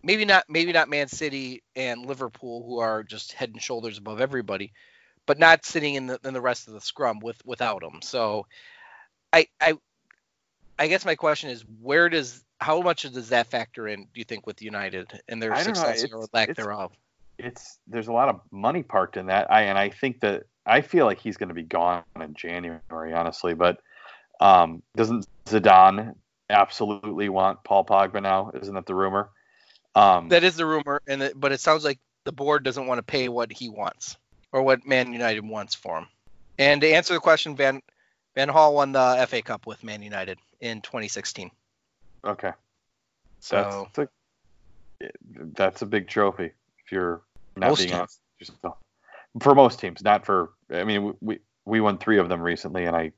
Maybe 0.01 0.25
not 0.25 0.45
maybe 0.49 0.71
not 0.73 0.89
Man 0.89 1.07
City 1.07 1.63
and 1.75 2.05
Liverpool 2.05 2.63
who 2.65 2.79
are 2.79 3.03
just 3.03 3.33
head 3.33 3.49
and 3.49 3.61
shoulders 3.61 3.97
above 3.97 4.19
everybody, 4.21 4.73
but 5.25 5.39
not 5.39 5.65
sitting 5.65 5.95
in 5.95 6.07
the 6.07 6.19
in 6.23 6.33
the 6.33 6.41
rest 6.41 6.67
of 6.67 6.73
the 6.73 6.81
scrum 6.81 7.19
with 7.19 7.43
without 7.45 7.81
them. 7.81 8.01
So, 8.01 8.47
I 9.31 9.47
I 9.61 9.73
I 10.77 10.87
guess 10.87 11.05
my 11.05 11.15
question 11.15 11.49
is 11.49 11.63
where 11.81 12.09
does 12.09 12.43
how 12.59 12.81
much 12.81 13.03
does 13.03 13.29
that 13.29 13.47
factor 13.47 13.87
in? 13.87 14.03
Do 14.13 14.19
you 14.19 14.23
think 14.23 14.47
with 14.47 14.61
United 14.61 15.21
and 15.27 15.41
their 15.41 15.53
I 15.53 15.63
don't 15.63 15.67
know, 15.67 15.73
success 15.73 16.11
or 16.11 16.27
lack 16.33 16.49
it's- 16.49 16.65
thereof? 16.65 16.91
It's 17.39 17.79
there's 17.87 18.07
a 18.07 18.13
lot 18.13 18.29
of 18.29 18.41
money 18.51 18.83
parked 18.83 19.17
in 19.17 19.25
that. 19.25 19.51
I 19.51 19.63
and 19.63 19.77
I 19.77 19.89
think 19.89 20.19
that 20.19 20.43
I 20.65 20.81
feel 20.81 21.05
like 21.05 21.19
he's 21.19 21.37
going 21.37 21.49
to 21.49 21.55
be 21.55 21.63
gone 21.63 22.03
in 22.19 22.33
January, 22.33 23.13
honestly. 23.13 23.53
But 23.53 23.79
um, 24.39 24.81
doesn't 24.95 25.27
Zidane 25.45 26.15
absolutely 26.49 27.29
want 27.29 27.63
Paul 27.63 27.85
Pogba 27.85 28.21
now? 28.21 28.51
Isn't 28.53 28.75
that 28.75 28.85
the 28.85 28.95
rumor? 28.95 29.29
Um, 29.95 30.29
That 30.29 30.43
is 30.43 30.55
the 30.55 30.65
rumor, 30.65 31.01
and 31.07 31.21
it, 31.21 31.39
but 31.39 31.51
it 31.51 31.59
sounds 31.59 31.83
like 31.83 31.99
the 32.23 32.31
board 32.31 32.63
doesn't 32.63 32.87
want 32.87 32.99
to 32.99 33.03
pay 33.03 33.29
what 33.29 33.51
he 33.51 33.69
wants 33.69 34.17
or 34.51 34.63
what 34.63 34.85
Man 34.85 35.13
United 35.13 35.45
wants 35.45 35.75
for 35.75 35.99
him. 35.99 36.07
And 36.57 36.81
to 36.81 36.91
answer 36.91 37.13
the 37.13 37.19
question, 37.19 37.55
Van 37.55 37.81
Van 38.35 38.49
Gaal 38.49 38.73
won 38.73 38.91
the 38.91 39.25
FA 39.29 39.41
Cup 39.41 39.67
with 39.67 39.83
Man 39.83 40.01
United 40.01 40.39
in 40.59 40.81
2016. 40.81 41.51
okay, 42.25 42.51
So 43.39 43.89
that's 43.93 44.09
a, 45.01 45.09
that's 45.55 45.81
a 45.81 45.85
big 45.85 46.07
trophy. 46.07 46.51
If 46.85 46.91
you're 46.91 47.21
not 47.55 47.77
being 47.77 47.93
honest 47.93 48.19
with 48.39 48.49
yourself. 48.49 48.77
For 49.41 49.55
most 49.55 49.79
teams, 49.79 50.03
not 50.03 50.25
for. 50.25 50.51
I 50.71 50.83
mean, 50.83 51.15
we 51.21 51.39
we 51.65 51.81
won 51.81 51.97
three 51.97 52.19
of 52.19 52.29
them 52.29 52.41
recently, 52.41 52.85
and 52.85 52.95
I 52.95 53.11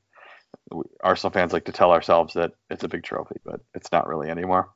we- 0.70 0.84
Arsenal 1.02 1.32
fans 1.32 1.52
like 1.52 1.64
to 1.66 1.72
tell 1.72 1.92
ourselves 1.92 2.34
that 2.34 2.52
it's 2.70 2.84
a 2.84 2.88
big 2.88 3.02
trophy, 3.02 3.36
but 3.44 3.60
it's 3.74 3.92
not 3.92 4.06
really 4.06 4.30
anymore. 4.30 4.70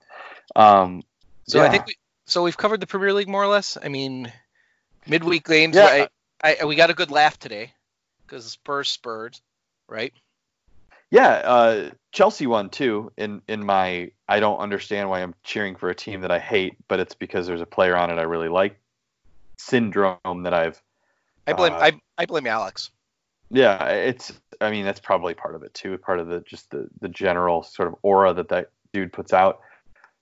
Um, 0.57 1.03
so 1.47 1.63
I 1.63 1.69
think 1.69 1.87
we, 1.87 1.97
so 2.27 2.43
we've 2.43 2.57
covered 2.57 2.81
the 2.81 2.87
Premier 2.87 3.13
League 3.13 3.29
more 3.29 3.43
or 3.43 3.49
less. 3.49 3.77
I 3.83 3.89
mean, 3.89 4.33
midweek 5.07 5.47
games. 5.47 5.77
Yeah. 5.77 6.07
I, 6.43 6.57
I 6.61 6.65
we 6.65 6.77
got 6.77 6.91
a 6.91 6.95
good 6.95 7.11
laugh 7.11 7.39
today 7.39 7.73
because 8.27 8.45
Spurs 8.47 8.91
Spurs, 8.91 9.41
right? 9.89 10.13
Yeah, 11.11 11.29
uh, 11.29 11.91
Chelsea 12.13 12.47
won 12.47 12.71
too. 12.71 13.13
In 13.17 13.43
in 13.49 13.65
my, 13.65 14.13
I 14.29 14.39
don't 14.39 14.59
understand 14.59 15.11
why 15.11 15.23
I'm 15.23 15.35
cheering 15.43 15.75
for 15.75 15.91
a 15.91 15.95
team 15.95 16.21
that 16.21 16.31
I 16.31 16.39
hate, 16.39 16.77
but 16.87 17.01
it's 17.01 17.15
because 17.15 17.47
there's 17.47 17.61
a 17.61 17.67
player 17.67 17.97
on 17.97 18.11
it 18.11 18.19
I 18.19 18.23
really 18.23 18.49
like. 18.49 18.79
Syndrome 19.59 20.45
that 20.45 20.55
I've. 20.55 20.81
I 21.47 21.53
blame 21.53 21.73
Uh, 21.73 21.79
I, 21.79 22.01
I 22.19 22.27
blame 22.27 22.47
Alex. 22.47 22.91
Yeah, 23.51 23.85
it's. 23.87 24.33
I 24.61 24.71
mean, 24.71 24.85
that's 24.85 25.01
probably 25.01 25.35
part 25.35 25.55
of 25.55 25.63
it 25.63 25.75
too. 25.75 25.97
Part 25.99 26.21
of 26.21 26.29
the 26.29 26.41
just 26.41 26.71
the 26.71 26.89
the 27.01 27.09
general 27.09 27.63
sort 27.63 27.89
of 27.89 27.97
aura 28.03 28.33
that 28.35 28.49
that 28.51 28.71
dude 28.93 29.13
puts 29.13 29.33
out. 29.33 29.61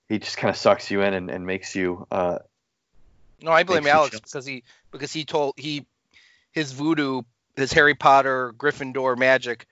He 0.07 0.17
just 0.17 0.37
kind 0.37 0.49
of 0.49 0.57
sucks 0.57 0.89
you 0.89 1.01
in 1.01 1.13
and, 1.13 1.29
and 1.29 1.45
makes 1.45 1.75
you. 1.75 2.07
Uh, 2.11 2.39
No, 3.41 3.51
I 3.51 3.63
blame 3.63 3.85
Alex 3.85 4.11
chill. 4.11 4.21
because 4.21 4.45
he 4.45 4.63
because 4.91 5.13
he 5.13 5.25
told 5.25 5.53
he 5.57 5.85
his 6.51 6.71
voodoo 6.71 7.21
his 7.55 7.71
Harry 7.73 7.93
Potter 7.93 8.53
Gryffindor 8.57 9.17
magic 9.17 9.67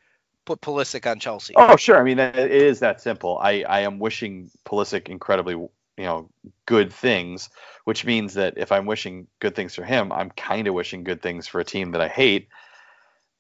put 0.46 0.62
Pulisic 0.62 1.10
on 1.10 1.20
Chelsea. 1.20 1.54
oh, 1.58 1.76
sure. 1.76 1.98
I 2.00 2.04
mean, 2.04 2.20
it 2.20 2.36
it 2.36 2.52
is 2.52 2.80
that 2.82 3.02
simple. 3.02 3.40
I 3.42 3.64
I 3.68 3.80
am 3.82 3.98
wishing 3.98 4.52
Pulisic 4.66 5.10
incredibly, 5.10 5.56
you 5.98 6.06
know, 6.06 6.30
good 6.66 6.94
things, 6.94 7.50
which 7.86 8.06
means 8.06 8.36
that 8.36 8.54
if 8.58 8.72
I'm 8.72 8.86
wishing 8.86 9.28
good 9.40 9.56
things 9.56 9.76
for 9.76 9.84
him, 9.84 10.12
I'm 10.12 10.30
kind 10.32 10.68
of 10.68 10.74
wishing 10.74 11.04
good 11.04 11.22
things 11.22 11.48
for 11.48 11.60
a 11.60 11.66
team 11.66 11.92
that 11.92 12.02
I 12.02 12.08
hate. 12.08 12.48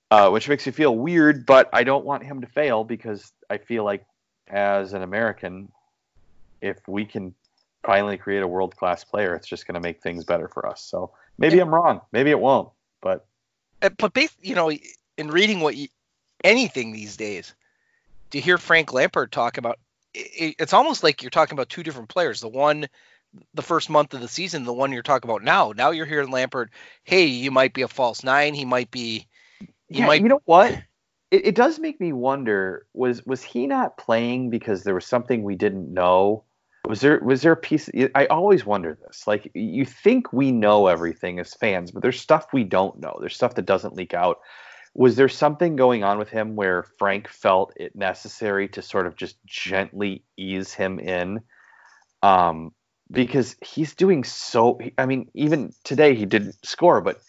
Uh, 0.10 0.30
which 0.30 0.48
makes 0.48 0.66
me 0.66 0.72
feel 0.72 0.96
weird, 0.96 1.46
but 1.46 1.70
I 1.74 1.84
don't 1.84 2.06
want 2.06 2.24
him 2.24 2.40
to 2.40 2.48
fail 2.48 2.86
because 2.86 3.34
I 3.50 3.58
feel 3.58 3.84
like, 3.84 4.06
as 4.48 4.94
an 4.94 5.02
American, 5.02 5.70
if 6.62 6.78
we 6.88 7.04
can 7.04 7.36
finally 7.84 8.18
create 8.18 8.42
a 8.42 8.48
world 8.48 8.74
class 8.78 9.04
player, 9.04 9.36
it's 9.36 9.48
just 9.48 9.68
going 9.68 9.76
to 9.76 9.82
make 9.82 10.02
things 10.02 10.24
better 10.24 10.48
for 10.48 10.66
us. 10.66 10.82
So 10.82 11.12
maybe 11.38 11.60
I'm 11.60 11.74
wrong. 11.76 12.00
Maybe 12.14 12.30
it 12.30 12.40
won't. 12.40 12.70
But 13.02 13.26
Uh, 13.82 13.90
But 13.98 14.14
bas 14.14 14.34
you 14.42 14.56
know, 14.56 14.72
in 15.18 15.28
reading 15.30 15.60
what 15.60 15.76
you, 15.76 15.90
anything 16.44 16.94
these 16.94 17.18
days, 17.18 17.54
to 18.32 18.40
hear 18.40 18.58
Frank 18.58 18.94
Lampard 18.94 19.32
talk 19.32 19.58
about 19.58 19.78
it, 20.14 20.56
it's 20.60 20.74
almost 20.74 21.04
like 21.04 21.22
you're 21.22 21.30
talking 21.30 21.54
about 21.54 21.70
two 21.70 21.84
different 21.84 22.10
players. 22.10 22.42
The 22.42 22.50
one 22.50 22.88
the 23.54 23.62
first 23.62 23.90
month 23.90 24.14
of 24.14 24.22
the 24.22 24.28
season, 24.28 24.64
the 24.64 24.74
one 24.74 24.92
you're 24.92 25.04
talking 25.04 25.30
about 25.30 25.44
now. 25.44 25.74
Now 25.76 25.92
you're 25.92 26.06
hearing 26.06 26.32
Lampard, 26.32 26.72
hey, 27.04 27.26
you 27.26 27.52
might 27.52 27.74
be 27.74 27.82
a 27.82 27.88
false 27.88 28.24
nine. 28.24 28.54
He 28.54 28.66
might 28.66 28.92
be. 28.92 29.28
He 29.60 30.00
yeah, 30.00 30.08
might. 30.08 30.22
you 30.22 30.30
know 30.30 30.42
what? 30.46 30.72
It, 31.32 31.48
it 31.48 31.56
does 31.56 31.80
make 31.80 32.00
me 32.00 32.14
wonder 32.14 32.86
was 32.94 33.26
was 33.26 33.44
he 33.44 33.68
not 33.68 33.98
playing 33.98 34.50
because 34.50 34.84
there 34.84 34.96
was 34.96 35.06
something 35.06 35.44
we 35.44 35.56
didn't 35.56 35.94
know? 35.94 36.44
Was 36.88 37.02
there 37.02 37.20
was 37.20 37.42
there 37.42 37.52
a 37.52 37.58
piece? 37.58 37.90
I 38.16 38.26
always 38.28 38.66
wonder 38.66 38.98
this. 39.06 39.28
Like 39.28 39.52
you 39.54 39.86
think 39.86 40.32
we 40.32 40.52
know 40.52 40.88
everything 40.88 41.40
as 41.40 41.54
fans, 41.54 41.92
but 41.92 42.02
there's 42.02 42.20
stuff 42.20 42.48
we 42.54 42.64
don't 42.64 43.00
know. 43.00 43.18
There's 43.20 43.36
stuff 43.36 43.56
that 43.56 43.66
doesn't 43.66 43.96
leak 43.96 44.14
out. 44.14 44.40
Was 44.98 45.16
there 45.16 45.30
something 45.30 45.76
going 45.76 46.04
on 46.04 46.18
with 46.18 46.30
him 46.30 46.56
where 46.56 46.84
Frank 46.98 47.28
felt 47.28 47.72
it 47.76 47.96
necessary 47.96 48.68
to 48.70 48.82
sort 48.82 49.06
of 49.06 49.16
just 49.16 49.38
gently 49.46 50.24
ease 50.36 50.74
him 50.74 50.98
in? 51.00 51.42
Um, 52.24 52.72
because 53.12 53.56
he's 53.64 53.94
doing 53.94 54.24
so. 54.24 54.80
I 54.98 55.06
mean, 55.06 55.30
even 55.36 55.72
today 55.84 56.16
he 56.16 56.26
didn't 56.26 56.56
score, 56.66 57.02
but 57.02 57.22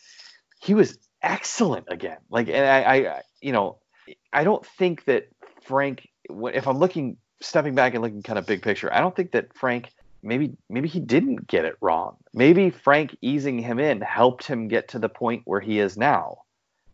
he 0.63 0.73
was 0.73 0.99
excellent 1.23 1.89
again. 1.91 2.17
Like, 2.31 2.49
and 2.49 2.65
I, 2.65 2.81
I, 2.81 3.23
you 3.43 3.53
know, 3.53 3.79
I 4.33 4.45
don't 4.45 4.65
think 4.65 5.05
that 5.05 5.29
Frank. 5.63 6.09
If 6.31 6.67
I'm 6.67 6.79
looking, 6.79 7.19
stepping 7.43 7.75
back 7.75 7.93
and 7.93 8.03
looking 8.03 8.23
kind 8.23 8.39
of 8.39 8.47
big 8.47 8.63
picture, 8.63 8.93
I 8.93 9.01
don't 9.01 9.15
think 9.15 9.33
that 9.33 9.55
Frank. 9.55 9.91
Maybe, 10.21 10.57
maybe 10.69 10.89
he 10.89 10.99
didn't 10.99 11.47
get 11.47 11.65
it 11.65 11.77
wrong. 11.81 12.17
Maybe 12.35 12.71
Frank 12.71 13.15
easing 13.21 13.61
him 13.61 13.79
in 13.79 14.01
helped 14.01 14.47
him 14.47 14.67
get 14.67 14.89
to 14.89 14.99
the 14.99 15.09
point 15.09 15.43
where 15.45 15.61
he 15.61 15.79
is 15.79 15.97
now. 15.97 16.39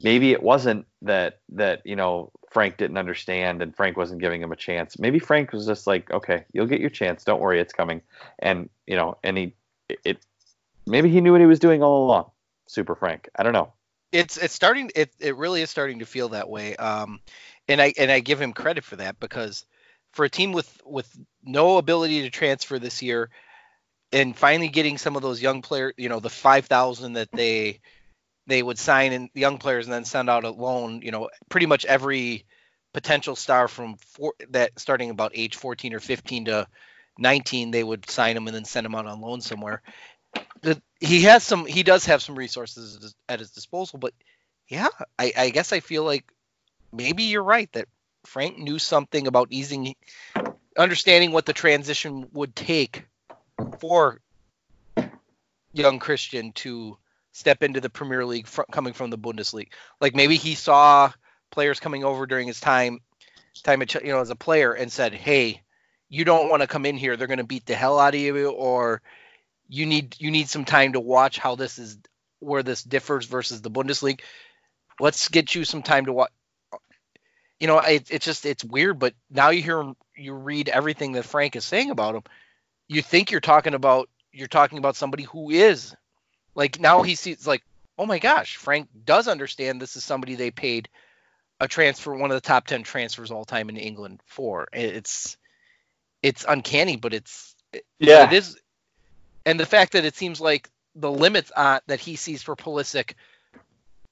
Maybe 0.05 0.31
it 0.33 0.43
wasn't 0.43 0.87
that 1.03 1.40
that 1.49 1.83
you 1.85 1.97
know 1.97 2.31
Frank 2.53 2.77
didn't 2.77 2.99
understand 2.99 3.62
and 3.62 3.75
Frank 3.75 3.97
wasn't 3.97 4.21
giving 4.21 4.40
him 4.40 4.53
a 4.53 4.57
chance. 4.57 4.99
Maybe 4.99 5.19
Frank 5.19 5.53
was 5.53 5.67
just 5.67 5.87
like, 5.88 6.12
okay, 6.12 6.45
you'll 6.53 6.67
get 6.69 6.81
your 6.81 6.90
chance. 6.90 7.25
Don't 7.25 7.40
worry, 7.40 7.59
it's 7.61 7.73
coming. 7.73 8.03
And 8.38 8.69
you 8.87 8.97
know, 8.97 9.17
and 9.25 9.37
he, 9.37 9.55
it, 10.05 10.19
maybe 10.87 11.09
he 11.11 11.21
knew 11.21 11.33
what 11.33 11.40
he 11.40 11.47
was 11.49 11.59
doing 11.59 11.83
all 11.83 12.05
along. 12.05 12.31
Super 12.67 12.95
Frank. 12.95 13.29
I 13.37 13.43
don't 13.43 13.53
know. 13.55 13.73
it's 14.12 14.37
it's 14.37 14.55
starting 14.55 14.90
it 14.95 15.11
it 15.19 15.37
really 15.37 15.62
is 15.62 15.71
starting 15.71 15.99
to 15.99 16.07
feel 16.07 16.28
that 16.31 16.49
way 16.49 16.76
um 16.76 17.20
and 17.66 17.83
i 17.83 17.93
and 17.99 18.11
i 18.12 18.20
give 18.20 18.41
him 18.41 18.53
credit 18.53 18.85
for 18.85 18.97
that 18.97 19.18
because 19.18 19.66
for 20.12 20.24
a 20.24 20.31
team 20.31 20.53
with 20.53 20.81
with 20.87 21.09
no 21.43 21.78
ability 21.78 22.22
to 22.22 22.31
transfer 22.31 22.78
this 22.78 23.03
year 23.03 23.31
and 24.12 24.37
finally 24.37 24.68
getting 24.68 24.99
some 24.99 25.16
of 25.16 25.22
those 25.22 25.43
young 25.43 25.62
players 25.62 25.95
you 25.97 26.09
know 26.09 26.20
the 26.20 26.31
5000 26.31 27.14
that 27.14 27.33
they 27.33 27.81
they 28.47 28.62
would 28.62 28.78
sign 28.78 29.12
in 29.12 29.30
young 29.34 29.59
players 29.59 29.86
and 29.86 29.95
then 29.95 30.05
send 30.05 30.28
out 30.30 30.45
a 30.45 30.51
loan 30.51 31.01
you 31.03 31.11
know 31.11 31.28
pretty 31.49 31.66
much 31.66 31.84
every 31.84 32.45
potential 32.92 33.34
star 33.36 33.68
from 33.68 33.97
four, 33.97 34.34
that 34.51 34.78
starting 34.78 35.11
about 35.11 35.32
age 35.34 35.57
14 35.57 35.95
or 35.95 36.01
15 36.01 36.47
to 36.47 36.66
19 37.18 37.70
they 37.70 37.84
would 37.84 38.09
sign 38.09 38.34
them 38.34 38.47
and 38.47 38.55
then 38.55 38.64
send 38.64 38.84
them 38.84 38.95
out 38.95 39.07
on 39.07 39.20
loan 39.20 39.40
somewhere. 39.40 39.82
The, 40.62 40.80
he 41.01 41.22
has 41.22 41.45
some 41.45 41.66
he 41.66 41.82
does 41.82 42.07
have 42.07 42.22
some 42.22 42.36
resources 42.36 42.97
at 42.97 43.03
his- 43.03 43.14
at 43.28 43.38
his 43.40 43.51
disposal 43.51 43.99
but 43.99 44.14
yeah 44.68 44.88
I, 45.18 45.32
I 45.36 45.51
guess 45.51 45.72
i 45.72 45.80
feel 45.80 46.05
like 46.05 46.24
maybe 46.92 47.24
you're 47.24 47.45
right 47.45 47.70
that 47.72 47.86
frank 48.26 48.59
knew 48.59 48.78
something 48.78 49.26
about 49.26 49.49
easing 49.51 49.95
understanding 50.76 51.32
what 51.32 51.47
the 51.47 51.53
transition 51.53 52.28
would 52.32 52.57
take 52.57 53.05
for 53.78 54.20
young 55.72 55.99
christian 55.99 56.53
to 56.53 56.97
step 57.35 57.62
into 57.62 57.80
the 57.80 57.91
premier 57.91 58.24
league 58.24 58.47
fr- 58.47 58.62
coming 58.72 58.95
from 58.95 59.11
the 59.11 59.18
bundesliga 59.18 59.68
like 60.01 60.14
maybe 60.14 60.37
he 60.37 60.55
saw 60.55 61.12
players 61.51 61.78
coming 61.80 62.03
over 62.05 62.26
during 62.26 62.47
his 62.47 62.61
time 62.61 63.01
time 63.62 63.82
at 63.82 63.95
you 63.95 64.12
know 64.12 64.20
as 64.20 64.30
a 64.30 64.37
player 64.37 64.72
and 64.72 64.91
said, 64.91 65.14
"Hey, 65.14 65.62
you 66.09 66.24
don't 66.24 66.49
want 66.49 66.62
to 66.62 66.66
come 66.66 66.87
in 66.87 66.97
here. 66.97 67.16
They're 67.16 67.28
going 67.28 67.39
to 67.39 67.45
beat 67.45 67.66
the 67.66 67.74
hell 67.74 67.99
out 67.99 68.14
of 68.14 68.20
you, 68.20 68.49
or 68.51 69.03
you 69.68 69.87
need 69.87 70.16
you 70.18 70.30
need 70.30 70.49
some 70.49 70.64
time 70.64 70.93
to 70.95 71.01
watch 71.01 71.39
how 71.39 71.55
this 71.55 71.78
is 71.78 71.99
where 72.41 72.62
this 72.62 72.82
differs 72.82 73.26
versus 73.26 73.62
the 73.62 73.70
Bundesliga. 73.70 74.20
Let's 75.01 75.28
get 75.28 75.55
you 75.55 75.64
some 75.64 75.82
time 75.82 76.07
to 76.07 76.12
watch." 76.12 76.30
You 77.61 77.68
know, 77.68 77.78
it, 77.78 78.11
it's 78.11 78.26
just 78.26 78.47
it's 78.47 78.64
weird, 78.64 78.99
but 78.99 79.14
now 79.30 79.51
you 79.51 79.62
hear 79.62 79.93
you 80.16 80.35
read 80.35 80.68
everything 80.68 81.12
that 81.12 81.24
Frank 81.24 81.57
is 81.57 81.64
saying 81.64 81.91
about 81.91 82.16
him. 82.16 82.22
You 82.89 83.01
think 83.01 83.30
you're 83.30 83.41
talking 83.41 83.74
about 83.74 84.09
you're 84.32 84.49
talking 84.49 84.78
about 84.78 84.97
somebody 84.97 85.22
who 85.22 85.51
is 85.51 85.95
like 86.55 86.78
now 86.80 87.02
he 87.02 87.14
sees 87.14 87.46
like 87.46 87.62
oh 87.98 88.07
my 88.07 88.18
gosh, 88.18 88.57
Frank 88.57 88.88
does 89.05 89.28
understand 89.28 89.80
this 89.80 89.96
is 89.96 90.05
somebody 90.05 90.34
they 90.34 90.50
paid 90.50 90.88
a 91.61 91.68
transfer, 91.68 92.12
one 92.12 92.30
of 92.30 92.36
the 92.36 92.40
top 92.40 92.66
ten 92.66 92.82
transfers 92.82 93.30
all 93.30 93.44
time 93.44 93.68
in 93.68 93.76
England 93.76 94.20
for. 94.26 94.68
It's 94.72 95.36
it's 96.22 96.44
uncanny, 96.48 96.96
but 96.96 97.14
it's 97.14 97.55
Yeah. 97.98 98.24
it 98.24 98.32
is, 98.32 98.59
and 99.46 99.61
the 99.61 99.66
fact 99.66 99.92
that 99.92 100.05
it 100.05 100.16
seems 100.16 100.40
like 100.40 100.68
the 100.94 101.11
limits 101.11 101.50
on 101.52 101.80
that 101.86 102.00
he 102.00 102.16
sees 102.16 102.42
for 102.42 102.57
Pulisic 102.57 103.14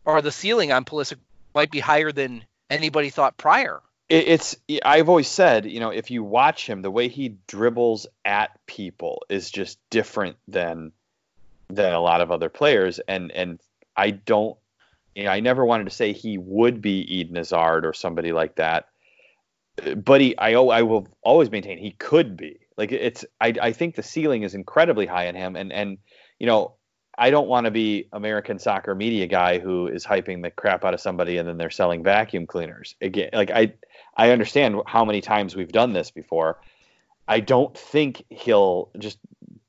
or 0.04 0.22
the 0.22 0.32
ceiling 0.32 0.72
on 0.72 0.84
Pulisic 0.84 1.18
might 1.54 1.70
be 1.70 1.80
higher 1.80 2.12
than 2.12 2.44
anybody 2.70 3.10
thought 3.10 3.36
prior. 3.36 3.80
it, 4.08 4.28
it's 4.28 4.56
I've 4.84 5.08
always 5.08 5.28
said, 5.28 5.66
you 5.66 5.80
know, 5.80 5.90
if 5.90 6.10
you 6.10 6.22
watch 6.22 6.66
him, 6.66 6.82
the 6.82 6.90
way 6.90 7.08
he 7.08 7.36
dribbles 7.46 8.06
at 8.24 8.50
people 8.66 9.22
is 9.28 9.50
just 9.50 9.78
different 9.90 10.36
than 10.48 10.92
than 11.74 11.92
a 11.92 12.00
lot 12.00 12.20
of 12.20 12.30
other 12.30 12.48
players, 12.48 13.00
and 13.00 13.30
and 13.32 13.60
I 13.96 14.10
don't, 14.10 14.56
you 15.14 15.24
know, 15.24 15.30
I 15.30 15.40
never 15.40 15.64
wanted 15.64 15.84
to 15.84 15.90
say 15.90 16.12
he 16.12 16.38
would 16.38 16.80
be 16.80 17.00
Eden 17.00 17.36
Hazard 17.36 17.84
or 17.84 17.92
somebody 17.92 18.32
like 18.32 18.56
that, 18.56 18.88
but 19.96 20.20
he, 20.20 20.36
I, 20.36 20.52
I 20.52 20.82
will 20.82 21.08
always 21.22 21.50
maintain 21.50 21.78
he 21.78 21.92
could 21.92 22.36
be. 22.36 22.60
Like 22.76 22.92
it's, 22.92 23.24
I, 23.40 23.54
I 23.60 23.72
think 23.72 23.94
the 23.94 24.02
ceiling 24.02 24.42
is 24.42 24.54
incredibly 24.54 25.06
high 25.06 25.26
in 25.26 25.34
him, 25.34 25.56
and 25.56 25.72
and 25.72 25.98
you 26.38 26.46
know. 26.46 26.74
I 27.18 27.28
don't 27.28 27.46
want 27.46 27.66
to 27.66 27.70
be 27.70 28.08
American 28.14 28.58
soccer 28.58 28.94
media 28.94 29.26
guy 29.26 29.58
who 29.58 29.86
is 29.86 30.04
hyping 30.04 30.42
the 30.42 30.50
crap 30.50 30.82
out 30.82 30.94
of 30.94 31.00
somebody 31.00 31.36
and 31.36 31.46
then 31.46 31.58
they're 31.58 31.68
selling 31.68 32.02
vacuum 32.02 32.46
cleaners. 32.46 32.96
Again, 33.02 33.28
like 33.34 33.50
I 33.50 33.74
I 34.16 34.30
understand 34.30 34.80
how 34.86 35.04
many 35.04 35.20
times 35.20 35.54
we've 35.54 35.70
done 35.70 35.92
this 35.92 36.10
before. 36.10 36.58
I 37.28 37.40
don't 37.40 37.76
think 37.76 38.24
he'll 38.30 38.90
just 38.98 39.18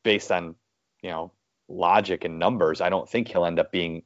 based 0.03 0.31
on, 0.31 0.55
you 1.01 1.09
know, 1.09 1.33
logic 1.73 2.23
and 2.23 2.39
numbers, 2.39 2.81
I 2.81 2.89
don't 2.89 3.09
think 3.09 3.27
he'll 3.27 3.45
end 3.45 3.59
up 3.59 3.71
being 3.71 4.03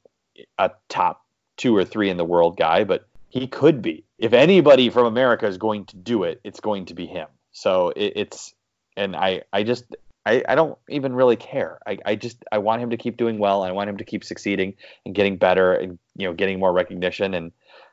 a 0.57 0.71
top 0.89 1.25
2 1.57 1.75
or 1.75 1.85
3 1.85 2.09
in 2.09 2.17
the 2.17 2.25
world 2.25 2.57
guy, 2.57 2.83
but 2.83 3.07
he 3.29 3.47
could 3.47 3.81
be. 3.81 4.05
If 4.17 4.33
anybody 4.33 4.89
from 4.89 5.05
America 5.05 5.47
is 5.47 5.57
going 5.57 5.85
to 5.85 5.97
do 5.97 6.23
it, 6.23 6.39
it's 6.43 6.59
going 6.59 6.85
to 6.85 6.93
be 6.93 7.05
him. 7.05 7.27
So 7.51 7.89
it, 7.89 8.13
it's 8.15 8.53
and 8.95 9.15
I 9.15 9.43
I 9.51 9.63
just 9.63 9.83
I, 10.25 10.43
I 10.47 10.55
don't 10.55 10.77
even 10.89 11.13
really 11.13 11.35
care. 11.35 11.79
I, 11.87 11.97
I 12.05 12.15
just 12.15 12.43
I 12.51 12.57
want 12.57 12.81
him 12.81 12.89
to 12.89 12.97
keep 12.97 13.17
doing 13.17 13.39
well. 13.39 13.63
I 13.63 13.71
want 13.71 13.89
him 13.89 13.97
to 13.97 14.03
keep 14.03 14.23
succeeding 14.23 14.73
and 15.05 15.15
getting 15.15 15.37
better 15.37 15.73
and 15.73 15.97
you 16.15 16.27
know 16.27 16.33
getting 16.33 16.59
more 16.59 16.73
recognition 16.73 17.33
and 17.33 17.51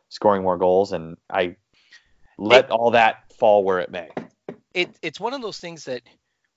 scoring 0.08 0.42
more 0.42 0.58
goals. 0.58 0.92
And 0.92 1.16
I 1.30 1.56
let 2.38 2.70
all 2.70 2.92
that 2.92 3.32
fall 3.38 3.64
where 3.64 3.78
it 3.78 3.90
may. 3.90 4.10
it 4.74 4.90
it's 5.02 5.20
one 5.20 5.34
of 5.34 5.42
those 5.42 5.58
things 5.58 5.84
that 5.84 6.02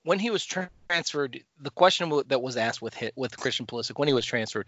when 0.08 0.20
he 0.20 0.30
was 0.30 0.45
transferred, 0.45 1.41
the 1.60 1.70
question 1.70 2.22
that 2.28 2.41
was 2.41 2.55
asked 2.55 2.82
with 2.82 2.93
hit 2.93 3.12
with 3.18 3.36
Christian 3.36 3.66
Pulisic 3.66 3.99
when 3.99 4.08
he 4.08 4.14
was 4.14 4.24
transferred 4.24 4.66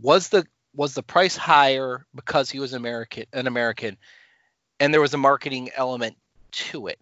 was 0.00 0.28
the 0.30 0.44
was 0.74 0.94
the 0.94 1.04
price 1.04 1.36
higher 1.36 2.04
because 2.16 2.50
he 2.50 2.58
was 2.58 2.72
American 2.72 3.26
an 3.32 3.46
American, 3.46 3.96
and 4.80 4.92
there 4.92 5.00
was 5.00 5.14
a 5.14 5.18
marketing 5.18 5.70
element 5.76 6.16
to 6.50 6.88
it. 6.88 6.98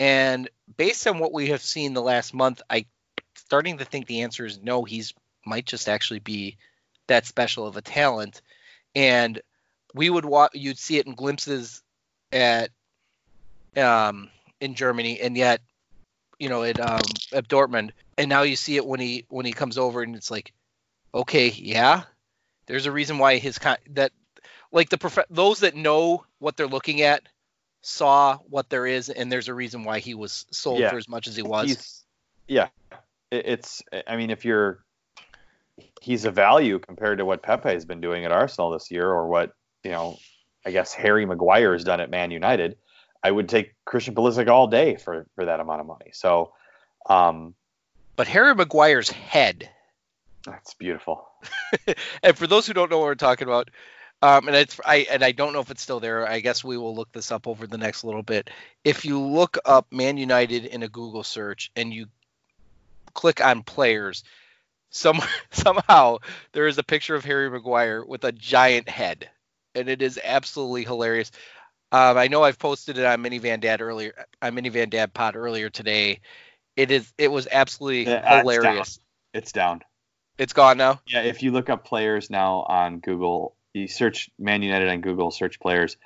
And 0.00 0.50
based 0.76 1.06
on 1.06 1.20
what 1.20 1.32
we 1.32 1.50
have 1.50 1.62
seen 1.62 1.94
the 1.94 2.02
last 2.02 2.34
month, 2.34 2.60
I 2.68 2.86
starting 3.36 3.78
to 3.78 3.84
think 3.84 4.08
the 4.08 4.22
answer 4.22 4.44
is 4.44 4.60
no. 4.60 4.82
He's 4.82 5.14
might 5.46 5.66
just 5.66 5.88
actually 5.88 6.18
be 6.18 6.56
that 7.06 7.24
special 7.24 7.68
of 7.68 7.76
a 7.76 7.82
talent, 7.82 8.42
and 8.96 9.40
we 9.94 10.10
would 10.10 10.24
wa- 10.24 10.48
you'd 10.52 10.80
see 10.80 10.98
it 10.98 11.06
in 11.06 11.14
glimpses 11.14 11.84
at 12.32 12.70
um, 13.76 14.28
in 14.60 14.74
Germany, 14.74 15.20
and 15.20 15.36
yet, 15.36 15.60
you 16.38 16.48
know, 16.48 16.62
at 16.62 16.80
um, 16.80 17.00
at 17.32 17.48
Dortmund, 17.48 17.90
and 18.18 18.28
now 18.28 18.42
you 18.42 18.56
see 18.56 18.76
it 18.76 18.86
when 18.86 19.00
he 19.00 19.24
when 19.28 19.46
he 19.46 19.52
comes 19.52 19.78
over, 19.78 20.02
and 20.02 20.16
it's 20.16 20.30
like, 20.30 20.52
okay, 21.14 21.48
yeah, 21.48 22.02
there's 22.66 22.86
a 22.86 22.92
reason 22.92 23.18
why 23.18 23.38
his 23.38 23.58
con- 23.58 23.76
that 23.90 24.12
like 24.72 24.88
the 24.88 24.98
prof- 24.98 25.26
those 25.30 25.60
that 25.60 25.76
know 25.76 26.24
what 26.38 26.56
they're 26.56 26.66
looking 26.66 27.02
at 27.02 27.22
saw 27.82 28.38
what 28.48 28.70
there 28.70 28.86
is, 28.86 29.08
and 29.10 29.30
there's 29.30 29.48
a 29.48 29.54
reason 29.54 29.84
why 29.84 29.98
he 29.98 30.14
was 30.14 30.46
sold 30.50 30.80
Yeah. 30.80 30.90
for 30.90 30.96
as 30.96 31.08
much 31.08 31.26
as 31.26 31.36
he 31.36 31.42
was. 31.42 31.68
He's, 31.68 32.04
yeah, 32.48 32.68
it's. 33.30 33.82
I 34.06 34.16
mean, 34.16 34.30
if 34.30 34.44
you're, 34.44 34.84
he's 36.00 36.24
a 36.24 36.30
value 36.30 36.78
compared 36.78 37.18
to 37.18 37.24
what 37.24 37.42
Pepe 37.42 37.68
has 37.68 37.84
been 37.84 38.00
doing 38.00 38.24
at 38.24 38.32
Arsenal 38.32 38.70
this 38.70 38.90
year, 38.90 39.08
or 39.08 39.28
what 39.28 39.52
you 39.84 39.90
know, 39.90 40.18
I 40.64 40.70
guess 40.70 40.92
Harry 40.94 41.26
Maguire 41.26 41.72
has 41.72 41.84
done 41.84 42.00
at 42.00 42.10
Man 42.10 42.30
United. 42.30 42.76
I 43.24 43.30
would 43.30 43.48
take 43.48 43.74
Christian 43.84 44.14
Pulisic 44.14 44.48
all 44.48 44.68
day 44.68 44.96
for 44.96 45.26
for 45.34 45.46
that 45.46 45.58
amount 45.58 45.80
of 45.80 45.86
money. 45.86 46.10
So, 46.12 46.52
um, 47.08 47.54
but 48.14 48.28
Harry 48.28 48.54
Maguire's 48.54 49.10
head 49.10 49.70
that's 50.44 50.74
beautiful. 50.74 51.26
and 52.22 52.36
for 52.36 52.46
those 52.46 52.66
who 52.66 52.74
don't 52.74 52.90
know 52.90 52.98
what 52.98 53.06
we're 53.06 53.14
talking 53.14 53.48
about, 53.48 53.70
um, 54.22 54.46
and 54.46 54.56
it's 54.56 54.78
I 54.84 55.06
and 55.10 55.24
I 55.24 55.32
don't 55.32 55.52
know 55.52 55.60
if 55.60 55.70
it's 55.70 55.82
still 55.82 56.00
there. 56.00 56.26
I 56.26 56.40
guess 56.40 56.62
we 56.62 56.76
will 56.76 56.94
look 56.94 57.12
this 57.12 57.32
up 57.32 57.46
over 57.46 57.66
the 57.66 57.78
next 57.78 58.04
little 58.04 58.22
bit. 58.22 58.50
If 58.84 59.04
you 59.04 59.20
look 59.20 59.58
up 59.64 59.86
Man 59.90 60.16
United 60.16 60.66
in 60.66 60.82
a 60.82 60.88
Google 60.88 61.24
search 61.24 61.70
and 61.76 61.92
you 61.92 62.06
click 63.14 63.44
on 63.44 63.62
players, 63.62 64.24
some 64.90 65.20
somehow 65.50 66.18
there 66.52 66.66
is 66.66 66.78
a 66.78 66.82
picture 66.82 67.14
of 67.14 67.24
Harry 67.24 67.50
Maguire 67.50 68.04
with 68.04 68.24
a 68.24 68.32
giant 68.32 68.88
head, 68.88 69.28
and 69.74 69.88
it 69.88 70.02
is 70.02 70.20
absolutely 70.22 70.84
hilarious. 70.84 71.32
Um, 71.94 72.18
I 72.18 72.26
know 72.26 72.42
I've 72.42 72.58
posted 72.58 72.98
it 72.98 73.04
on 73.04 73.22
Mini 73.22 73.38
Van 73.38 73.60
Dad 73.60 73.80
earlier, 73.80 74.26
on 74.42 74.54
Mini 74.54 74.68
Van 74.68 74.88
Dad 74.88 75.14
Pod 75.14 75.36
earlier 75.36 75.70
today. 75.70 76.20
It 76.76 76.90
is 76.90 77.12
it 77.18 77.28
was 77.30 77.46
absolutely 77.50 78.06
Yeah, 78.10 78.18
it's 78.18 78.26
down. 78.26 78.40
hilarious. 78.40 78.98
It's 79.32 79.52
down. 79.52 79.82
It's 80.36 80.52
gone 80.52 80.76
now. 80.76 81.00
Yeah, 81.06 81.22
if 81.22 81.44
you 81.44 81.52
look 81.52 81.70
up 81.70 81.84
players 81.84 82.30
now 82.30 82.62
on 82.62 82.98
Google, 82.98 83.54
you 83.72 83.86
search 83.86 84.28
Man 84.40 84.62
United 84.62 84.88
on 84.88 85.02
Google, 85.02 85.30
search 85.30 85.60
players, 85.60 85.96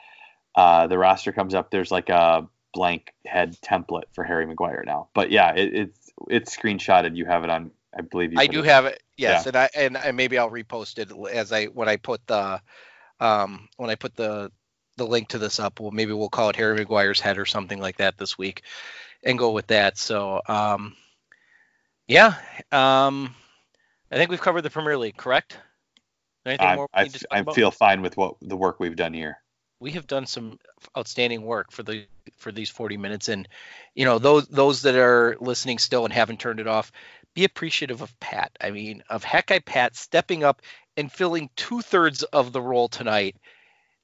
uh, 0.54 0.88
the 0.88 0.98
roster 0.98 1.32
comes 1.32 1.54
up. 1.54 1.70
There's 1.70 1.90
like 1.90 2.10
a 2.10 2.46
blank 2.74 3.14
head 3.24 3.56
template 3.62 4.04
for 4.12 4.24
Harry 4.24 4.46
Maguire 4.46 4.84
now. 4.86 5.08
But 5.14 5.30
yeah, 5.30 5.54
it, 5.54 5.74
it's 5.74 6.10
it's 6.28 6.54
screenshotted. 6.54 7.16
You 7.16 7.24
have 7.24 7.44
it 7.44 7.50
on. 7.50 7.70
I 7.96 8.02
believe 8.02 8.34
you. 8.34 8.38
I 8.38 8.46
do 8.46 8.60
it- 8.60 8.66
have 8.66 8.84
it. 8.84 9.02
Yes, 9.16 9.46
and 9.46 9.56
I 9.56 9.70
and, 9.74 9.96
and 9.96 10.16
maybe 10.18 10.36
I'll 10.36 10.50
repost 10.50 10.98
it 10.98 11.10
as 11.32 11.50
I 11.50 11.64
when 11.66 11.88
I 11.88 11.96
put 11.96 12.26
the 12.26 12.60
um 13.20 13.68
when 13.78 13.88
I 13.88 13.94
put 13.94 14.14
the 14.14 14.52
the 14.98 15.06
link 15.06 15.28
to 15.28 15.38
this 15.38 15.58
up. 15.58 15.80
Well, 15.80 15.90
maybe 15.90 16.12
we'll 16.12 16.28
call 16.28 16.50
it 16.50 16.56
Harry 16.56 16.76
Maguire's 16.76 17.20
head 17.20 17.38
or 17.38 17.46
something 17.46 17.80
like 17.80 17.96
that 17.98 18.18
this 18.18 18.36
week, 18.36 18.62
and 19.22 19.38
go 19.38 19.52
with 19.52 19.68
that. 19.68 19.96
So 19.96 20.42
um, 20.46 20.94
yeah, 22.06 22.34
um, 22.72 23.34
I 24.10 24.16
think 24.16 24.30
we've 24.30 24.40
covered 24.40 24.62
the 24.62 24.70
Premier 24.70 24.98
League. 24.98 25.16
Correct? 25.16 25.56
Anything 26.46 26.66
I, 26.66 26.76
more 26.76 26.88
we 26.94 27.00
I, 27.00 27.02
need 27.04 27.12
to 27.12 27.18
talk 27.20 27.48
I 27.48 27.52
feel 27.52 27.70
fine 27.70 28.02
with 28.02 28.16
what 28.16 28.36
the 28.40 28.56
work 28.56 28.80
we've 28.80 28.96
done 28.96 29.12
here. 29.14 29.38
we 29.80 29.92
have 29.92 30.06
done 30.06 30.26
some 30.26 30.58
outstanding 30.96 31.42
work 31.42 31.70
for 31.72 31.82
the 31.82 32.06
for 32.36 32.52
these 32.52 32.70
40 32.70 32.96
minutes 32.96 33.28
and 33.28 33.48
you 33.94 34.04
know 34.04 34.18
those 34.18 34.46
those 34.48 34.82
that 34.82 34.94
are 34.94 35.36
listening 35.40 35.78
still 35.78 36.04
and 36.04 36.12
haven't 36.12 36.40
turned 36.40 36.60
it 36.60 36.66
off 36.66 36.92
be 37.34 37.44
appreciative 37.44 38.02
of 38.02 38.18
pat 38.20 38.52
i 38.60 38.70
mean 38.70 39.02
of 39.08 39.24
Hawkeye 39.24 39.60
pat 39.60 39.96
stepping 39.96 40.44
up 40.44 40.62
and 40.96 41.10
filling 41.10 41.50
two-thirds 41.56 42.22
of 42.24 42.52
the 42.52 42.62
role 42.62 42.88
tonight 42.88 43.36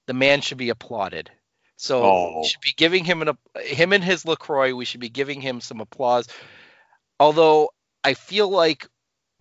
the 0.07 0.15
man 0.15 0.41
should 0.41 0.59
be 0.59 0.71
applauded. 0.71 1.31
So 1.77 2.03
Oh. 2.03 2.41
we 2.41 2.47
should 2.49 2.61
be 2.61 2.73
giving 2.77 3.05
him 3.05 3.23
an 3.23 3.37
him 3.63 3.93
and 3.93 4.05
his 4.05 4.25
lacroix 4.25 4.75
we 4.75 4.85
should 4.85 5.01
be 5.01 5.09
giving 5.09 5.41
him 5.41 5.61
some 5.61 5.81
applause. 5.81 6.29
Although 7.21 7.71
i 8.03 8.15
feel 8.15 8.49
like 8.49 8.87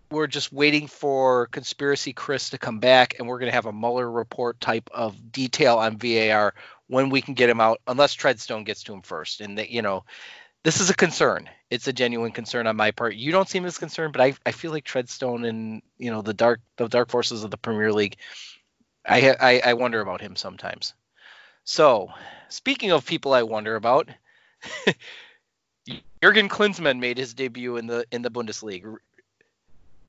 we're 0.09 0.27
just 0.27 0.53
waiting 0.53 0.87
for 0.87 1.47
conspiracy 1.47 2.13
chris 2.13 2.51
to 2.51 2.57
come 2.57 2.79
back 2.79 3.15
and 3.17 3.27
we're 3.27 3.39
going 3.39 3.49
to 3.49 3.55
have 3.55 3.65
a 3.65 3.73
mueller 3.73 4.09
report 4.09 4.59
type 4.61 4.89
of 4.93 5.31
detail 5.31 5.77
on 5.79 5.97
var 5.97 6.53
when 6.87 7.09
we 7.09 7.21
can 7.21 7.33
get 7.33 7.49
him 7.49 7.59
out 7.59 7.81
unless 7.87 8.15
treadstone 8.15 8.63
gets 8.65 8.83
to 8.83 8.93
him 8.93 9.01
first. 9.01 9.41
And 9.41 9.57
that 9.57 9.69
you 9.69 9.81
know 9.81 10.03
this 10.63 10.79
is 10.79 10.89
a 10.89 10.95
concern. 10.95 11.49
It's 11.69 11.87
a 11.87 11.93
genuine 11.93 12.31
concern 12.31 12.67
on 12.67 12.77
my 12.77 12.91
part. 12.91 13.15
You 13.15 13.31
don't 13.33 13.49
seem 13.49 13.65
as 13.65 13.77
concerned 13.77 14.13
but 14.13 14.21
i, 14.21 14.33
I 14.45 14.51
feel 14.51 14.71
like 14.71 14.85
treadstone 14.85 15.47
and 15.47 15.81
you 15.97 16.09
know 16.11 16.21
the 16.21 16.33
dark 16.33 16.61
the 16.77 16.87
dark 16.87 17.09
forces 17.09 17.43
of 17.43 17.51
the 17.51 17.57
premier 17.57 17.91
league 17.91 18.17
i 19.05 19.35
i, 19.39 19.61
I 19.65 19.73
wonder 19.73 20.01
about 20.01 20.21
him 20.21 20.35
sometimes 20.35 20.93
so 21.63 22.09
speaking 22.49 22.91
of 22.91 23.05
people 23.05 23.33
i 23.33 23.43
wonder 23.43 23.75
about 23.75 24.09
Jurgen 26.23 26.47
Klinsmann 26.47 26.99
made 26.99 27.17
his 27.17 27.33
debut 27.33 27.75
in 27.75 27.87
the 27.87 28.05
in 28.09 28.21
the 28.21 28.31
Bundesliga, 28.31 28.95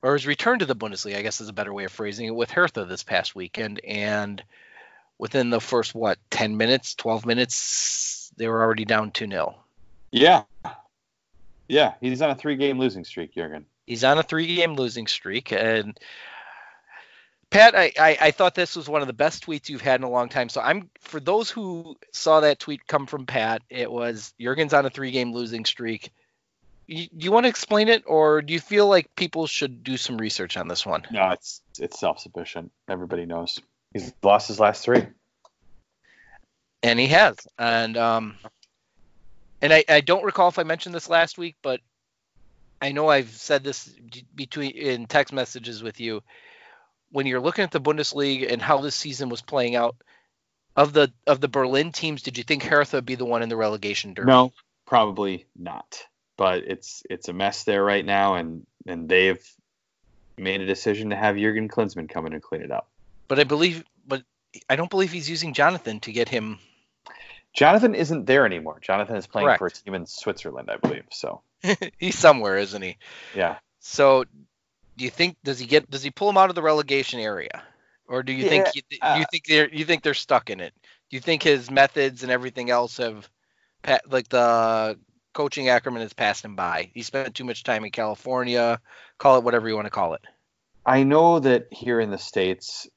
or 0.01 0.13
his 0.13 0.25
return 0.25 0.59
to 0.59 0.65
the 0.65 0.75
Bundesliga, 0.75 1.17
I 1.17 1.21
guess 1.21 1.41
is 1.41 1.49
a 1.49 1.53
better 1.53 1.73
way 1.73 1.83
of 1.83 1.91
phrasing 1.91 2.27
it, 2.27 2.35
with 2.35 2.51
Hertha 2.51 2.85
this 2.85 3.03
past 3.03 3.35
weekend. 3.35 3.81
And 3.83 4.41
within 5.17 5.49
the 5.49 5.59
first 5.59 5.93
what 5.93 6.17
10 6.29 6.57
minutes, 6.57 6.95
12 6.95 7.25
minutes, 7.25 8.31
they 8.37 8.47
were 8.47 8.63
already 8.63 8.85
down 8.85 9.11
2 9.11 9.27
0. 9.27 9.55
Yeah. 10.11 10.43
Yeah, 11.67 11.95
he's 11.99 12.21
on 12.21 12.29
a 12.29 12.35
three 12.35 12.55
game 12.55 12.77
losing 12.77 13.03
streak, 13.03 13.33
Jurgen. 13.33 13.65
He's 13.87 14.03
on 14.03 14.17
a 14.17 14.23
three 14.23 14.55
game 14.55 14.75
losing 14.75 15.07
streak. 15.07 15.51
And 15.51 15.99
Pat, 17.55 17.75
I, 17.75 17.91
I, 17.97 18.17
I, 18.19 18.31
thought 18.31 18.53
this 18.53 18.75
was 18.75 18.89
one 18.89 19.01
of 19.01 19.07
the 19.07 19.13
best 19.13 19.45
tweets 19.45 19.69
you've 19.69 19.81
had 19.81 20.01
in 20.01 20.03
a 20.03 20.09
long 20.09 20.27
time. 20.27 20.49
So 20.49 20.59
I'm 20.59 20.89
for 20.99 21.21
those 21.21 21.49
who 21.49 21.95
saw 22.11 22.41
that 22.41 22.59
tweet 22.59 22.85
come 22.85 23.05
from 23.05 23.25
Pat, 23.25 23.61
it 23.69 23.89
was 23.89 24.33
Jurgen's 24.39 24.73
on 24.73 24.85
a 24.85 24.89
three 24.89 25.11
game 25.11 25.31
losing 25.31 25.63
streak. 25.63 26.11
You, 26.87 27.07
do 27.07 27.23
you 27.23 27.31
want 27.31 27.45
to 27.45 27.49
explain 27.49 27.87
it, 27.87 28.03
or 28.05 28.41
do 28.41 28.53
you 28.53 28.59
feel 28.59 28.87
like 28.87 29.15
people 29.15 29.47
should 29.47 29.83
do 29.83 29.95
some 29.95 30.17
research 30.17 30.57
on 30.57 30.67
this 30.67 30.85
one? 30.85 31.07
No, 31.11 31.29
it's 31.29 31.61
it's 31.79 31.97
self 31.97 32.19
sufficient. 32.19 32.73
Everybody 32.89 33.25
knows 33.25 33.59
he's 33.93 34.13
lost 34.21 34.49
his 34.49 34.59
last 34.59 34.83
three, 34.83 35.03
and 36.83 36.99
he 36.99 37.07
has. 37.07 37.37
And 37.57 37.95
um, 37.95 38.35
and 39.61 39.71
I, 39.71 39.85
I 39.87 40.01
don't 40.01 40.25
recall 40.25 40.49
if 40.49 40.59
I 40.59 40.63
mentioned 40.63 40.93
this 40.93 41.09
last 41.09 41.37
week, 41.37 41.55
but 41.61 41.79
I 42.81 42.91
know 42.91 43.07
I've 43.07 43.29
said 43.29 43.63
this 43.63 43.87
between 44.35 44.71
in 44.71 45.05
text 45.05 45.33
messages 45.33 45.81
with 45.81 46.01
you. 46.01 46.21
When 47.15 47.25
you're 47.25 47.39
looking 47.39 47.63
at 47.63 47.71
the 47.71 47.79
Bundesliga 47.79 48.51
and 48.51 48.61
how 48.61 48.81
this 48.81 48.95
season 48.95 49.29
was 49.29 49.41
playing 49.41 49.75
out, 49.75 49.95
of 50.75 50.91
the 50.91 51.13
of 51.25 51.39
the 51.39 51.47
Berlin 51.47 51.93
teams, 51.93 52.21
did 52.21 52.37
you 52.37 52.43
think 52.43 52.63
Hertha 52.63 52.97
would 52.97 53.05
be 53.05 53.15
the 53.15 53.23
one 53.23 53.41
in 53.41 53.47
the 53.47 53.55
relegation 53.55 54.13
derby? 54.13 54.27
No, 54.27 54.51
probably 54.85 55.45
not. 55.55 56.03
But 56.35 56.63
it's 56.65 57.03
it's 57.09 57.29
a 57.29 57.33
mess 57.33 57.63
there 57.63 57.81
right 57.81 58.05
now, 58.05 58.35
and 58.35 58.67
and 58.85 59.07
they've 59.07 59.41
made 60.37 60.59
a 60.59 60.65
decision 60.65 61.11
to 61.11 61.15
have 61.15 61.37
Jurgen 61.37 61.69
Klinsmann 61.69 62.09
come 62.09 62.25
in 62.27 62.33
and 62.33 62.43
clean 62.43 62.61
it 62.61 62.71
up. 62.71 62.89
But 63.29 63.39
I 63.39 63.45
believe, 63.45 63.85
but 64.05 64.23
I 64.69 64.75
don't 64.75 64.89
believe 64.89 65.13
he's 65.13 65.29
using 65.29 65.53
Jonathan 65.53 66.01
to 66.01 66.11
get 66.11 66.27
him 66.27 66.59
Jonathan 67.55 67.95
isn't 67.95 68.25
there 68.25 68.45
anymore. 68.45 68.79
Jonathan 68.81 69.15
is 69.15 69.27
playing 69.27 69.47
Correct. 69.47 69.59
for 69.59 69.67
a 69.67 69.71
team 69.71 69.93
in 69.93 70.05
Switzerland, 70.05 70.69
I 70.69 70.75
believe. 70.75 71.05
So 71.11 71.41
he's 71.97 72.17
somewhere, 72.17 72.57
isn't 72.57 72.81
he? 72.81 72.97
Yeah. 73.33 73.55
So 73.79 74.25
do 74.97 75.03
you 75.03 75.11
think 75.11 75.37
does 75.43 75.59
he 75.59 75.65
get 75.65 75.89
does 75.89 76.03
he 76.03 76.11
pull 76.11 76.29
him 76.29 76.37
out 76.37 76.49
of 76.49 76.55
the 76.55 76.61
relegation 76.61 77.19
area, 77.19 77.63
or 78.07 78.23
do 78.23 78.33
you 78.33 78.43
yeah, 78.43 78.49
think 78.49 78.71
do 78.89 78.97
uh, 79.01 79.15
you 79.19 79.25
think 79.31 79.45
they're 79.45 79.69
you 79.69 79.85
think 79.85 80.03
they're 80.03 80.13
stuck 80.13 80.49
in 80.49 80.59
it? 80.59 80.73
Do 81.09 81.17
you 81.17 81.21
think 81.21 81.43
his 81.43 81.69
methods 81.69 82.23
and 82.23 82.31
everything 82.31 82.69
else 82.69 82.97
have, 82.97 83.29
like 84.07 84.27
the 84.29 84.97
coaching 85.33 85.69
Ackerman 85.69 86.01
has 86.01 86.13
passed 86.13 86.43
him 86.43 86.55
by? 86.55 86.89
He 86.93 87.03
spent 87.03 87.35
too 87.35 87.43
much 87.43 87.63
time 87.63 87.85
in 87.85 87.91
California. 87.91 88.79
Call 89.17 89.37
it 89.37 89.43
whatever 89.43 89.67
you 89.67 89.75
want 89.75 89.85
to 89.85 89.91
call 89.91 90.13
it. 90.13 90.21
I 90.85 91.03
know 91.03 91.39
that 91.39 91.67
here 91.71 91.99
in 91.99 92.11
the 92.11 92.17
states, 92.17 92.87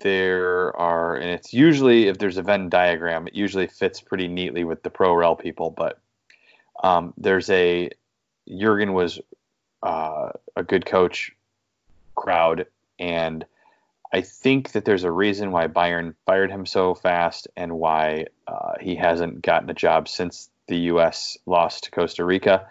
there 0.00 0.74
are, 0.76 1.16
and 1.16 1.30
it's 1.30 1.52
usually 1.52 2.08
if 2.08 2.18
there's 2.18 2.38
a 2.38 2.42
Venn 2.42 2.68
diagram, 2.68 3.26
it 3.26 3.34
usually 3.34 3.66
fits 3.66 4.00
pretty 4.00 4.28
neatly 4.28 4.64
with 4.64 4.82
the 4.82 4.90
pro 4.90 5.14
rel 5.14 5.36
people. 5.36 5.70
But 5.70 5.98
um, 6.82 7.14
there's 7.16 7.48
a 7.50 7.90
Jurgen 8.48 8.92
was 8.92 9.20
uh, 9.82 10.30
a 10.56 10.62
good 10.62 10.86
coach 10.86 11.32
crowd, 12.14 12.66
and 12.98 13.44
I 14.12 14.22
think 14.22 14.72
that 14.72 14.84
there's 14.84 15.04
a 15.04 15.10
reason 15.10 15.52
why 15.52 15.68
Bayern 15.68 16.14
fired 16.26 16.50
him 16.50 16.66
so 16.66 16.94
fast 16.94 17.48
and 17.56 17.78
why 17.78 18.26
uh, 18.46 18.74
he 18.80 18.96
hasn't 18.96 19.42
gotten 19.42 19.70
a 19.70 19.74
job 19.74 20.08
since 20.08 20.50
the 20.66 20.78
U.S. 20.78 21.38
lost 21.46 21.84
to 21.84 21.90
Costa 21.90 22.24
Rica. 22.24 22.66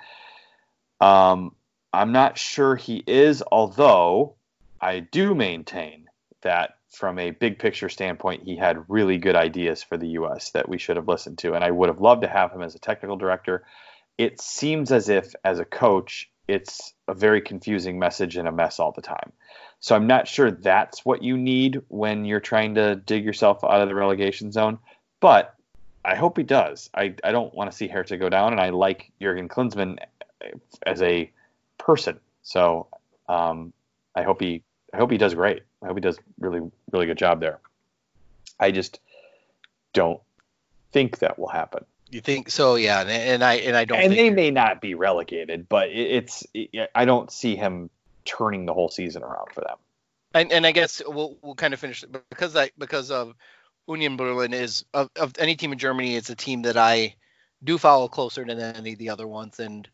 Um, 0.99 1.55
I'm 1.93 2.11
not 2.11 2.37
sure 2.37 2.75
he 2.75 3.03
is, 3.07 3.41
although 3.51 4.35
I 4.81 4.99
do 4.99 5.33
maintain 5.33 6.09
that 6.41 6.75
from 6.89 7.19
a 7.19 7.31
big 7.31 7.59
picture 7.59 7.89
standpoint, 7.89 8.43
he 8.43 8.55
had 8.55 8.89
really 8.89 9.17
good 9.17 9.35
ideas 9.35 9.81
for 9.83 9.97
the 9.97 10.09
U.S. 10.09 10.51
that 10.51 10.67
we 10.67 10.77
should 10.77 10.97
have 10.97 11.07
listened 11.07 11.37
to, 11.39 11.53
and 11.53 11.63
I 11.63 11.71
would 11.71 11.89
have 11.89 12.01
loved 12.01 12.23
to 12.23 12.27
have 12.27 12.51
him 12.51 12.61
as 12.61 12.75
a 12.75 12.79
technical 12.79 13.15
director. 13.15 13.63
It 14.17 14.41
seems 14.41 14.91
as 14.91 15.07
if, 15.07 15.33
as 15.43 15.59
a 15.59 15.65
coach, 15.65 16.29
it's 16.49 16.93
a 17.07 17.13
very 17.13 17.41
confusing 17.41 17.99
message 17.99 18.35
and 18.35 18.47
a 18.47 18.51
mess 18.51 18.79
all 18.79 18.91
the 18.91 19.01
time. 19.01 19.31
So 19.79 19.95
I'm 19.95 20.07
not 20.07 20.27
sure 20.27 20.49
that's 20.51 21.05
what 21.05 21.23
you 21.23 21.37
need 21.37 21.81
when 21.87 22.25
you're 22.25 22.39
trying 22.39 22.75
to 22.75 22.95
dig 22.95 23.23
yourself 23.23 23.63
out 23.63 23.81
of 23.81 23.87
the 23.87 23.95
relegation 23.95 24.51
zone, 24.51 24.79
but 25.19 25.55
I 26.03 26.15
hope 26.15 26.37
he 26.37 26.43
does. 26.43 26.89
I, 26.93 27.13
I 27.23 27.31
don't 27.31 27.53
want 27.53 27.69
to 27.69 27.77
see 27.77 27.87
Hertha 27.87 28.17
go 28.17 28.29
down, 28.29 28.51
and 28.51 28.59
I 28.59 28.69
like 28.69 29.11
Jurgen 29.21 29.47
Klinsmann 29.47 29.99
as 30.83 31.01
a 31.01 31.29
person. 31.77 32.19
So 32.41 32.87
um, 33.27 33.71
I 34.15 34.23
hope 34.23 34.41
he 34.41 34.63
I 34.91 34.97
hope 34.97 35.11
he 35.11 35.17
does 35.19 35.35
great. 35.35 35.61
I 35.83 35.87
hope 35.87 35.97
he 35.97 36.01
does 36.01 36.17
really 36.39 36.61
really 36.91 37.05
good 37.05 37.17
job 37.17 37.39
there. 37.39 37.59
I 38.59 38.71
just 38.71 38.99
don't 39.93 40.19
think 40.91 41.19
that 41.19 41.37
will 41.37 41.47
happen. 41.47 41.85
You 42.11 42.21
think 42.21 42.49
so? 42.49 42.75
Yeah, 42.75 43.01
and, 43.01 43.09
and 43.09 43.43
I 43.43 43.55
and 43.55 43.75
I 43.75 43.85
don't. 43.85 43.99
And 43.99 44.13
they 44.13 44.29
may 44.29 44.51
not 44.51 44.81
be 44.81 44.95
relegated, 44.95 45.69
but 45.69 45.89
it's 45.89 46.45
it, 46.53 46.89
I 46.95 47.05
don't 47.05 47.31
see 47.31 47.55
him 47.55 47.89
turning 48.25 48.65
the 48.65 48.73
whole 48.73 48.89
season 48.89 49.23
around 49.23 49.51
for 49.53 49.61
them. 49.61 49.77
And 50.33 50.51
and 50.51 50.65
I 50.65 50.71
guess 50.71 51.01
we'll 51.05 51.37
we'll 51.41 51.55
kind 51.55 51.73
of 51.73 51.79
finish 51.79 52.03
because 52.29 52.55
I 52.55 52.71
because 52.77 53.11
of 53.11 53.35
Union 53.87 54.17
Berlin 54.17 54.53
is 54.53 54.85
of, 54.93 55.09
of 55.15 55.33
any 55.39 55.55
team 55.55 55.71
in 55.71 55.79
Germany, 55.79 56.15
it's 56.15 56.29
a 56.29 56.35
team 56.35 56.63
that 56.63 56.77
I 56.77 57.15
do 57.63 57.77
follow 57.77 58.07
closer 58.07 58.45
than 58.45 58.59
any 58.59 58.93
of 58.93 58.99
the 58.99 59.09
other 59.09 59.27
ones, 59.27 59.59
and 59.59 59.87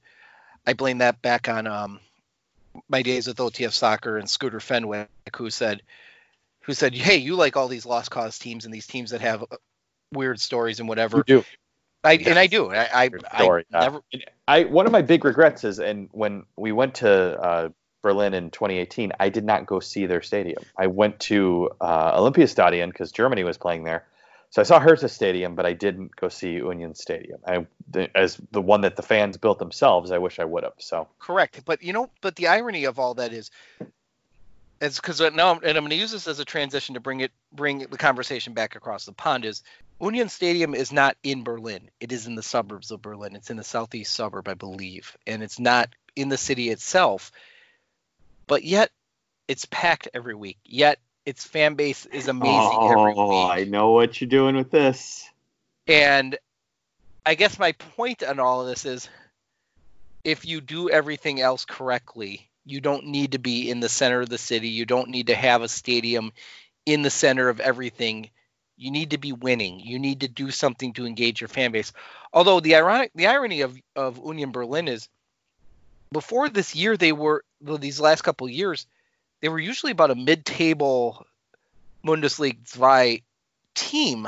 I 0.65 0.73
blame 0.73 0.99
that 0.99 1.21
back 1.21 1.49
on 1.49 1.67
um, 1.67 1.99
my 2.89 3.01
days 3.01 3.27
with 3.27 3.37
OTF 3.37 3.71
Soccer 3.71 4.17
and 4.17 4.29
Scooter 4.29 4.59
Fenwick, 4.59 5.09
who 5.35 5.49
said, 5.49 5.81
who 6.61 6.73
said, 6.73 6.93
"Hey, 6.93 7.17
you 7.17 7.35
like 7.35 7.57
all 7.57 7.67
these 7.67 7.85
lost 7.85 8.11
cause 8.11 8.37
teams 8.37 8.65
and 8.65 8.73
these 8.73 8.87
teams 8.87 9.11
that 9.11 9.21
have 9.21 9.43
weird 10.11 10.39
stories 10.39 10.79
and 10.79 10.87
whatever." 10.89 11.23
I, 12.05 12.13
and 12.13 12.39
I 12.39 12.47
do. 12.47 12.71
I, 12.71 13.05
I, 13.05 13.09
I 13.31 13.63
never. 13.71 14.01
I 14.47 14.63
one 14.65 14.85
of 14.85 14.91
my 14.91 15.01
big 15.01 15.25
regrets 15.25 15.63
is, 15.63 15.79
and 15.79 16.09
when 16.11 16.43
we 16.55 16.71
went 16.71 16.95
to 16.95 17.09
uh, 17.39 17.69
Berlin 18.01 18.33
in 18.33 18.51
2018, 18.51 19.13
I 19.19 19.29
did 19.29 19.43
not 19.43 19.65
go 19.65 19.79
see 19.79 20.05
their 20.05 20.21
stadium. 20.21 20.63
I 20.77 20.87
went 20.87 21.19
to 21.21 21.71
uh, 21.81 22.19
Olympiastadion 22.19 22.87
because 22.87 23.11
Germany 23.11 23.43
was 23.43 23.57
playing 23.57 23.83
there, 23.83 24.05
so 24.55 24.61
I 24.61 24.63
saw 24.63 24.79
Hertha 24.79 25.09
Stadium, 25.09 25.55
but 25.55 25.65
I 25.65 25.73
didn't 25.73 26.15
go 26.15 26.29
see 26.29 26.53
Union 26.53 26.95
Stadium. 26.95 27.39
I, 27.45 27.65
as 28.15 28.39
the 28.51 28.61
one 28.61 28.81
that 28.81 28.95
the 28.95 29.01
fans 29.01 29.37
built 29.37 29.59
themselves, 29.59 30.11
I 30.11 30.17
wish 30.19 30.39
I 30.39 30.45
would 30.45 30.63
have. 30.63 30.75
So 30.77 31.07
correct, 31.19 31.63
but 31.65 31.83
you 31.83 31.91
know, 31.91 32.09
but 32.21 32.35
the 32.35 32.47
irony 32.47 32.85
of 32.85 32.99
all 32.99 33.15
that 33.15 33.33
is, 33.33 33.51
it's 34.81 34.99
because 34.99 35.21
uh, 35.21 35.29
now, 35.29 35.53
and 35.53 35.77
I'm 35.77 35.83
going 35.83 35.89
to 35.89 35.95
use 35.95 36.11
this 36.11 36.27
as 36.27 36.39
a 36.39 36.45
transition 36.45 36.95
to 36.95 36.99
bring 36.99 37.21
it, 37.21 37.31
bring 37.53 37.79
the 37.79 37.97
conversation 37.97 38.53
back 38.53 38.75
across 38.75 39.05
the 39.05 39.13
pond. 39.13 39.45
Is 39.45 39.63
Union 40.01 40.29
Stadium 40.29 40.75
is 40.75 40.91
not 40.91 41.17
in 41.23 41.43
Berlin; 41.43 41.89
it 41.99 42.11
is 42.11 42.27
in 42.27 42.35
the 42.35 42.43
suburbs 42.43 42.91
of 42.91 43.01
Berlin. 43.01 43.35
It's 43.35 43.49
in 43.49 43.57
the 43.57 43.63
southeast 43.63 44.13
suburb, 44.13 44.47
I 44.47 44.53
believe, 44.53 45.17
and 45.25 45.41
it's 45.41 45.59
not 45.59 45.89
in 46.15 46.29
the 46.29 46.37
city 46.37 46.69
itself. 46.69 47.31
But 48.47 48.63
yet, 48.63 48.91
it's 49.47 49.65
packed 49.65 50.09
every 50.13 50.35
week. 50.35 50.57
Yet 50.65 50.99
its 51.25 51.45
fan 51.45 51.75
base 51.75 52.05
is 52.05 52.27
amazing 52.27 52.77
oh, 52.79 52.91
every 52.91 53.13
week. 53.13 53.67
I 53.67 53.69
know 53.69 53.91
what 53.91 54.19
you're 54.19 54.29
doing 54.29 54.55
with 54.55 54.71
this. 54.71 55.27
And 55.87 56.37
I 57.25 57.35
guess 57.35 57.57
my 57.57 57.71
point 57.73 58.23
on 58.23 58.39
all 58.39 58.61
of 58.61 58.67
this 58.67 58.85
is 58.85 59.09
if 60.23 60.45
you 60.45 60.61
do 60.61 60.89
everything 60.89 61.41
else 61.41 61.65
correctly, 61.65 62.49
you 62.65 62.81
don't 62.81 63.05
need 63.05 63.33
to 63.33 63.39
be 63.39 63.69
in 63.69 63.79
the 63.79 63.89
center 63.89 64.21
of 64.21 64.29
the 64.29 64.37
city. 64.37 64.69
You 64.69 64.85
don't 64.85 65.09
need 65.09 65.27
to 65.27 65.35
have 65.35 65.61
a 65.61 65.67
stadium 65.67 66.33
in 66.85 67.03
the 67.03 67.09
center 67.09 67.49
of 67.49 67.59
everything. 67.59 68.29
You 68.77 68.91
need 68.91 69.11
to 69.11 69.17
be 69.17 69.31
winning. 69.31 69.79
You 69.79 69.99
need 69.99 70.21
to 70.21 70.27
do 70.27 70.51
something 70.51 70.93
to 70.93 71.05
engage 71.05 71.39
your 71.39 71.47
fan 71.47 71.71
base. 71.71 71.93
Although 72.33 72.59
the 72.59 72.75
ironic 72.75 73.11
the 73.15 73.27
irony 73.27 73.61
of, 73.61 73.77
of 73.95 74.17
Union 74.17 74.51
Berlin 74.51 74.87
is 74.87 75.07
before 76.11 76.49
this 76.49 76.75
year 76.75 76.97
they 76.97 77.11
were 77.11 77.43
well, 77.61 77.77
these 77.77 77.99
last 77.99 78.23
couple 78.23 78.49
years 78.49 78.85
they 79.41 79.49
were 79.49 79.59
usually 79.59 79.91
about 79.91 80.11
a 80.11 80.15
mid-table 80.15 81.25
Bundesliga 82.05 83.17
2 83.17 83.23
team. 83.75 84.27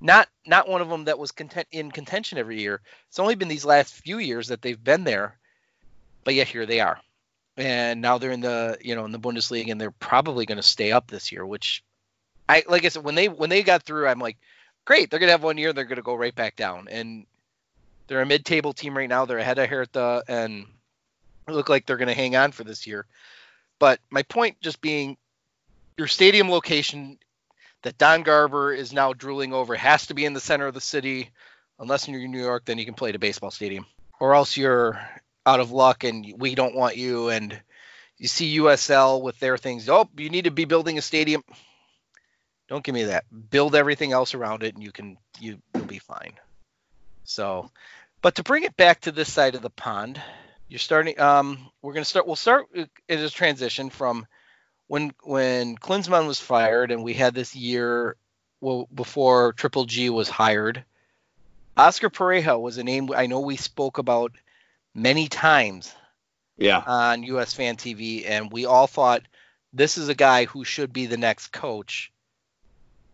Not 0.00 0.28
not 0.46 0.68
one 0.68 0.82
of 0.82 0.88
them 0.88 1.04
that 1.04 1.18
was 1.18 1.32
content, 1.32 1.68
in 1.70 1.90
contention 1.90 2.38
every 2.38 2.60
year. 2.60 2.80
It's 3.08 3.18
only 3.18 3.36
been 3.36 3.48
these 3.48 3.64
last 3.64 3.94
few 3.94 4.18
years 4.18 4.48
that 4.48 4.60
they've 4.60 4.82
been 4.82 5.04
there, 5.04 5.38
but 6.24 6.34
yet 6.34 6.48
here 6.48 6.66
they 6.66 6.80
are, 6.80 7.00
and 7.56 8.00
now 8.00 8.18
they're 8.18 8.30
in 8.30 8.40
the 8.40 8.78
you 8.80 8.94
know 8.94 9.04
in 9.04 9.12
the 9.12 9.18
Bundesliga 9.18 9.70
and 9.70 9.80
they're 9.80 9.90
probably 9.90 10.46
going 10.46 10.56
to 10.56 10.62
stay 10.62 10.92
up 10.92 11.06
this 11.08 11.32
year. 11.32 11.44
Which 11.46 11.82
I 12.48 12.64
like 12.68 12.84
I 12.84 12.88
said 12.88 13.04
when 13.04 13.14
they 13.14 13.28
when 13.28 13.50
they 13.50 13.62
got 13.62 13.82
through, 13.82 14.08
I'm 14.08 14.20
like, 14.20 14.36
great, 14.84 15.10
they're 15.10 15.20
going 15.20 15.28
to 15.28 15.32
have 15.32 15.42
one 15.42 15.58
year, 15.58 15.72
they're 15.72 15.84
going 15.84 15.96
to 15.96 16.02
go 16.02 16.14
right 16.14 16.34
back 16.34 16.56
down, 16.56 16.88
and 16.90 17.26
they're 18.06 18.22
a 18.22 18.26
mid-table 18.26 18.72
team 18.72 18.96
right 18.96 19.08
now. 19.08 19.24
They're 19.24 19.38
ahead 19.38 19.58
of 19.58 19.68
Hertha 19.68 20.22
and 20.28 20.66
look 21.48 21.68
like 21.68 21.86
they're 21.86 21.96
going 21.96 22.08
to 22.08 22.14
hang 22.14 22.36
on 22.36 22.52
for 22.52 22.64
this 22.64 22.86
year. 22.86 23.06
But 23.78 24.00
my 24.10 24.22
point 24.22 24.60
just 24.60 24.80
being 24.80 25.16
your 25.96 26.06
stadium 26.06 26.50
location 26.50 27.18
that 27.82 27.98
Don 27.98 28.22
Garber 28.22 28.72
is 28.72 28.92
now 28.92 29.12
drooling 29.12 29.52
over 29.52 29.74
has 29.74 30.06
to 30.06 30.14
be 30.14 30.24
in 30.24 30.32
the 30.32 30.40
center 30.40 30.66
of 30.66 30.74
the 30.74 30.80
city. 30.80 31.30
Unless 31.78 32.08
you're 32.08 32.20
in 32.20 32.30
New 32.30 32.42
York, 32.42 32.64
then 32.64 32.78
you 32.78 32.84
can 32.84 32.94
play 32.94 33.10
at 33.10 33.16
a 33.16 33.18
baseball 33.18 33.50
stadium. 33.50 33.84
Or 34.20 34.34
else 34.34 34.56
you're 34.56 35.00
out 35.46 35.60
of 35.60 35.70
luck 35.70 36.04
and 36.04 36.34
we 36.38 36.54
don't 36.54 36.74
want 36.74 36.96
you. 36.96 37.28
And 37.28 37.60
you 38.18 38.28
see 38.28 38.58
USL 38.58 39.22
with 39.22 39.38
their 39.38 39.56
things. 39.56 39.88
Oh, 39.88 40.08
you 40.16 40.30
need 40.30 40.44
to 40.44 40.50
be 40.50 40.64
building 40.64 40.98
a 40.98 41.02
stadium. 41.02 41.42
Don't 42.68 42.84
give 42.84 42.94
me 42.94 43.04
that. 43.04 43.24
Build 43.50 43.74
everything 43.74 44.12
else 44.12 44.34
around 44.34 44.62
it, 44.62 44.74
and 44.74 44.82
you 44.82 44.92
can 44.92 45.18
you 45.38 45.58
you'll 45.74 45.84
be 45.84 45.98
fine. 45.98 46.34
So, 47.24 47.70
but 48.22 48.36
to 48.36 48.42
bring 48.42 48.62
it 48.62 48.76
back 48.76 49.02
to 49.02 49.12
this 49.12 49.32
side 49.32 49.54
of 49.54 49.62
the 49.62 49.70
pond, 49.70 50.20
you're 50.68 50.78
starting. 50.78 51.20
Um, 51.20 51.70
we're 51.82 51.92
gonna 51.92 52.04
start. 52.04 52.26
We'll 52.26 52.36
start 52.36 52.66
it 52.74 52.90
as 53.08 53.32
transition 53.32 53.90
from 53.90 54.26
when 54.86 55.12
when 55.24 55.76
Klinsmann 55.76 56.26
was 56.26 56.40
fired, 56.40 56.90
and 56.90 57.04
we 57.04 57.12
had 57.12 57.34
this 57.34 57.54
year 57.54 58.16
well 58.60 58.88
before 58.94 59.52
Triple 59.52 59.84
G 59.84 60.08
was 60.08 60.28
hired. 60.28 60.84
Oscar 61.76 62.08
Pareja 62.08 62.58
was 62.58 62.78
a 62.78 62.84
name 62.84 63.10
I 63.14 63.26
know 63.26 63.40
we 63.40 63.56
spoke 63.56 63.98
about 63.98 64.32
many 64.94 65.28
times 65.28 65.94
Yeah. 66.56 66.82
on 66.86 67.22
US 67.24 67.52
Fan 67.54 67.76
TV, 67.76 68.24
and 68.26 68.50
we 68.52 68.64
all 68.66 68.86
thought 68.86 69.22
this 69.72 69.98
is 69.98 70.08
a 70.08 70.14
guy 70.14 70.44
who 70.44 70.64
should 70.64 70.92
be 70.92 71.06
the 71.06 71.16
next 71.16 71.48
coach 71.48 72.12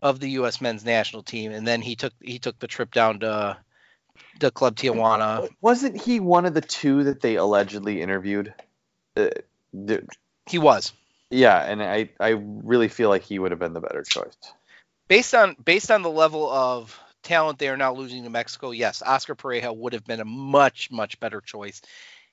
of 0.02 0.20
the 0.20 0.30
U.S. 0.30 0.60
men's 0.60 0.84
national 0.84 1.22
team. 1.22 1.52
And 1.52 1.66
then 1.66 1.80
he 1.82 1.96
took 1.96 2.12
he 2.20 2.38
took 2.38 2.58
the 2.58 2.66
trip 2.68 2.92
down 2.92 3.20
to 3.20 3.56
the 4.38 4.50
Club 4.50 4.76
Tijuana. 4.76 5.48
Wasn't 5.60 6.00
he 6.00 6.20
one 6.20 6.46
of 6.46 6.54
the 6.54 6.60
two 6.60 7.04
that 7.04 7.20
they 7.20 7.36
allegedly 7.36 8.00
interviewed? 8.02 8.54
Uh, 9.16 9.28
th- 9.86 10.04
He 10.46 10.58
was 10.58 10.92
yeah, 11.30 11.58
and 11.62 11.82
I 11.82 12.10
I 12.18 12.30
really 12.30 12.88
feel 12.88 13.08
like 13.08 13.22
he 13.22 13.38
would 13.38 13.52
have 13.52 13.60
been 13.60 13.72
the 13.72 13.80
better 13.80 14.02
choice. 14.02 14.36
based 15.08 15.34
on 15.34 15.56
based 15.64 15.90
on 15.90 16.02
the 16.02 16.10
level 16.10 16.48
of 16.50 16.98
talent 17.22 17.58
they 17.58 17.68
are 17.68 17.76
now 17.76 17.92
losing 17.92 18.24
to 18.24 18.30
Mexico. 18.30 18.70
Yes, 18.70 19.02
Oscar 19.02 19.34
Pareja 19.34 19.74
would 19.74 19.92
have 19.92 20.04
been 20.04 20.20
a 20.20 20.24
much 20.24 20.90
much 20.90 21.18
better 21.20 21.40
choice. 21.40 21.82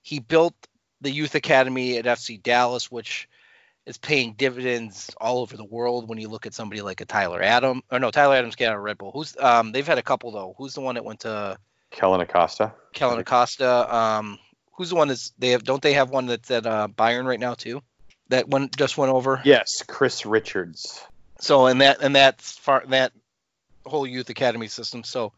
He 0.01 0.19
built 0.19 0.55
the 1.01 1.11
youth 1.11 1.35
academy 1.35 1.97
at 1.97 2.05
FC 2.05 2.41
Dallas, 2.41 2.91
which 2.91 3.27
is 3.85 3.97
paying 3.97 4.33
dividends 4.33 5.09
all 5.19 5.39
over 5.39 5.55
the 5.55 5.63
world 5.63 6.09
when 6.09 6.19
you 6.19 6.27
look 6.27 6.45
at 6.45 6.53
somebody 6.53 6.81
like 6.81 7.01
a 7.01 7.05
Tyler 7.05 7.41
Adams. 7.41 7.83
Or 7.91 7.99
no, 7.99 8.11
Tyler 8.11 8.35
Adams 8.35 8.55
got 8.55 8.69
out 8.69 8.77
of 8.77 8.83
Red 8.83 8.97
Bull. 8.97 9.11
Who's 9.11 9.35
um 9.37 9.71
they've 9.71 9.87
had 9.87 9.97
a 9.97 10.03
couple 10.03 10.31
though. 10.31 10.55
Who's 10.57 10.73
the 10.73 10.81
one 10.81 10.95
that 10.95 11.05
went 11.05 11.21
to 11.21 11.57
Kellyn 11.91 12.21
Acosta. 12.21 12.73
Kellyn 12.93 13.19
Acosta? 13.19 13.95
Um 13.95 14.39
who's 14.73 14.89
the 14.89 14.95
one 14.95 15.07
that's 15.07 15.31
they 15.39 15.49
have 15.49 15.63
don't 15.63 15.81
they 15.81 15.93
have 15.93 16.09
one 16.09 16.27
that's 16.27 16.51
at 16.51 16.65
uh, 16.65 16.87
Bayern 16.87 17.25
right 17.25 17.39
now 17.39 17.53
too? 17.53 17.81
That 18.29 18.47
one 18.49 18.69
just 18.75 18.97
went 18.97 19.11
over. 19.11 19.41
Yes, 19.45 19.83
Chris 19.87 20.25
Richards. 20.25 21.01
So 21.39 21.67
and 21.67 21.81
that 21.81 22.01
and 22.01 22.15
that's 22.15 22.57
far 22.57 22.83
that 22.87 23.13
whole 23.87 24.07
youth 24.07 24.29
academy 24.29 24.67
system. 24.67 25.03
So, 25.03 25.33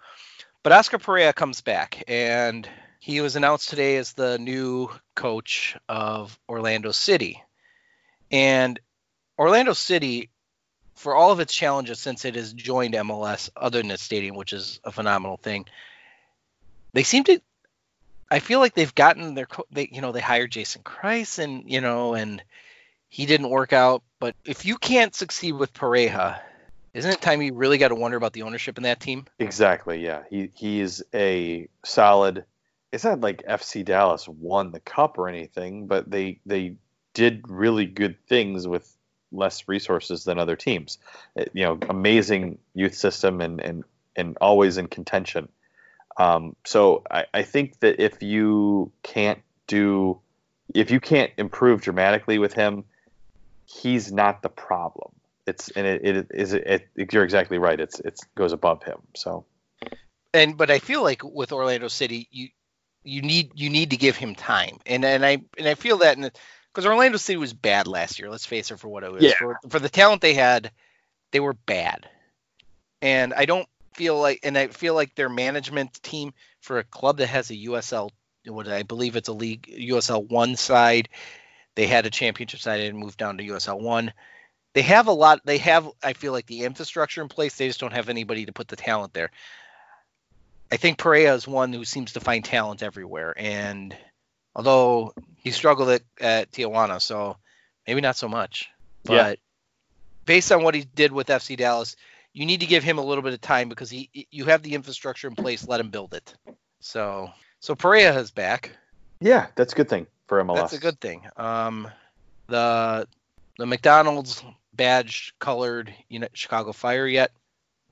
but 0.63 0.73
Oscar 0.73 0.99
Pareja 0.99 1.33
comes 1.33 1.61
back 1.61 2.03
and 2.07 2.67
he 2.99 3.21
was 3.21 3.35
announced 3.35 3.69
today 3.69 3.97
as 3.97 4.13
the 4.13 4.37
new 4.37 4.89
coach 5.15 5.77
of 5.87 6.37
Orlando 6.49 6.91
City. 6.91 7.41
And 8.29 8.79
Orlando 9.37 9.73
City, 9.73 10.29
for 10.95 11.15
all 11.15 11.31
of 11.31 11.39
its 11.39 11.53
challenges 11.53 11.99
since 11.99 12.25
it 12.25 12.35
has 12.35 12.51
joined 12.53 12.93
MLS, 12.93 13.49
other 13.55 13.81
than 13.81 13.91
its 13.91 14.03
stadium, 14.03 14.35
which 14.35 14.53
is 14.53 14.79
a 14.83 14.91
phenomenal 14.91 15.37
thing, 15.37 15.65
they 16.93 17.03
seem 17.03 17.23
to. 17.25 17.41
I 18.31 18.39
feel 18.39 18.59
like 18.59 18.75
they've 18.75 18.93
gotten 18.93 19.33
their, 19.33 19.47
they 19.71 19.89
you 19.91 20.01
know 20.01 20.11
they 20.11 20.19
hired 20.19 20.51
Jason 20.51 20.83
Kreis 20.83 21.39
and 21.39 21.71
you 21.71 21.81
know 21.81 22.13
and 22.13 22.43
he 23.07 23.25
didn't 23.25 23.49
work 23.49 23.73
out. 23.73 24.03
But 24.19 24.35
if 24.45 24.65
you 24.65 24.77
can't 24.77 25.15
succeed 25.15 25.53
with 25.53 25.73
Pareja, 25.73 26.39
isn't 26.93 27.11
it 27.11 27.21
time 27.21 27.41
you 27.41 27.53
really 27.53 27.77
got 27.77 27.89
to 27.89 27.95
wonder 27.95 28.17
about 28.17 28.33
the 28.33 28.43
ownership 28.43 28.77
in 28.77 28.83
that 28.83 28.99
team? 28.99 29.25
Exactly. 29.39 30.03
Yeah, 30.03 30.23
he 30.29 30.51
he's 30.55 31.01
a 31.13 31.67
solid. 31.85 32.45
It's 32.91 33.03
not 33.03 33.21
like 33.21 33.43
FC 33.47 33.85
Dallas 33.85 34.27
won 34.27 34.71
the 34.71 34.79
cup 34.79 35.17
or 35.17 35.27
anything, 35.27 35.87
but 35.87 36.09
they 36.09 36.39
they 36.45 36.75
did 37.13 37.43
really 37.47 37.85
good 37.85 38.17
things 38.27 38.67
with 38.67 38.91
less 39.31 39.67
resources 39.67 40.23
than 40.23 40.39
other 40.39 40.55
teams. 40.55 40.97
It- 41.35 41.51
you 41.53 41.63
know, 41.63 41.79
amazing 41.89 42.57
youth 42.73 42.95
system 42.95 43.41
and 43.41 43.59
and 43.61 43.83
and 44.15 44.37
always 44.41 44.77
in 44.77 44.87
contention. 44.87 45.49
Um, 46.17 46.55
so 46.65 47.03
I, 47.09 47.25
I 47.33 47.43
think 47.43 47.79
that 47.79 48.03
if 48.03 48.21
you 48.21 48.91
can't 49.03 49.39
do, 49.67 50.19
if 50.73 50.91
you 50.91 50.99
can't 50.99 51.31
improve 51.37 51.81
dramatically 51.81 52.39
with 52.39 52.53
him, 52.53 52.83
he's 53.65 54.11
not 54.11 54.41
the 54.41 54.49
problem. 54.49 55.11
It's 55.49 55.69
and 55.69 55.85
it, 55.85 56.05
it 56.05 56.27
is 56.31 56.53
it, 56.53 56.89
it, 56.95 57.13
you're 57.13 57.23
exactly 57.23 57.57
right. 57.57 57.79
It's 57.79 57.99
it 57.99 58.19
goes 58.35 58.53
above 58.53 58.83
him. 58.83 58.99
So 59.15 59.45
And 60.33 60.57
but 60.57 60.69
I 60.71 60.79
feel 60.79 61.03
like 61.03 61.23
with 61.23 61.51
Orlando 61.51 61.87
City, 61.87 62.27
you 62.31 62.49
you 63.03 63.21
need 63.21 63.51
you 63.55 63.69
need 63.69 63.91
to 63.91 63.97
give 63.97 64.15
him 64.15 64.35
time, 64.35 64.77
and 64.85 65.03
and 65.03 65.25
I 65.25 65.41
and 65.57 65.67
I 65.67 65.75
feel 65.75 65.97
that 65.99 66.17
because 66.17 66.85
Orlando 66.85 67.17
City 67.17 67.37
was 67.37 67.53
bad 67.53 67.87
last 67.87 68.19
year. 68.19 68.29
Let's 68.29 68.45
face 68.45 68.71
it 68.71 68.79
for 68.79 68.87
what 68.87 69.03
it 69.03 69.11
was. 69.11 69.23
Yeah. 69.23 69.33
For, 69.37 69.59
for 69.69 69.79
the 69.79 69.89
talent 69.89 70.21
they 70.21 70.33
had, 70.33 70.71
they 71.31 71.39
were 71.39 71.53
bad, 71.53 72.07
and 73.01 73.33
I 73.33 73.45
don't 73.45 73.67
feel 73.95 74.19
like 74.19 74.39
and 74.43 74.57
I 74.57 74.67
feel 74.67 74.93
like 74.93 75.15
their 75.15 75.29
management 75.29 76.01
team 76.03 76.33
for 76.61 76.77
a 76.77 76.83
club 76.83 77.17
that 77.17 77.27
has 77.27 77.49
a 77.49 77.55
USL, 77.55 78.11
what 78.45 78.67
I 78.67 78.83
believe 78.83 79.15
it's 79.15 79.29
a 79.29 79.33
league 79.33 79.63
USL 79.63 80.29
one 80.29 80.55
side. 80.55 81.09
They 81.75 81.87
had 81.87 82.05
a 82.05 82.09
championship 82.09 82.59
side 82.59 82.81
and 82.81 82.97
moved 82.97 83.17
down 83.17 83.37
to 83.37 83.43
USL 83.45 83.79
one. 83.79 84.13
They 84.73 84.81
have 84.83 85.07
a 85.07 85.11
lot. 85.11 85.41
They 85.45 85.57
have, 85.59 85.89
I 86.03 86.13
feel 86.13 86.31
like, 86.31 86.45
the 86.45 86.63
infrastructure 86.63 87.21
in 87.21 87.27
place. 87.27 87.55
They 87.55 87.67
just 87.67 87.79
don't 87.79 87.93
have 87.93 88.09
anybody 88.09 88.45
to 88.45 88.53
put 88.53 88.67
the 88.67 88.75
talent 88.75 89.13
there. 89.13 89.31
I 90.71 90.77
think 90.77 90.99
Pareja 90.99 91.35
is 91.35 91.47
one 91.47 91.73
who 91.73 91.83
seems 91.83 92.13
to 92.13 92.19
find 92.19 92.45
talent 92.45 92.83
everywhere, 92.83 93.33
and 93.35 93.95
although 94.55 95.13
he 95.37 95.49
struggled 95.51 95.89
at, 95.89 96.01
at 96.21 96.51
Tijuana, 96.51 97.01
so 97.01 97.37
maybe 97.87 98.01
not 98.01 98.17
so 98.17 98.27
much. 98.27 98.69
But 99.03 99.13
Yeah. 99.13 99.35
based 100.25 100.51
on 100.51 100.63
what 100.63 100.75
he 100.75 100.83
did 100.83 101.11
with 101.11 101.27
FC 101.27 101.57
Dallas, 101.57 101.95
you 102.33 102.45
need 102.45 102.59
to 102.59 102.67
give 102.67 102.83
him 102.83 102.99
a 102.99 103.03
little 103.03 103.23
bit 103.23 103.33
of 103.33 103.41
time 103.41 103.67
because 103.69 103.89
he 103.89 104.27
you 104.29 104.45
have 104.45 104.61
the 104.61 104.75
infrastructure 104.75 105.27
in 105.27 105.35
place. 105.35 105.67
Let 105.67 105.79
him 105.79 105.89
build 105.89 106.13
it. 106.13 106.35
So 106.81 107.31
so 107.59 107.75
Pareja 107.75 108.15
is 108.17 108.29
back. 108.29 108.71
yeah, 109.19 109.47
that's 109.55 109.73
a 109.73 109.75
good 109.75 109.89
thing 109.89 110.05
for 110.27 110.43
MLS. 110.43 110.55
That's 110.55 110.73
a 110.73 110.79
good 110.79 111.01
thing. 111.01 111.27
Um, 111.35 111.87
the 112.47 113.07
the 113.57 113.65
McDonald's 113.65 114.43
badge 114.79 115.35
colored 115.39 115.93
you 116.07 116.19
know, 116.19 116.29
Chicago 116.31 116.71
Fire 116.71 117.05
yet 117.05 117.31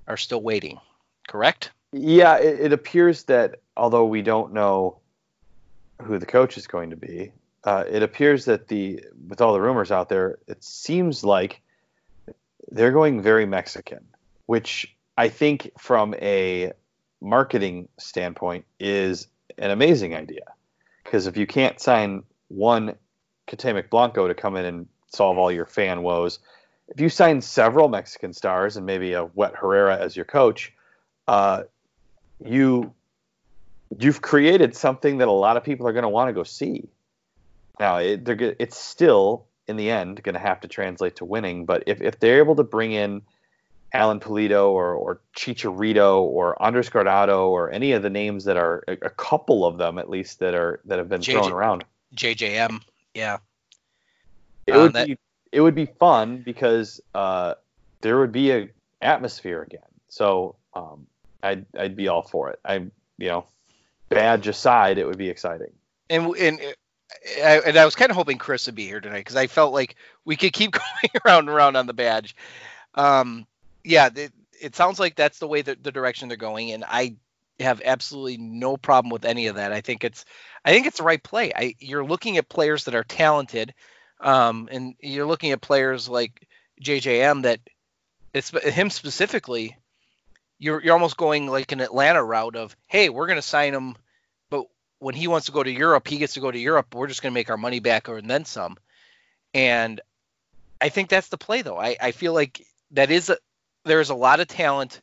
are 0.08 0.16
still 0.16 0.42
waiting. 0.42 0.80
Correct? 1.28 1.72
Yeah, 1.92 2.38
it, 2.38 2.62
it 2.62 2.74
appears 2.74 3.24
that 3.24 3.60
although 3.76 4.06
we 4.06 4.22
don't 4.22 4.54
know 4.54 5.00
who 6.02 6.18
the 6.18 6.26
coach 6.26 6.58
is 6.58 6.66
going 6.66 6.92
to 6.92 6.96
be, 6.96 7.34
uh, 7.66 7.84
it 7.90 8.04
appears 8.04 8.46
that 8.46 8.70
the 8.70 9.04
with 9.28 9.42
all 9.42 9.52
the 9.52 9.60
rumors 9.60 9.92
out 9.92 10.08
there, 10.08 10.40
it 10.48 10.64
seems 10.64 11.26
like 11.26 11.62
they're 12.72 12.94
going 12.94 13.22
very 13.22 13.46
Mexican, 13.46 14.06
which 14.46 14.96
I 15.18 15.28
think 15.28 15.72
from 15.78 16.16
a 16.16 16.72
marketing 17.20 17.90
standpoint 17.98 18.64
is 18.80 19.28
an 19.58 19.72
amazing 19.72 20.16
idea. 20.16 20.54
Because 21.04 21.28
if 21.28 21.36
you 21.36 21.48
can't 21.48 21.82
sign 21.82 22.24
one 22.48 22.96
Cuauhtémoc 23.50 23.90
Blanco 23.90 24.30
to 24.30 24.34
come 24.34 24.56
in 24.56 24.66
and 24.66 24.88
solve 25.14 25.38
all 25.38 25.52
your 25.52 25.66
fan 25.66 26.02
woes, 26.02 26.40
if 26.88 27.02
you 27.02 27.10
sign 27.10 27.42
several 27.42 27.90
Mexican 27.90 28.34
stars 28.34 28.78
and 28.78 28.86
maybe 28.86 29.14
a 29.14 29.26
Wet 29.26 29.56
Herrera 29.56 29.98
as 29.98 30.16
your 30.16 30.26
coach, 30.26 30.74
uh, 31.28 31.64
you 32.44 32.94
you've 34.00 34.22
created 34.22 34.76
something 34.76 35.18
that 35.20 35.28
a 35.28 35.32
lot 35.32 35.58
of 35.58 35.64
people 35.64 35.88
are 35.88 35.94
going 35.94 36.04
to 36.04 36.10
want 36.10 36.30
to 36.30 36.34
go 36.34 36.44
see. 36.44 36.88
Now, 37.80 37.98
it, 37.98 38.26
they're 38.26 38.56
it's 38.60 38.78
still 38.78 39.46
in 39.68 39.76
the 39.76 39.90
end 39.90 40.24
going 40.24 40.34
to 40.34 40.40
have 40.40 40.62
to 40.62 40.68
translate 40.68 41.18
to 41.18 41.26
winning, 41.26 41.66
but 41.66 41.84
if, 41.88 42.02
if 42.02 42.20
they're 42.20 42.38
able 42.40 42.56
to 42.56 42.64
bring 42.64 42.92
in 42.94 43.22
Alan 43.94 44.20
Pulido 44.20 44.70
or, 44.70 44.94
or 44.94 45.22
Chicharito 45.36 46.22
or 46.22 46.62
Andres 46.62 46.90
Guardado 46.90 47.48
or 47.48 47.72
any 47.72 47.92
of 47.94 48.02
the 48.02 48.10
names 48.10 48.46
that 48.46 48.58
are 48.58 48.84
a, 48.88 48.94
a 48.94 49.10
couple 49.10 49.66
of 49.66 49.78
them 49.78 49.98
at 49.98 50.10
least 50.10 50.40
that 50.40 50.54
are 50.54 50.80
that 50.86 50.98
have 51.00 51.10
been 51.10 51.22
JJ. 51.22 51.34
thrown 51.34 51.52
around, 51.54 51.86
JJM. 52.16 52.82
Yeah. 53.14 53.38
it 54.66 54.72
Uh, 54.74 54.80
would 54.80 54.94
that- 54.94 55.08
be 55.08 55.18
it 55.58 55.62
would 55.62 55.74
be 55.74 55.88
fun 55.88 56.44
because 56.46 57.02
uh, 57.16 57.56
there 58.02 58.20
would 58.20 58.32
be 58.32 58.52
a 58.52 58.70
atmosphere 59.02 59.64
again. 59.64 59.90
So 60.08 60.56
um, 60.76 61.08
I'd 61.42 61.66
I'd 61.76 61.96
be 61.96 62.10
all 62.10 62.22
for 62.22 62.52
it. 62.52 62.60
I 62.64 62.76
you 62.76 62.92
know, 63.28 63.46
badge 64.08 64.48
aside, 64.48 65.00
it 65.00 65.08
would 65.08 65.18
be 65.18 65.30
exciting. 65.30 65.72
and 66.12 66.28
and 66.36 66.62
I, 67.44 67.62
and 67.66 67.76
I 67.76 67.86
was 67.86 67.96
kind 67.96 68.12
of 68.12 68.16
hoping 68.16 68.38
Chris 68.38 68.68
would 68.68 68.76
be 68.76 68.86
here 68.86 69.02
tonight 69.02 69.22
because 69.22 69.36
I 69.36 69.48
felt 69.48 69.74
like 69.74 69.96
we 70.26 70.36
could 70.36 70.54
keep 70.54 70.72
going 71.02 71.22
around 71.26 71.50
and 71.50 71.50
around 71.50 71.76
on 71.76 71.88
the 71.88 71.94
badge. 71.94 72.36
Um, 72.94 73.48
yeah, 73.84 74.10
it, 74.16 74.32
it 74.62 74.76
sounds 74.76 75.00
like 75.00 75.16
that's 75.16 75.40
the 75.40 75.48
way 75.48 75.64
that 75.64 75.84
the 75.84 75.92
direction 75.92 76.28
they're 76.28 76.38
going, 76.38 76.72
and 76.72 76.86
I 76.88 77.16
have 77.60 77.82
absolutely 77.84 78.38
no 78.38 78.78
problem 78.78 79.10
with 79.10 79.26
any 79.26 79.48
of 79.48 79.56
that. 79.56 79.72
I 79.72 79.82
think 79.82 80.04
it's 80.04 80.24
I 80.64 80.70
think 80.70 80.86
it's 80.86 81.00
the 81.00 81.04
right 81.04 81.24
play. 81.24 81.52
I 81.56 81.74
you're 81.80 82.06
looking 82.06 82.38
at 82.38 82.48
players 82.48 82.84
that 82.84 82.94
are 82.94 83.04
talented, 83.04 83.74
um, 84.20 84.68
and 84.72 84.96
you're 85.00 85.26
looking 85.26 85.52
at 85.52 85.62
players 85.62 86.10
like 86.10 86.48
JJM 86.82 87.44
that 87.44 87.60
it's 88.34 88.50
him 88.50 88.90
specifically. 88.90 89.78
You're 90.60 90.84
you're 90.84 90.94
almost 90.94 91.18
going 91.18 91.48
like 91.48 91.72
an 91.72 91.82
Atlanta 91.82 92.24
route 92.24 92.56
of 92.56 92.76
hey, 92.88 93.10
we're 93.10 93.28
going 93.28 93.38
to 93.38 93.44
sign 93.44 93.74
him 93.74 93.96
but 94.50 94.66
when 95.00 95.16
he 95.16 95.28
wants 95.28 95.46
to 95.48 95.52
go 95.52 95.64
to 95.64 95.72
Europe, 95.72 96.08
he 96.08 96.18
gets 96.18 96.34
to 96.34 96.40
go 96.40 96.52
to 96.52 96.60
Europe. 96.60 96.96
We're 96.96 97.08
just 97.08 97.22
going 97.22 97.32
to 97.32 97.38
make 97.38 97.50
our 97.50 97.58
money 97.58 97.80
back 97.80 98.10
or 98.10 98.18
and 98.18 98.30
then 98.30 98.46
some. 98.46 98.78
And 99.54 100.02
I 100.82 100.90
think 100.90 101.10
that's 101.10 101.30
the 101.30 101.38
play, 101.38 101.62
though. 101.62 101.78
I, 101.78 101.96
I 102.02 102.12
feel 102.12 102.34
like 102.34 102.66
that 102.92 103.12
is 103.12 103.30
a, 103.30 103.38
there's 103.86 104.10
a 104.10 104.16
lot 104.16 104.40
of 104.40 104.48
talent 104.48 105.02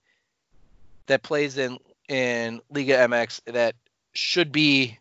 that 1.06 1.22
plays 1.22 1.58
in 1.58 1.78
in 2.08 2.60
Liga 2.70 2.96
MX 2.96 3.40
that 3.52 3.74
should 4.12 4.52
be 4.52 4.98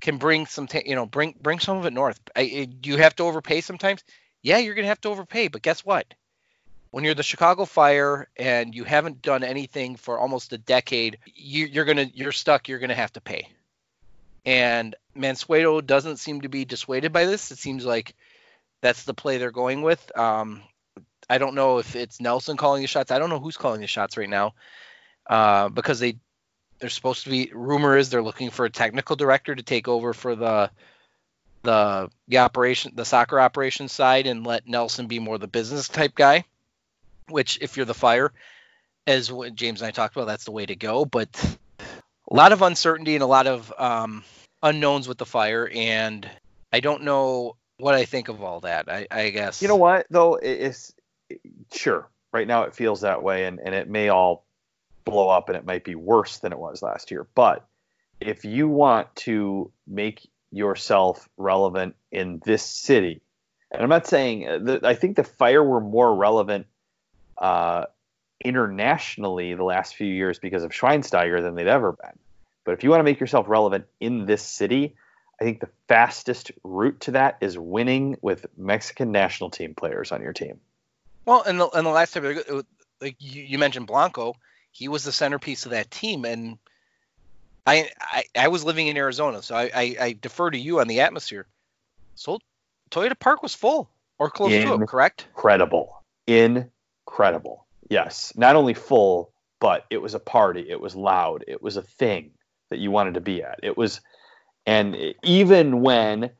can 0.00 0.18
bring 0.18 0.46
some 0.46 0.66
ta- 0.66 0.80
you 0.84 0.94
know 0.94 1.06
bring 1.06 1.34
bring 1.40 1.58
some 1.58 1.78
of 1.78 1.86
it 1.86 1.92
north. 1.92 2.20
I, 2.34 2.42
it, 2.42 2.86
you 2.86 2.96
have 2.98 3.16
to 3.16 3.24
overpay 3.24 3.60
sometimes? 3.60 4.04
Yeah, 4.42 4.58
you're 4.58 4.74
gonna 4.74 4.88
have 4.88 5.00
to 5.02 5.08
overpay, 5.08 5.48
but 5.48 5.62
guess 5.62 5.84
what? 5.84 6.12
When 6.90 7.04
you're 7.04 7.14
the 7.14 7.22
Chicago 7.22 7.64
Fire 7.64 8.28
and 8.36 8.74
you 8.74 8.84
haven't 8.84 9.20
done 9.20 9.44
anything 9.44 9.96
for 9.96 10.18
almost 10.18 10.52
a 10.52 10.58
decade, 10.58 11.18
you, 11.26 11.66
you're 11.66 11.84
gonna 11.84 12.06
you're 12.14 12.32
stuck. 12.32 12.68
You're 12.68 12.78
gonna 12.78 12.94
have 12.94 13.12
to 13.14 13.20
pay. 13.20 13.48
And 14.46 14.94
Mansueto 15.16 15.84
doesn't 15.84 16.16
seem 16.16 16.42
to 16.42 16.48
be 16.48 16.64
dissuaded 16.64 17.12
by 17.12 17.26
this. 17.26 17.50
It 17.50 17.58
seems 17.58 17.84
like 17.84 18.14
that's 18.80 19.02
the 19.04 19.14
play 19.14 19.36
they're 19.36 19.50
going 19.50 19.82
with. 19.82 20.16
Um, 20.16 20.62
I 21.28 21.38
don't 21.38 21.54
know 21.54 21.78
if 21.78 21.94
it's 21.94 22.20
Nelson 22.20 22.56
calling 22.56 22.80
the 22.80 22.88
shots. 22.88 23.10
I 23.10 23.18
don't 23.18 23.28
know 23.28 23.40
who's 23.40 23.56
calling 23.56 23.80
the 23.80 23.86
shots 23.86 24.16
right 24.16 24.28
now 24.28 24.54
uh, 25.28 25.68
because 25.68 26.00
they 26.00 26.16
they're 26.78 26.90
supposed 26.90 27.24
to 27.24 27.30
be. 27.30 27.50
Rumor 27.54 27.96
is 27.96 28.10
they're 28.10 28.22
looking 28.22 28.50
for 28.50 28.64
a 28.64 28.70
technical 28.70 29.16
director 29.16 29.54
to 29.54 29.62
take 29.62 29.88
over 29.88 30.12
for 30.12 30.34
the 30.36 30.70
the 31.62 32.08
the 32.28 32.38
operation 32.38 32.92
the 32.94 33.04
soccer 33.04 33.40
operations 33.40 33.92
side 33.92 34.26
and 34.26 34.46
let 34.46 34.68
Nelson 34.68 35.06
be 35.06 35.18
more 35.18 35.38
the 35.38 35.48
business 35.48 35.88
type 35.88 36.14
guy. 36.14 36.44
Which, 37.28 37.58
if 37.60 37.76
you're 37.76 37.84
the 37.86 37.92
fire, 37.94 38.32
as 39.06 39.30
James 39.54 39.82
and 39.82 39.88
I 39.88 39.90
talked 39.90 40.16
about, 40.16 40.26
that's 40.26 40.44
the 40.44 40.50
way 40.52 40.64
to 40.64 40.76
go. 40.76 41.04
But 41.04 41.28
a 42.30 42.34
lot 42.34 42.52
of 42.52 42.62
uncertainty 42.62 43.14
and 43.16 43.22
a 43.22 43.26
lot 43.26 43.46
of 43.46 43.72
um, 43.76 44.24
unknowns 44.62 45.06
with 45.06 45.18
the 45.18 45.26
fire, 45.26 45.68
and 45.70 46.28
I 46.72 46.80
don't 46.80 47.02
know 47.02 47.56
what 47.76 47.94
I 47.94 48.06
think 48.06 48.28
of 48.28 48.42
all 48.42 48.60
that. 48.60 48.88
I, 48.90 49.06
I 49.10 49.28
guess 49.30 49.60
You 49.60 49.68
know 49.68 49.76
what 49.76 50.06
though? 50.10 50.36
It- 50.36 50.60
It's 50.60 50.94
sure 51.72 52.08
right 52.32 52.46
now 52.46 52.62
it 52.62 52.74
feels 52.74 53.02
that 53.02 53.22
way, 53.22 53.44
and 53.44 53.60
and 53.62 53.74
it 53.74 53.88
may 53.90 54.08
all 54.08 54.44
blow 55.10 55.28
up, 55.28 55.48
and 55.48 55.56
it 55.56 55.64
might 55.64 55.84
be 55.84 55.94
worse 55.94 56.38
than 56.38 56.52
it 56.52 56.58
was 56.58 56.82
last 56.82 57.10
year. 57.10 57.26
But 57.34 57.66
if 58.20 58.44
you 58.44 58.68
want 58.68 59.14
to 59.16 59.70
make 59.86 60.28
yourself 60.50 61.28
relevant 61.36 61.94
in 62.10 62.40
this 62.44 62.62
city, 62.62 63.20
and 63.70 63.82
I'm 63.82 63.88
not 63.88 64.06
saying 64.06 64.48
uh, 64.48 64.80
I 64.82 64.94
think 64.94 65.16
the 65.16 65.24
fire 65.24 65.62
were 65.62 65.80
more 65.80 66.14
relevant 66.14 66.66
uh, 67.36 67.86
internationally 68.44 69.54
the 69.54 69.64
last 69.64 69.94
few 69.94 70.06
years 70.06 70.38
because 70.38 70.62
of 70.62 70.70
Schweinsteiger 70.70 71.42
than 71.42 71.54
they'd 71.54 71.66
ever 71.66 71.92
been. 71.92 72.18
But 72.64 72.72
if 72.72 72.84
you 72.84 72.90
want 72.90 73.00
to 73.00 73.04
make 73.04 73.20
yourself 73.20 73.48
relevant 73.48 73.86
in 74.00 74.26
this 74.26 74.42
city, 74.42 74.94
I 75.40 75.44
think 75.44 75.60
the 75.60 75.68
fastest 75.86 76.50
route 76.64 77.00
to 77.00 77.12
that 77.12 77.38
is 77.40 77.56
winning 77.56 78.16
with 78.20 78.46
Mexican 78.56 79.12
national 79.12 79.50
team 79.50 79.74
players 79.74 80.12
on 80.12 80.20
your 80.20 80.32
team. 80.32 80.60
Well, 81.24 81.42
and 81.42 81.60
the 81.60 81.68
and 81.68 81.86
the 81.86 81.90
last 81.90 82.14
time, 82.14 82.24
like 83.00 83.16
you, 83.18 83.42
you 83.42 83.58
mentioned 83.58 83.86
Blanco, 83.86 84.34
he 84.78 84.86
was 84.86 85.02
the 85.02 85.10
centerpiece 85.10 85.64
of 85.64 85.72
that 85.72 85.90
team, 85.90 86.24
and 86.24 86.56
I 87.66 87.90
I, 88.00 88.24
I 88.36 88.48
was 88.48 88.64
living 88.64 88.86
in 88.86 88.96
Arizona, 88.96 89.42
so 89.42 89.56
I, 89.56 89.70
I, 89.74 89.96
I 90.00 90.16
defer 90.20 90.50
to 90.50 90.58
you 90.58 90.78
on 90.78 90.86
the 90.86 91.00
atmosphere. 91.00 91.46
So 92.14 92.38
Toyota 92.90 93.18
Park 93.18 93.42
was 93.42 93.54
full 93.54 93.90
or 94.18 94.30
close 94.30 94.50
to 94.52 94.74
In- 94.74 94.82
it, 94.82 94.86
correct? 94.86 95.26
Incredible. 95.34 96.02
Incredible. 96.28 97.66
Yes. 97.90 98.32
Not 98.36 98.54
only 98.54 98.74
full, 98.74 99.32
but 99.58 99.84
it 99.90 99.98
was 99.98 100.14
a 100.14 100.20
party. 100.20 100.66
It 100.68 100.80
was 100.80 100.94
loud. 100.94 101.44
It 101.48 101.60
was 101.60 101.76
a 101.76 101.82
thing 101.82 102.30
that 102.70 102.78
you 102.78 102.92
wanted 102.92 103.14
to 103.14 103.20
be 103.20 103.42
at. 103.42 103.60
It 103.62 103.76
was, 103.76 104.00
and 104.66 104.96
even 105.24 105.80
when, 105.80 106.30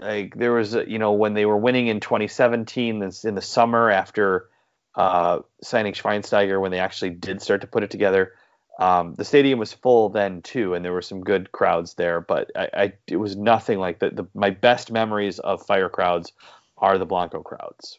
like, 0.00 0.36
there 0.36 0.52
was, 0.52 0.74
a, 0.74 0.88
you 0.88 0.98
know, 0.98 1.12
when 1.12 1.34
they 1.34 1.46
were 1.46 1.56
winning 1.56 1.88
in 1.88 2.00
2017, 2.00 3.00
this 3.00 3.24
in 3.24 3.34
the 3.34 3.42
summer 3.42 3.90
after 3.90 4.48
uh, 4.94 5.40
signing 5.62 5.92
Schweinsteiger, 5.92 6.60
when 6.60 6.70
they 6.70 6.80
actually 6.80 7.10
did 7.10 7.42
start 7.42 7.60
to 7.60 7.66
put 7.66 7.82
it 7.82 7.90
together, 7.90 8.34
um, 8.78 9.14
the 9.14 9.24
stadium 9.24 9.58
was 9.58 9.72
full 9.72 10.08
then 10.08 10.42
too, 10.42 10.74
and 10.74 10.84
there 10.84 10.92
were 10.92 11.02
some 11.02 11.20
good 11.20 11.50
crowds 11.50 11.94
there. 11.94 12.20
But 12.20 12.50
I, 12.56 12.68
I 12.72 12.92
it 13.06 13.16
was 13.16 13.36
nothing 13.36 13.78
like 13.78 13.98
that. 14.00 14.16
The, 14.16 14.26
my 14.34 14.50
best 14.50 14.92
memories 14.92 15.38
of 15.38 15.66
fire 15.66 15.88
crowds 15.88 16.32
are 16.76 16.96
the 16.98 17.06
Blanco 17.06 17.42
crowds. 17.42 17.98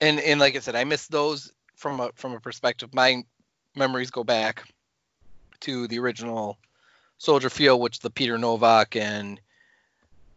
And 0.00 0.20
and 0.20 0.38
like 0.38 0.56
I 0.56 0.60
said, 0.60 0.76
I 0.76 0.84
miss 0.84 1.08
those 1.08 1.52
from 1.74 2.00
a 2.00 2.10
from 2.14 2.32
a 2.34 2.40
perspective. 2.40 2.94
My 2.94 3.24
memories 3.74 4.10
go 4.10 4.24
back 4.24 4.72
to 5.60 5.88
the 5.88 5.98
original 5.98 6.56
Soldier 7.18 7.50
Field, 7.50 7.80
which 7.80 8.00
the 8.00 8.10
Peter 8.10 8.38
Nowak 8.38 8.96
and 8.96 9.40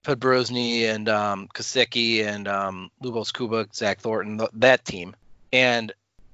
Podbrozny 0.03 0.84
and 0.84 1.07
um, 1.07 1.47
Kosecki 1.53 2.26
and 2.26 2.47
um, 2.47 2.91
Lubos 3.01 3.32
Kubik, 3.32 3.74
Zach 3.74 3.99
Thornton, 3.99 4.39
th- 4.39 4.49
that 4.53 4.84
team. 4.84 5.16
And 5.54 5.93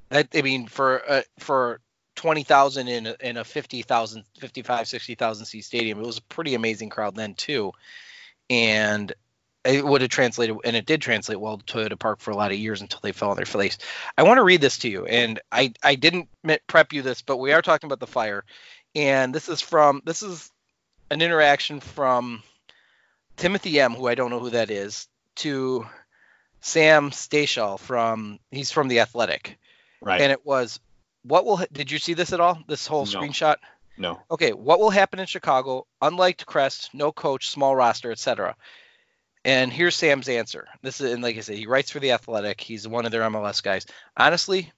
that 0.10 0.30
I 0.34 0.42
mean 0.42 0.66
for 0.66 1.04
uh, 1.08 1.22
for 1.38 1.82
twenty 2.16 2.44
thousand 2.44 2.88
in 2.88 3.06
a, 3.06 3.16
in 3.20 3.38
a 3.38 3.44
50,000, 3.44 4.24
55, 4.40 4.88
60,000 4.88 5.46
seat 5.46 5.62
stadium, 5.62 6.00
it 6.00 6.06
was 6.06 6.18
a 6.18 6.24
pretty 6.24 6.56
amazing 6.56 6.90
crowd 6.90 7.16
then 7.16 7.36
too. 7.36 7.72
And 8.50 9.14
it 9.66 9.86
would 9.86 10.02
have 10.02 10.10
translated, 10.10 10.56
and 10.64 10.76
it 10.76 10.86
did 10.86 11.02
translate 11.02 11.40
well 11.40 11.58
to 11.58 11.64
Toyota 11.66 12.00
Park 12.00 12.20
for 12.20 12.32
a 12.32 12.36
lot 12.36 12.52
of 12.52 12.58
years 12.58 12.82
until 12.82 13.02
they 13.04 13.12
fell 13.12 13.30
on 13.30 13.36
their 13.36 13.46
face. 13.46 13.78
I 14.18 14.24
want 14.24 14.38
to 14.38 14.44
read 14.44 14.62
this 14.62 14.80
to 14.80 14.90
you, 14.90 15.06
and 15.06 15.40
I 15.52 15.74
I 15.84 15.96
didn't 15.96 16.30
prep 16.68 16.94
you 16.94 17.02
this, 17.02 17.22
but 17.22 17.38
we 17.38 17.52
are 17.52 17.62
talking 17.62 17.88
about 17.88 18.00
the 18.00 18.08
fire, 18.08 18.46
and 18.96 19.36
this 19.36 19.50
is 19.50 19.62
from 19.62 20.02
this 20.06 20.24
is 20.24 20.50
an 21.12 21.22
interaction 21.22 21.82
from 21.82 22.42
Timothy 23.36 23.80
M, 23.80 23.94
who 23.94 24.08
I 24.08 24.16
don't 24.16 24.30
know 24.30 24.40
who 24.40 24.52
that 24.52 24.72
is, 24.72 25.08
to 25.38 25.86
Sam 26.62 27.12
Stejskal 27.12 27.80
from 27.80 28.40
he's 28.52 28.72
from 28.72 28.88
the 28.88 29.00
Athletic, 29.00 29.58
Right. 30.02 30.22
and 30.22 30.32
it 30.32 30.46
was 30.46 30.80
what 31.24 31.46
will 31.46 31.62
did 31.72 31.92
you 31.92 32.00
see 32.00 32.14
this 32.14 32.34
at 32.34 32.40
all? 32.40 32.60
This 32.68 32.88
whole 32.88 33.06
No. 33.06 33.20
screenshot. 33.20 33.58
no. 33.98 34.22
Okay, 34.32 34.52
what 34.54 34.80
will 34.80 34.90
happen 34.90 35.20
in 35.20 35.26
Chicago? 35.26 35.86
Unliked 36.02 36.46
Crest, 36.46 36.90
no 36.94 37.12
coach, 37.12 37.50
small 37.50 37.76
roster, 37.76 38.12
etc. 38.12 38.56
And 39.46 39.72
here's 39.72 39.96
Sam's 39.96 40.28
answer. 40.30 40.68
This 40.82 41.00
is 41.02 41.14
and 41.14 41.24
like 41.24 41.38
I 41.38 41.42
said, 41.42 41.58
he 41.58 41.68
writes 41.68 41.92
for 41.92 42.00
the 42.00 42.12
Athletic. 42.12 42.60
He's 42.62 42.88
one 42.88 43.06
of 43.06 43.12
their 43.12 43.22
MLS 43.24 43.62
guys. 43.64 43.86
Honestly, 44.18 44.72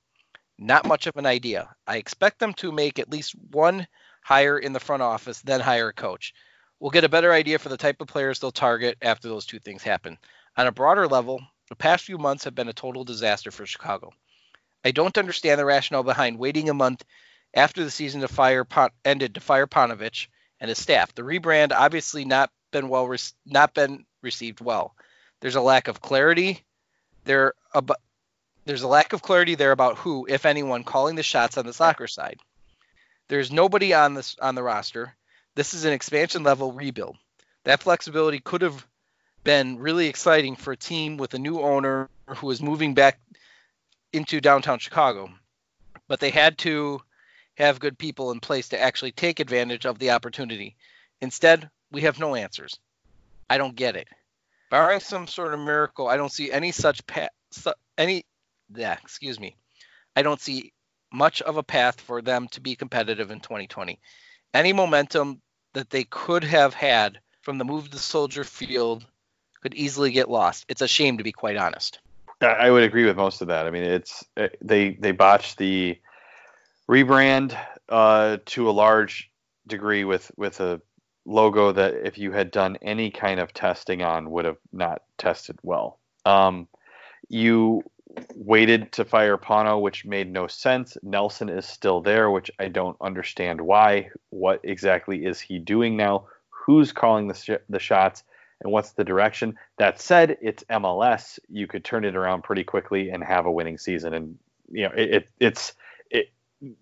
not 0.57 0.86
much 0.86 1.07
of 1.07 1.15
an 1.17 1.25
idea. 1.25 1.69
I 1.88 1.97
expect 1.97 2.39
them 2.39 2.53
to 2.55 2.71
make 2.71 2.99
at 2.99 3.09
least 3.09 3.34
one 3.51 3.88
hire 4.23 4.59
in 4.59 4.73
the 4.73 4.79
front 4.79 5.01
office, 5.01 5.41
then 5.41 5.59
hire 5.61 5.88
a 5.89 5.93
coach. 5.93 6.34
We'll 6.79 6.91
get 6.91 7.03
a 7.03 7.09
better 7.09 7.32
idea 7.32 7.57
for 7.59 7.69
the 7.69 7.77
type 7.77 8.01
of 8.01 8.07
players 8.07 8.39
they'll 8.39 8.51
target 8.51 8.97
after 9.01 9.27
those 9.27 9.45
two 9.47 9.59
things 9.59 9.82
happen. 9.84 10.17
On 10.57 10.67
a 10.67 10.71
broader 10.71 11.07
level, 11.07 11.41
the 11.72 11.76
past 11.78 12.03
few 12.03 12.17
months 12.17 12.43
have 12.43 12.53
been 12.53 12.67
a 12.67 12.74
total 12.74 13.05
disaster 13.05 13.49
for 13.49 13.65
Chicago. 13.65 14.11
I 14.84 14.91
don't 14.91 15.17
understand 15.17 15.57
the 15.57 15.63
rationale 15.63 16.03
behind 16.03 16.38
waiting 16.38 16.67
a 16.67 16.74
month 16.74 17.01
after 17.53 17.82
the 17.82 17.89
season 17.89 18.19
to 18.19 18.28
fire 18.28 18.65
Pon- 18.65 18.89
ended 19.05 19.36
to 19.36 19.39
fire 19.39 19.67
Paunovic 19.67 20.28
and 20.59 20.67
his 20.67 20.80
staff. 20.80 21.15
The 21.15 21.22
rebrand 21.22 21.72
obviously 21.72 22.26
not 22.26 22.51
been 22.72 22.89
well 22.89 23.07
rec- 23.07 23.22
not 23.45 23.74
been 23.74 24.03
received 24.22 24.59
well. 24.59 24.97
There's 25.39 25.55
a 25.55 25.61
lack 25.61 25.88
of 25.88 26.01
clarity 26.01 26.65
there 27.24 27.53
about 27.74 28.01
there's 28.65 28.84
a 28.84 28.88
lack 28.89 29.13
of 29.13 29.22
clarity 29.22 29.55
there 29.55 29.72
about 29.72 29.97
who, 29.97 30.26
if 30.28 30.45
anyone, 30.45 30.84
calling 30.84 31.15
the 31.15 31.24
shots 31.24 31.57
on 31.57 31.65
the 31.65 31.72
soccer 31.72 32.07
side. 32.07 32.41
There's 33.30 33.49
nobody 33.49 33.93
on 33.93 34.13
this 34.13 34.36
on 34.41 34.55
the 34.55 34.63
roster. 34.63 35.15
This 35.55 35.74
is 35.74 35.86
an 35.86 35.93
expansion 35.93 36.43
level 36.43 36.74
rebuild. 36.74 37.15
That 37.63 37.82
flexibility 37.82 38.39
could 38.39 38.61
have 38.61 38.86
been 39.44 39.80
really 39.80 40.08
exciting 40.08 40.56
for 40.56 40.74
a 40.74 40.78
team 40.78 41.18
with 41.18 41.34
a 41.34 41.39
new 41.39 41.60
owner 41.60 42.10
who 42.38 42.50
is 42.52 42.62
moving 42.62 42.94
back 42.94 43.20
into 44.14 44.42
downtown 44.42 44.80
Chicago. 44.80 45.30
But 46.08 46.20
they 46.20 46.30
had 46.30 46.58
to 46.60 47.02
have 47.56 47.80
good 47.80 47.98
people 47.98 48.32
in 48.32 48.39
place 48.39 48.70
to 48.70 48.80
actually 48.80 49.12
take 49.12 49.39
advantage 49.39 49.86
of 49.86 50.00
the 50.00 50.12
opportunity. 50.12 50.76
Instead, 51.22 51.70
we 51.92 52.02
have 52.02 52.20
no 52.20 52.36
answers. 52.36 52.80
I 53.50 53.58
don't 53.58 53.76
get 53.76 53.96
it. 53.96 54.08
Barring 54.70 55.00
some 55.00 55.28
sort 55.28 55.54
of 55.54 55.60
miracle, 55.60 56.08
I 56.08 56.18
don't 56.18 56.32
see 56.32 56.52
any 56.52 56.72
such 56.72 57.06
path. 57.06 57.30
Su- 57.52 57.74
any, 57.98 58.26
yeah, 58.74 58.98
excuse 59.02 59.39
me. 59.39 59.58
I 60.16 60.22
don't 60.22 60.39
see 60.39 60.72
much 61.12 61.42
of 61.42 61.58
a 61.58 61.64
path 61.64 62.00
for 62.00 62.22
them 62.22 62.48
to 62.50 62.62
be 62.62 62.76
competitive 62.76 63.32
in 63.32 63.42
2020. 63.42 64.00
Any 64.54 64.74
momentum 64.74 65.42
that 65.74 65.89
they 65.89 66.06
could 66.06 66.44
have 66.44 66.74
had 66.74 67.20
from 67.42 67.58
the 67.58 67.66
move 67.66 67.89
to 67.89 67.98
Soldier 67.98 68.44
Field 68.44 69.06
could 69.62 69.74
easily 69.74 70.12
get 70.12 70.30
lost. 70.30 70.66
It's 70.68 70.82
a 70.82 70.88
shame 70.88 71.18
to 71.18 71.24
be 71.24 71.32
quite 71.32 71.57
honest. 71.57 71.99
I- 72.41 72.72
would 72.72 72.84
agree 72.84 73.05
with 73.05 73.18
most 73.18 73.41
of 73.41 73.49
that. 73.49 73.68
I 73.68 73.70
mean, 73.70 73.84
it's 73.84 74.24
uh, 74.36 74.47
they 74.62 74.91
they 74.91 75.12
botched 75.12 75.57
the 75.57 75.97
rebrand 76.89 77.55
uh, 77.89 78.38
to 78.45 78.70
a 78.70 78.72
large 78.72 79.32
degree 79.68 80.03
with 80.03 80.32
with 80.38 80.59
a 80.59 80.82
logo 81.26 81.72
that 81.72 81.93
if 82.05 82.18
you 82.18 82.32
had 82.32 82.49
done 82.49 82.78
any 82.82 83.12
kind 83.12 83.39
of 83.39 83.53
testing 83.53 84.01
on 84.01 84.32
would 84.32 84.45
have 84.45 84.57
not 84.74 85.03
tested 85.20 85.57
well. 85.62 85.99
Um, 86.26 86.68
you 87.30 87.84
waited 88.36 88.91
to 88.93 89.05
fire 89.05 89.38
Pano, 89.38 89.80
which 89.80 90.03
made 90.03 90.32
no 90.32 90.47
sense. 90.47 90.97
Nelson 91.03 91.47
is 91.47 91.66
still 91.66 92.01
there, 92.01 92.30
which 92.30 92.51
I 92.59 92.68
don't 92.68 92.97
understand 92.99 93.62
why. 93.62 94.09
What 94.32 94.59
exactly 94.64 95.26
is 95.26 95.39
he 95.39 95.59
doing 95.59 95.95
now? 95.95 96.26
Who's 96.49 96.91
calling 96.91 97.28
the 97.28 97.36
sh- 97.36 97.64
the 97.70 97.80
shots? 97.80 98.24
And 98.62 98.72
what's 98.72 98.91
the 98.91 99.03
direction? 99.03 99.57
That 99.78 99.99
said, 99.99 100.38
it's 100.41 100.64
MLS. 100.70 101.39
You 101.49 101.68
could 101.68 101.84
turn 101.84 102.05
it 102.05 102.16
around 102.16 102.43
pretty 102.43 102.64
quickly 102.64 103.09
and 103.09 103.24
have 103.24 103.45
a 103.45 103.51
winning 103.51 103.78
season. 103.78 104.14
And 104.14 104.38
you 104.72 104.88
know, 104.88 104.93
it, 104.95 105.09
it 105.09 105.30
it's 105.39 105.74
it 106.09 106.32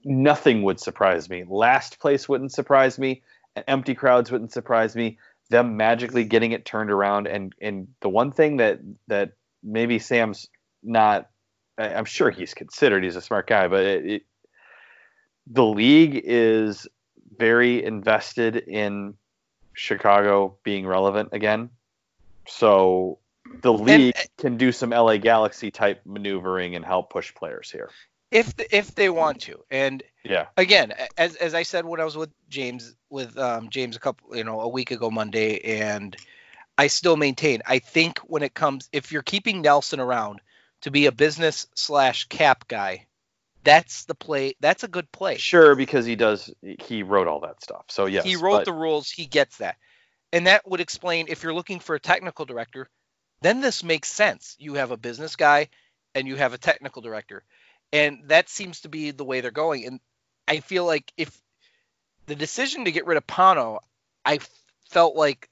nothing 0.04 0.64
would 0.64 0.80
surprise 0.80 1.30
me. 1.30 1.46
Last 1.48 2.00
place 2.00 2.28
wouldn't 2.28 2.52
surprise 2.52 3.00
me. 3.00 3.24
Empty 3.68 3.96
crowds 3.96 4.32
wouldn't 4.32 4.52
surprise 4.52 4.96
me. 4.96 5.18
Them 5.50 5.78
magically 5.78 6.26
getting 6.26 6.52
it 6.52 6.66
turned 6.66 6.92
around, 6.92 7.28
and 7.28 7.54
and 7.60 7.88
the 8.02 8.10
one 8.10 8.32
thing 8.32 8.58
that 8.58 8.80
that 9.08 9.32
maybe 9.64 9.98
Sam's 10.00 10.48
not, 10.84 11.30
I'm 11.78 12.06
sure 12.06 12.30
he's 12.30 12.54
considered. 12.54 13.04
He's 13.04 13.16
a 13.16 13.22
smart 13.22 13.48
guy, 13.48 13.68
but 13.68 13.84
it, 13.84 14.06
it, 14.06 14.22
the 15.48 15.66
league 15.66 16.22
is 16.24 16.88
very 17.36 17.84
invested 17.84 18.58
in 18.58 19.16
Chicago 19.80 20.58
being 20.64 20.86
relevant 20.86 21.30
again. 21.32 21.70
So 22.48 23.20
the 23.62 23.72
league 23.72 24.14
and, 24.18 24.30
can 24.38 24.58
do 24.58 24.74
some 24.74 24.90
LA 24.90 25.16
Galaxy 25.18 25.72
type 25.72 26.02
maneuvering 26.06 26.76
and 26.76 26.84
help 26.84 27.10
push 27.10 27.34
players 27.34 27.72
here. 27.72 27.90
If 28.30 28.54
if 28.72 28.94
they 28.94 29.10
want 29.10 29.42
to, 29.44 29.64
and 29.72 30.04
yeah, 30.24 30.48
again, 30.58 30.94
as 31.18 31.36
as 31.38 31.54
I 31.54 31.64
said 31.64 31.86
when 31.86 32.02
I 32.02 32.04
was 32.04 32.18
with 32.18 32.30
James 32.50 32.94
with 33.10 33.38
um, 33.38 33.70
James 33.70 33.96
a 33.96 34.00
couple 34.00 34.36
you 34.36 34.44
know 34.44 34.60
a 34.60 34.68
week 34.68 34.92
ago 34.92 35.10
Monday, 35.10 35.60
and 35.80 36.16
I 36.78 36.88
still 36.88 37.16
maintain 37.16 37.62
I 37.66 37.80
think 37.80 38.20
when 38.20 38.44
it 38.44 38.54
comes 38.54 38.90
if 38.92 39.14
you're 39.14 39.22
keeping 39.22 39.62
Nelson 39.62 40.02
around 40.02 40.42
to 40.82 40.92
be 40.92 41.06
a 41.06 41.12
business 41.14 41.68
slash 41.74 42.26
cap 42.26 42.68
guy, 42.68 43.08
that's 43.64 44.06
the 44.06 44.16
play. 44.16 44.56
That's 44.60 44.84
a 44.84 44.88
good 44.88 45.12
play. 45.12 45.38
Sure, 45.38 45.76
because 45.76 46.06
he 46.06 46.16
does. 46.16 46.52
He 46.62 47.04
wrote 47.04 47.28
all 47.28 47.42
that 47.42 47.62
stuff. 47.62 47.86
So 47.90 48.06
yes, 48.06 48.24
he 48.24 48.36
wrote 48.36 48.60
but... 48.60 48.66
the 48.66 48.74
rules. 48.74 49.10
He 49.10 49.26
gets 49.26 49.58
that, 49.58 49.76
and 50.32 50.48
that 50.48 50.68
would 50.68 50.80
explain 50.80 51.26
if 51.30 51.44
you're 51.44 51.54
looking 51.54 51.80
for 51.80 51.96
a 51.96 52.00
technical 52.00 52.46
director, 52.46 52.88
then 53.42 53.62
this 53.62 53.84
makes 53.84 54.10
sense. 54.10 54.56
You 54.60 54.76
have 54.76 54.92
a 54.92 54.98
business 54.98 55.36
guy, 55.36 55.70
and 56.16 56.28
you 56.28 56.36
have 56.38 56.54
a 56.54 56.58
technical 56.58 57.02
director, 57.02 57.44
and 57.92 58.22
that 58.28 58.50
seems 58.50 58.82
to 58.82 58.90
be 58.90 59.12
the 59.12 59.26
way 59.26 59.42
they're 59.42 59.52
going. 59.52 59.86
And 59.86 60.00
I 60.48 60.62
feel 60.62 60.86
like 60.86 61.12
if 61.18 61.36
the 62.28 62.36
decision 62.36 62.86
to 62.86 62.92
get 62.92 63.06
rid 63.06 63.18
of 63.18 63.28
Pano, 63.28 63.80
I 64.26 64.40
felt 64.90 65.16
like 65.16 65.50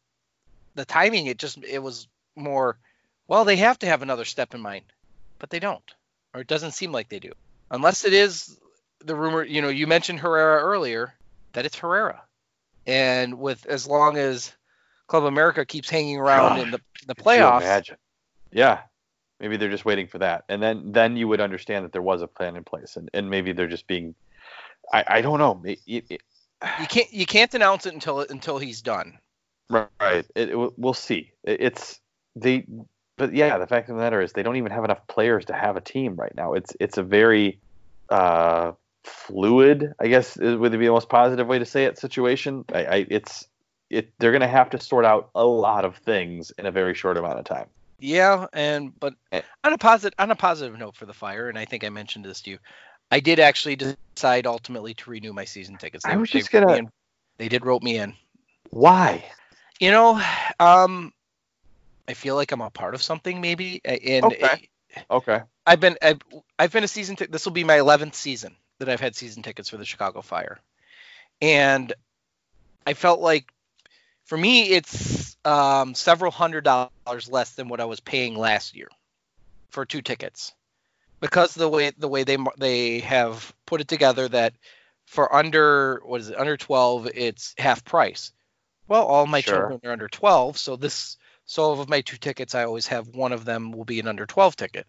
the 0.75 0.85
timing. 0.85 1.27
It 1.27 1.39
just 1.39 1.57
it 1.63 1.79
was 1.79 2.07
more. 2.35 2.77
Well, 3.27 3.43
they 3.43 3.57
have 3.57 3.79
to 3.79 3.87
have 3.87 4.01
another 4.01 4.23
step 4.23 4.55
in 4.55 4.61
mind, 4.61 4.85
but 5.39 5.49
they 5.49 5.59
don't, 5.59 5.83
or 6.33 6.39
it 6.39 6.47
doesn't 6.47 6.71
seem 6.71 6.93
like 6.93 7.09
they 7.09 7.19
do 7.19 7.33
unless 7.69 8.05
it 8.05 8.13
is 8.13 8.57
the 9.03 9.15
rumor. 9.15 9.43
You 9.43 9.61
know, 9.61 9.69
you 9.69 9.87
mentioned 9.87 10.19
Herrera 10.19 10.61
earlier, 10.61 11.13
that 11.53 11.65
it's 11.65 11.77
Herrera, 11.77 12.21
and 12.85 13.39
with 13.39 13.65
as 13.65 13.87
long 13.87 14.17
as 14.17 14.53
Club 15.07 15.23
America 15.23 15.65
keeps 15.65 15.89
hanging 15.89 16.17
around 16.17 16.57
God, 16.57 16.59
in 16.59 16.71
the 16.71 16.81
the 17.07 17.15
playoffs. 17.15 17.61
imagine? 17.61 17.97
Yeah, 18.51 18.81
maybe 19.39 19.57
they're 19.57 19.69
just 19.69 19.85
waiting 19.85 20.07
for 20.07 20.19
that, 20.19 20.45
and 20.49 20.61
then 20.61 20.91
then 20.91 21.17
you 21.17 21.27
would 21.27 21.41
understand 21.41 21.85
that 21.85 21.91
there 21.91 22.01
was 22.01 22.21
a 22.21 22.27
plan 22.27 22.55
in 22.55 22.63
place, 22.63 22.95
and, 22.95 23.09
and 23.13 23.29
maybe 23.29 23.51
they're 23.51 23.67
just 23.67 23.87
being. 23.87 24.15
I, 24.91 25.03
I 25.07 25.21
don't 25.21 25.39
know. 25.39 25.61
It, 25.65 25.79
it, 25.85 26.05
it, 26.09 26.21
you 26.79 26.87
can't 26.87 27.11
you 27.11 27.25
can't 27.25 27.53
announce 27.53 27.85
it 27.85 27.93
until 27.93 28.21
until 28.21 28.57
he's 28.57 28.81
done. 28.81 29.19
Right. 29.69 30.25
we'll 30.35 30.93
see. 30.93 31.33
it's 31.43 31.99
they 32.35 32.65
but 33.17 33.33
yeah, 33.33 33.57
the 33.57 33.67
fact 33.67 33.89
of 33.89 33.95
the 33.95 34.01
matter 34.01 34.21
is 34.21 34.33
they 34.33 34.43
don't 34.43 34.55
even 34.57 34.71
have 34.71 34.83
enough 34.83 35.05
players 35.07 35.45
to 35.45 35.53
have 35.53 35.75
a 35.75 35.81
team 35.81 36.15
right 36.15 36.33
now. 36.35 36.53
It's 36.53 36.75
it's 36.79 36.97
a 36.97 37.03
very 37.03 37.59
uh, 38.09 38.73
fluid, 39.03 39.93
I 39.99 40.07
guess 40.07 40.37
would 40.37 40.71
be 40.71 40.77
the 40.77 40.89
most 40.89 41.09
positive 41.09 41.47
way 41.47 41.59
to 41.59 41.65
say 41.65 41.85
it. 41.85 41.97
Situation. 41.97 42.63
I, 42.73 42.85
I 42.85 43.07
it's 43.09 43.47
it. 43.89 44.13
They're 44.19 44.31
going 44.31 44.41
to 44.41 44.47
have 44.47 44.69
to 44.71 44.79
sort 44.79 45.03
out 45.03 45.29
a 45.33 45.45
lot 45.45 45.83
of 45.83 45.97
things 45.97 46.51
in 46.57 46.65
a 46.65 46.71
very 46.71 46.93
short 46.93 47.17
amount 47.17 47.39
of 47.39 47.45
time. 47.45 47.67
Yeah, 47.99 48.45
and 48.53 48.97
but 48.99 49.15
eh. 49.31 49.41
on 49.63 49.73
a 49.73 49.77
positive 49.77 50.15
on 50.19 50.29
a 50.29 50.35
positive 50.35 50.77
note 50.77 50.95
for 50.95 51.07
the 51.07 51.13
fire, 51.13 51.49
and 51.49 51.57
I 51.57 51.65
think 51.65 51.83
I 51.83 51.89
mentioned 51.89 52.25
this 52.25 52.41
to 52.41 52.51
you, 52.51 52.59
I 53.09 53.19
did 53.19 53.39
actually 53.39 53.75
decide 53.75 54.45
ultimately 54.45 54.93
to 54.93 55.09
renew 55.09 55.33
my 55.33 55.45
season 55.45 55.77
tickets. 55.77 56.05
They, 56.05 56.11
I 56.11 56.17
was 56.17 56.29
just 56.29 56.51
gonna. 56.51 56.81
They 57.37 57.49
did 57.49 57.65
rope 57.65 57.83
me 57.83 57.97
in. 57.97 58.13
Why? 58.69 59.25
You 59.79 59.91
know, 59.91 60.21
um, 60.59 61.13
I 62.07 62.13
feel 62.13 62.35
like 62.35 62.51
I'm 62.51 62.61
a 62.61 62.69
part 62.69 62.95
of 62.95 63.01
something 63.01 63.41
maybe. 63.41 63.81
And 63.83 64.25
okay. 64.25 64.69
okay. 65.09 65.41
I've 65.65 65.79
been 65.79 65.97
I've, 66.01 66.19
I've 66.57 66.71
been 66.71 66.83
a 66.83 66.87
season. 66.87 67.15
T- 67.15 67.25
this 67.25 67.45
will 67.45 67.53
be 67.53 67.63
my 67.63 67.77
11th 67.77 68.15
season 68.15 68.55
that 68.79 68.89
I've 68.89 69.01
had 69.01 69.15
season 69.15 69.43
tickets 69.43 69.69
for 69.69 69.77
the 69.77 69.85
Chicago 69.85 70.21
Fire, 70.21 70.59
and 71.41 71.91
I 72.85 72.93
felt 72.93 73.19
like 73.19 73.51
for 74.25 74.37
me 74.37 74.69
it's 74.69 75.35
um, 75.43 75.93
several 75.95 76.31
hundred 76.31 76.63
dollars 76.63 77.29
less 77.29 77.51
than 77.51 77.67
what 77.67 77.81
I 77.81 77.85
was 77.85 77.99
paying 77.99 78.37
last 78.37 78.75
year 78.75 78.89
for 79.69 79.85
two 79.85 80.01
tickets 80.01 80.53
because 81.19 81.53
the 81.53 81.69
way 81.69 81.91
the 81.97 82.07
way 82.07 82.23
they 82.23 82.37
they 82.57 82.99
have 82.99 83.53
put 83.65 83.81
it 83.81 83.87
together 83.87 84.27
that 84.27 84.53
for 85.05 85.33
under 85.33 86.01
what 86.05 86.21
is 86.21 86.29
it 86.29 86.39
under 86.39 86.57
12 86.57 87.07
it's 87.13 87.53
half 87.57 87.83
price. 87.83 88.31
Well, 88.87 89.03
all 89.05 89.27
my 89.27 89.41
sure. 89.41 89.55
children 89.55 89.81
are 89.83 89.91
under 89.91 90.07
12, 90.07 90.57
so 90.57 90.77
this 90.77 91.17
so 91.47 91.71
of 91.71 91.89
my 91.89 92.01
two 92.01 92.17
tickets, 92.17 92.53
I 92.53 92.65
always 92.65 92.87
have 92.87 93.07
one 93.07 93.31
of 93.31 93.45
them 93.45 93.71
will 93.71 93.85
be 93.85 93.99
an 93.99 94.07
under 94.07 94.25
12 94.25 94.55
ticket. 94.57 94.85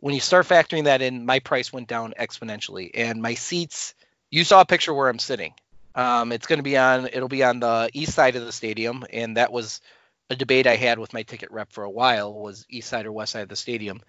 When 0.00 0.14
you 0.14 0.20
start 0.20 0.46
factoring 0.46 0.84
that 0.84 1.02
in, 1.02 1.26
my 1.26 1.38
price 1.38 1.72
went 1.72 1.88
down 1.88 2.14
exponentially, 2.18 2.90
and 2.94 3.22
my 3.22 3.34
seats. 3.34 3.94
You 4.30 4.44
saw 4.44 4.62
a 4.62 4.66
picture 4.66 4.92
where 4.92 5.08
I'm 5.08 5.18
sitting. 5.18 5.54
Um, 5.94 6.32
it's 6.32 6.46
going 6.46 6.58
to 6.58 6.64
be 6.64 6.76
on. 6.76 7.06
It'll 7.06 7.28
be 7.28 7.44
on 7.44 7.60
the 7.60 7.90
east 7.92 8.14
side 8.14 8.34
of 8.34 8.44
the 8.44 8.50
stadium, 8.50 9.04
and 9.12 9.36
that 9.36 9.52
was 9.52 9.80
a 10.30 10.36
debate 10.36 10.66
I 10.66 10.76
had 10.76 10.98
with 10.98 11.12
my 11.12 11.22
ticket 11.22 11.50
rep 11.52 11.70
for 11.70 11.84
a 11.84 11.90
while. 11.90 12.32
Was 12.32 12.66
east 12.68 12.88
side 12.88 13.06
or 13.06 13.12
west 13.12 13.32
side 13.32 13.42
of 13.42 13.48
the 13.50 13.56
stadium? 13.56 14.00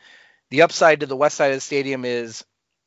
The 0.49 0.63
upside 0.63 1.01
to 1.01 1.05
the 1.05 1.15
west 1.15 1.35
side 1.35 1.51
of 1.51 1.57
the 1.57 1.61
stadium 1.61 2.05
is 2.05 2.43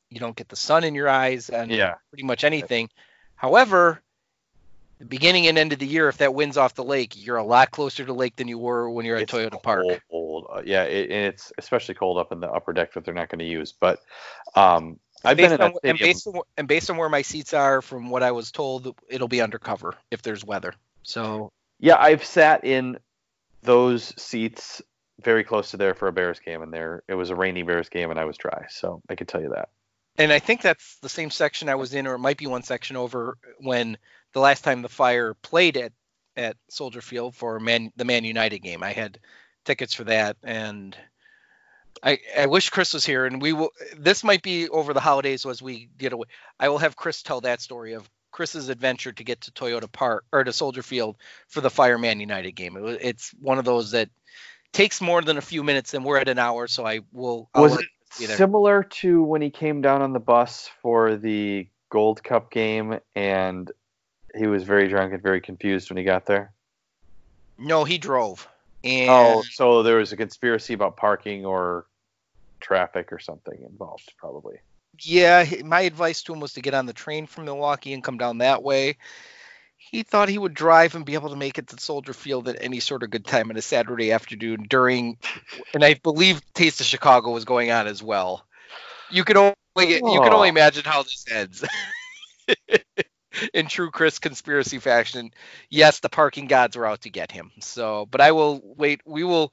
you 0.09 0.19
don't 0.19 0.37
get 0.37 0.49
the 0.49 0.57
sun 0.57 0.83
in 0.83 0.95
your 0.95 1.09
eyes 1.09 1.51
and 1.51 1.71
yeah. 1.71 1.95
pretty 2.11 2.25
much 2.25 2.43
anything. 2.43 2.89
However, 3.37 4.03
the 4.99 5.05
beginning 5.05 5.47
and 5.47 5.57
end 5.57 5.73
of 5.73 5.79
the 5.79 5.87
year, 5.87 6.09
if 6.09 6.19
that 6.19 6.35
wind's 6.35 6.57
off 6.57 6.75
the 6.75 6.85
lake, 6.85 7.15
you're 7.25 7.37
a 7.37 7.45
lot 7.45 7.71
closer 7.71 8.05
to 8.05 8.13
lake 8.13 8.37
than 8.37 8.49
you 8.49 8.59
were 8.59 8.91
when 8.91 9.07
you're 9.07 9.17
at 9.17 9.23
it's 9.23 9.33
Toyota 9.33 9.53
cold, 9.53 9.63
Park. 9.63 10.03
Cold. 10.11 10.47
Uh, 10.53 10.63
yeah, 10.65 10.85
it, 10.85 11.11
and 11.11 11.27
it's 11.27 11.53
especially 11.59 11.95
cold 11.95 12.19
up 12.19 12.33
in 12.33 12.41
the 12.41 12.51
upper 12.51 12.73
deck 12.73 12.93
that 12.95 13.05
they're 13.05 13.15
not 13.15 13.29
going 13.29 13.39
to 13.39 13.45
use. 13.45 13.73
But 13.73 14.01
um, 14.55 14.99
I've 15.25 15.37
based 15.37 15.51
been 15.51 15.61
in 15.61 15.73
on, 15.73 15.79
and 15.85 15.99
based 15.99 16.27
on 16.27 16.41
and 16.57 16.69
based 16.69 16.91
on 16.91 16.97
where 16.97 17.09
my 17.09 17.23
seats 17.23 17.55
are, 17.55 17.81
from 17.81 18.11
what 18.11 18.23
I 18.23 18.33
was 18.33 18.51
told, 18.51 18.95
it'll 19.09 19.29
be 19.29 19.41
undercover 19.41 19.95
if 20.11 20.23
there's 20.23 20.45
weather. 20.45 20.75
So 21.03 21.53
yeah, 21.79 21.97
I've 21.99 22.25
sat 22.25 22.65
in 22.65 22.99
those 23.63 24.13
seats 24.21 24.83
very 25.23 25.45
close 25.45 25.73
to 25.73 25.77
there 25.77 25.95
for 25.95 26.09
a 26.09 26.13
Bears 26.13 26.41
game, 26.41 26.63
and 26.63 26.73
there 26.73 27.03
it 27.09 27.15
was 27.15 27.31
a 27.31 27.37
rainy 27.37 27.63
Bears 27.63 27.89
game, 27.89 28.11
and 28.11 28.19
I 28.19 28.25
was 28.25 28.37
dry, 28.37 28.67
so 28.69 29.03
I 29.09 29.15
can 29.15 29.27
tell 29.27 29.41
you 29.41 29.51
that. 29.51 29.69
And 30.19 30.33
I 30.33 30.41
think 30.41 30.61
that's 30.61 30.97
the 30.97 31.09
same 31.09 31.31
section 31.31 31.69
I 31.69 31.77
was 31.77 31.95
in, 31.95 32.09
or 32.09 32.17
it 32.17 32.19
might 32.19 32.37
be 32.37 32.49
one 32.49 32.65
section 32.65 32.97
over 32.97 33.39
when 33.61 33.97
the 34.33 34.41
last 34.41 34.65
time 34.65 34.83
the 34.83 34.89
Fire 34.89 35.35
played 35.35 35.77
at 35.77 35.93
at 36.37 36.57
Soldier 36.69 37.01
Field 37.01 37.35
for 37.35 37.59
Man 37.61 37.93
the 37.97 38.05
Man 38.05 38.25
United 38.25 38.59
game. 38.59 38.83
I 38.83 38.93
had 38.93 39.19
tickets 39.65 39.95
for 39.95 40.05
that, 40.05 40.37
and 40.43 40.97
I 42.03 42.19
I 42.37 42.47
wish 42.47 42.71
Chris 42.71 42.95
was 42.95 43.07
here. 43.07 43.27
And 43.27 43.41
we 43.41 43.53
will. 43.53 43.71
This 43.97 44.25
might 44.25 44.43
be 44.43 44.69
over 44.69 44.93
the 44.93 45.01
holidays 45.01 45.47
as 45.47 45.63
we 45.63 45.89
get 45.97 46.13
away. 46.13 46.27
I 46.59 46.69
will 46.69 46.79
have 46.79 46.97
Chris 46.97 47.23
tell 47.23 47.41
that 47.43 47.61
story 47.61 47.93
of 47.93 48.11
Chris's 48.33 48.71
adventure 48.71 49.13
to 49.13 49.25
get 49.25 49.43
to 49.43 49.53
Toyota 49.53 49.91
Park 49.91 50.25
or 50.33 50.43
to 50.43 50.53
Soldier 50.53 50.83
Field 50.83 51.17
for 51.47 51.61
the 51.61 51.71
Fireman 51.71 52.19
United 52.19 52.53
game. 52.53 52.77
It, 52.77 52.99
it's 53.03 53.31
one 53.41 53.61
of 53.61 53.65
those 53.65 53.93
that 53.93 54.11
takes 54.73 55.01
more 55.01 55.23
than 55.23 55.39
a 55.39 55.43
few 55.43 55.63
minutes, 55.63 55.95
and 55.95 56.05
we're 56.05 56.19
at 56.19 56.29
an 56.29 56.41
hour, 56.41 56.67
so 56.67 56.85
I 56.85 57.01
will. 57.13 57.49
I'll 57.55 57.63
was 57.63 57.79
it 57.79 57.87
similar 58.11 58.83
to 58.83 59.23
when 59.23 59.43
he 59.43 59.51
came 59.51 59.81
down 59.81 60.03
on 60.03 60.13
the 60.13 60.21
bus 60.21 60.71
for 60.83 61.17
the 61.17 61.69
Gold 61.91 62.23
Cup 62.23 62.51
game 62.51 62.99
and 63.15 63.71
he 64.37 64.47
was 64.47 64.65
very 64.65 64.89
drunk 64.89 65.13
and 65.13 65.23
very 65.23 65.41
confused 65.41 65.91
when 65.91 65.97
he 65.97 66.05
got 66.05 66.27
there? 66.27 66.53
No, 67.59 67.85
he 67.85 67.99
drove. 67.99 68.47
Oh, 68.85 68.89
and 68.89 69.11
oh, 69.11 69.43
so 69.43 69.83
there 69.83 69.97
was 69.97 70.13
a 70.13 70.17
conspiracy 70.17 70.75
about 70.75 70.97
parking 70.97 71.45
or 71.45 71.87
traffic 72.61 73.13
or 73.13 73.19
something 73.19 73.61
involved, 73.69 74.13
probably. 74.17 74.57
Yeah, 75.01 75.45
my 75.65 75.83
advice 75.83 76.23
to 76.25 76.33
him 76.33 76.41
was 76.41 76.53
to 76.55 76.61
get 76.61 76.75
on 76.75 76.87
the 76.87 76.93
train 76.93 77.27
from 77.27 77.45
Milwaukee 77.45 77.93
and 77.93 78.03
come 78.03 78.19
down 78.19 78.39
that 78.39 78.63
way. 78.63 78.97
He 79.79 80.03
thought 80.03 80.29
he 80.29 80.39
would 80.39 80.55
drive 80.55 80.95
and 80.95 81.05
be 81.05 81.15
able 81.15 81.31
to 81.31 81.37
make 81.37 81.57
it 81.57 81.69
to 81.69 81.81
Soldier 81.81 82.13
Field 82.13 82.49
at 82.49 82.59
any 82.61 82.81
sort 82.81 83.03
of 83.03 83.11
good 83.11 83.25
time 83.25 83.51
on 83.51 83.57
a 83.57 83.63
Saturday 83.63 84.13
afternoon 84.13 84.67
during, 84.69 85.17
and 85.73 85.85
I 85.85 85.95
believe 85.95 86.43
Taste 86.53 86.81
of 86.81 86.87
Chicago 86.87 87.31
was 87.31 87.45
going 87.45 87.71
on 87.71 87.87
as 87.87 88.03
well. 88.03 88.45
You 89.11 89.25
can 89.25 89.37
only 89.37 89.55
you 89.77 90.21
can 90.21 90.33
only 90.33 90.49
imagine 90.49 90.85
how 90.85 91.03
this 91.05 91.25
ends. 91.31 91.65
in 93.55 93.67
true 93.67 93.91
Chris 93.91 94.19
conspiracy 94.19 94.79
fashion, 94.79 95.31
yes, 95.71 96.01
the 96.01 96.09
parking 96.09 96.47
gods 96.47 96.77
were 96.77 96.87
out 96.87 97.03
to 97.03 97.11
get 97.11 97.33
him. 97.33 97.53
So, 97.61 98.07
but 98.11 98.21
I 98.21 98.33
will 98.33 98.61
wait. 98.77 99.01
We 99.07 99.25
will 99.25 99.53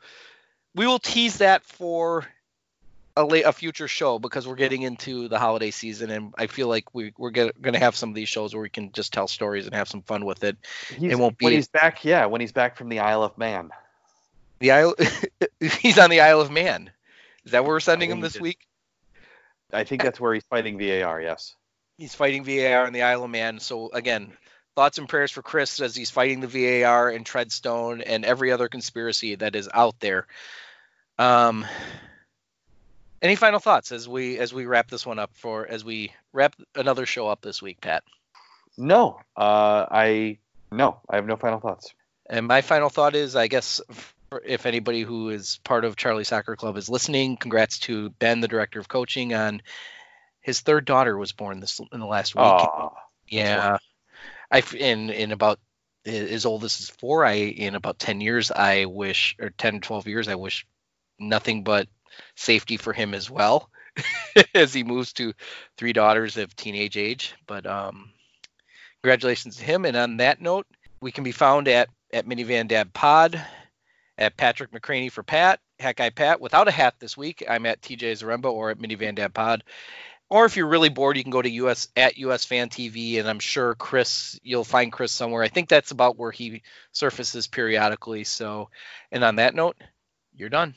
we 0.74 0.88
will 0.88 1.00
tease 1.00 1.38
that 1.38 1.64
for 1.64 2.26
a, 3.18 3.24
late, 3.24 3.46
a 3.46 3.54
future 3.54 3.88
show 3.88 4.20
because 4.20 4.48
we're 4.48 4.56
getting 4.56 4.82
into 4.82 5.28
the 5.28 5.40
holiday 5.40 5.72
season, 5.72 6.10
and 6.10 6.34
I 6.38 6.48
feel 6.48 6.68
like 6.68 6.94
we 6.94 7.14
we're 7.18 7.32
going 7.32 7.54
to 7.62 7.80
have 7.80 7.96
some 7.96 8.10
of 8.10 8.16
these 8.16 8.30
shows 8.30 8.54
where 8.54 8.62
we 8.62 8.70
can 8.70 8.92
just 8.92 9.14
tell 9.14 9.28
stories 9.28 9.66
and 9.66 9.76
have 9.76 9.88
some 9.88 10.02
fun 10.02 10.26
with 10.26 10.44
it. 10.44 10.58
He's, 10.98 11.14
it 11.14 11.20
won't 11.20 11.38
be 11.38 11.46
when 11.46 11.54
he's 11.54 11.68
back. 11.68 12.04
Yeah, 12.04 12.26
when 12.26 12.42
he's 12.42 12.52
back 12.52 12.78
from 12.78 12.90
the 12.90 13.00
Isle 13.00 13.24
of 13.24 13.38
Man. 13.38 13.72
The 14.60 14.72
Isle. 14.72 14.96
he's 15.60 15.98
on 15.98 16.10
the 16.10 16.22
Isle 16.22 16.42
of 16.42 16.52
Man. 16.52 16.92
Is 17.46 17.52
that 17.52 17.64
where 17.64 17.74
we're 17.74 17.80
sending 17.80 18.10
him 18.10 18.22
this 18.22 18.40
week? 18.40 18.68
I 19.72 19.84
think 19.84 20.02
that's 20.02 20.20
where 20.20 20.34
he's 20.34 20.44
fighting 20.44 20.78
VAR. 20.78 21.22
Yes. 21.22 21.56
He's 21.98 22.16
fighting 22.16 22.44
VAR 22.44 22.88
in 22.88 22.94
the 22.94 23.04
Isle 23.04 23.24
of 23.24 23.30
Man. 23.30 23.60
So 23.60 23.90
again, 23.92 24.34
thoughts 24.76 24.98
and 24.98 25.08
prayers 25.08 25.32
for 25.32 25.42
Chris 25.42 25.80
as 25.80 25.96
he's 25.96 26.12
fighting 26.12 26.42
the 26.42 26.48
VAR 26.48 27.10
and 27.10 27.26
Treadstone 27.26 28.04
and 28.06 28.26
every 28.26 28.52
other 28.52 28.68
conspiracy 28.68 29.36
that 29.36 29.56
is 29.56 29.70
out 29.74 30.00
there. 30.00 30.28
Um, 31.18 31.66
any 33.26 33.36
final 33.36 33.60
thoughts 33.60 33.92
as 33.92 34.08
we 34.08 34.38
as 34.38 34.54
we 34.54 34.66
wrap 34.66 34.90
this 34.90 35.06
one 35.06 35.20
up 35.20 35.32
for 35.34 35.68
as 35.68 35.84
we 35.84 36.12
wrap 36.32 36.56
another 36.76 37.06
show 37.06 37.28
up 37.28 37.42
this 37.42 37.62
week, 37.62 37.82
Pat? 37.82 38.04
No, 38.78 39.20
uh, 39.36 39.86
I 39.90 40.38
no, 40.72 41.00
I 41.10 41.16
have 41.16 41.26
no 41.26 41.36
final 41.36 41.60
thoughts. 41.60 41.94
And 42.28 42.48
my 42.48 42.62
final 42.62 42.90
thought 42.90 43.16
is, 43.16 43.36
I 43.36 43.48
guess, 43.48 43.82
if 44.46 44.66
anybody 44.66 45.02
who 45.02 45.30
is 45.30 45.60
part 45.64 45.86
of 45.86 45.96
Charlie 45.96 46.24
Soccer 46.24 46.56
Club 46.56 46.78
is 46.78 46.90
listening, 46.90 47.38
congrats 47.38 47.80
to 47.80 48.10
Ben, 48.12 48.42
the 48.42 48.48
director 48.48 48.80
of 48.80 48.88
coaching, 48.88 49.34
on 49.34 49.62
his 50.42 50.62
third 50.62 50.86
daughter 50.86 51.18
was 51.18 51.32
born 51.32 51.60
this 51.60 51.80
in 51.92 52.00
the 52.00 52.06
last 52.06 52.36
week. 52.36 52.44
Oh, 52.46 52.94
yeah, 53.28 53.78
I 54.52 54.64
in 54.78 55.10
in 55.10 55.32
about 55.32 55.60
as 56.06 56.46
old 56.46 56.64
as 56.64 56.80
is 56.80 56.90
four. 56.90 57.26
I 57.26 57.34
in 57.34 57.74
about 57.74 57.98
ten 57.98 58.22
years, 58.22 58.52
I 58.52 58.86
wish 58.86 59.36
or 59.40 59.50
10, 59.50 59.82
12 59.82 60.08
years, 60.08 60.28
I 60.28 60.36
wish 60.36 60.68
nothing 61.18 61.64
but 61.64 61.88
safety 62.36 62.78
for 62.78 62.94
him 62.94 63.14
as 63.14 63.30
well 63.30 63.70
as 64.56 64.74
he 64.74 64.84
moves 64.84 65.14
to 65.14 65.34
three 65.78 65.94
daughters 65.94 66.38
of 66.38 66.56
teenage 66.56 66.98
age. 66.98 67.34
But 67.48 67.66
um, 67.66 68.12
congratulations 69.02 69.58
to 69.58 69.64
him. 69.64 69.86
And 69.86 69.96
on 69.96 70.18
that 70.18 70.42
note, 70.42 70.68
we 71.02 71.12
can 71.12 71.24
be 71.24 71.32
found 71.32 71.68
at 71.68 71.90
at 72.14 72.26
Minivan 72.26 72.68
Dad 72.68 72.94
Pod, 72.94 73.42
at 74.18 74.38
Patrick 74.38 74.72
McCraney 74.72 75.12
for 75.12 75.24
Pat, 75.24 75.60
Hat 75.80 75.96
Guy 75.96 76.10
Pat 76.10 76.40
without 76.40 76.68
a 76.68 76.72
hat 76.72 76.96
this 77.00 77.18
week. 77.18 77.44
I'm 77.50 77.66
at 77.66 77.82
TJ 77.82 78.14
Zaremba 78.14 78.52
or 78.52 78.72
at 78.72 78.80
Minivan 78.80 79.16
Dad 79.16 79.34
Pod. 79.34 79.64
Or 80.30 80.46
if 80.46 80.58
you're 80.58 80.68
really 80.68 80.90
bored, 80.90 81.18
you 81.18 81.24
can 81.24 81.32
go 81.32 81.42
to 81.42 81.50
US 81.50 81.88
at 81.96 82.18
US 82.18 82.46
Fan 82.46 82.70
TV, 82.70 83.20
and 83.20 83.28
I'm 83.28 83.40
sure 83.40 83.76
Chris, 83.76 84.40
you'll 84.42 84.64
find 84.64 84.92
Chris 84.92 85.12
somewhere. 85.12 85.44
I 85.44 85.50
think 85.50 85.70
that's 85.70 85.92
about 85.92 86.18
where 86.18 86.32
he 86.32 86.64
surfaces 86.94 87.48
periodically. 87.48 88.24
So, 88.24 88.70
and 89.12 89.24
on 89.24 89.36
that 89.36 89.54
note, 89.54 89.78
you're 90.34 90.50
done. 90.50 90.74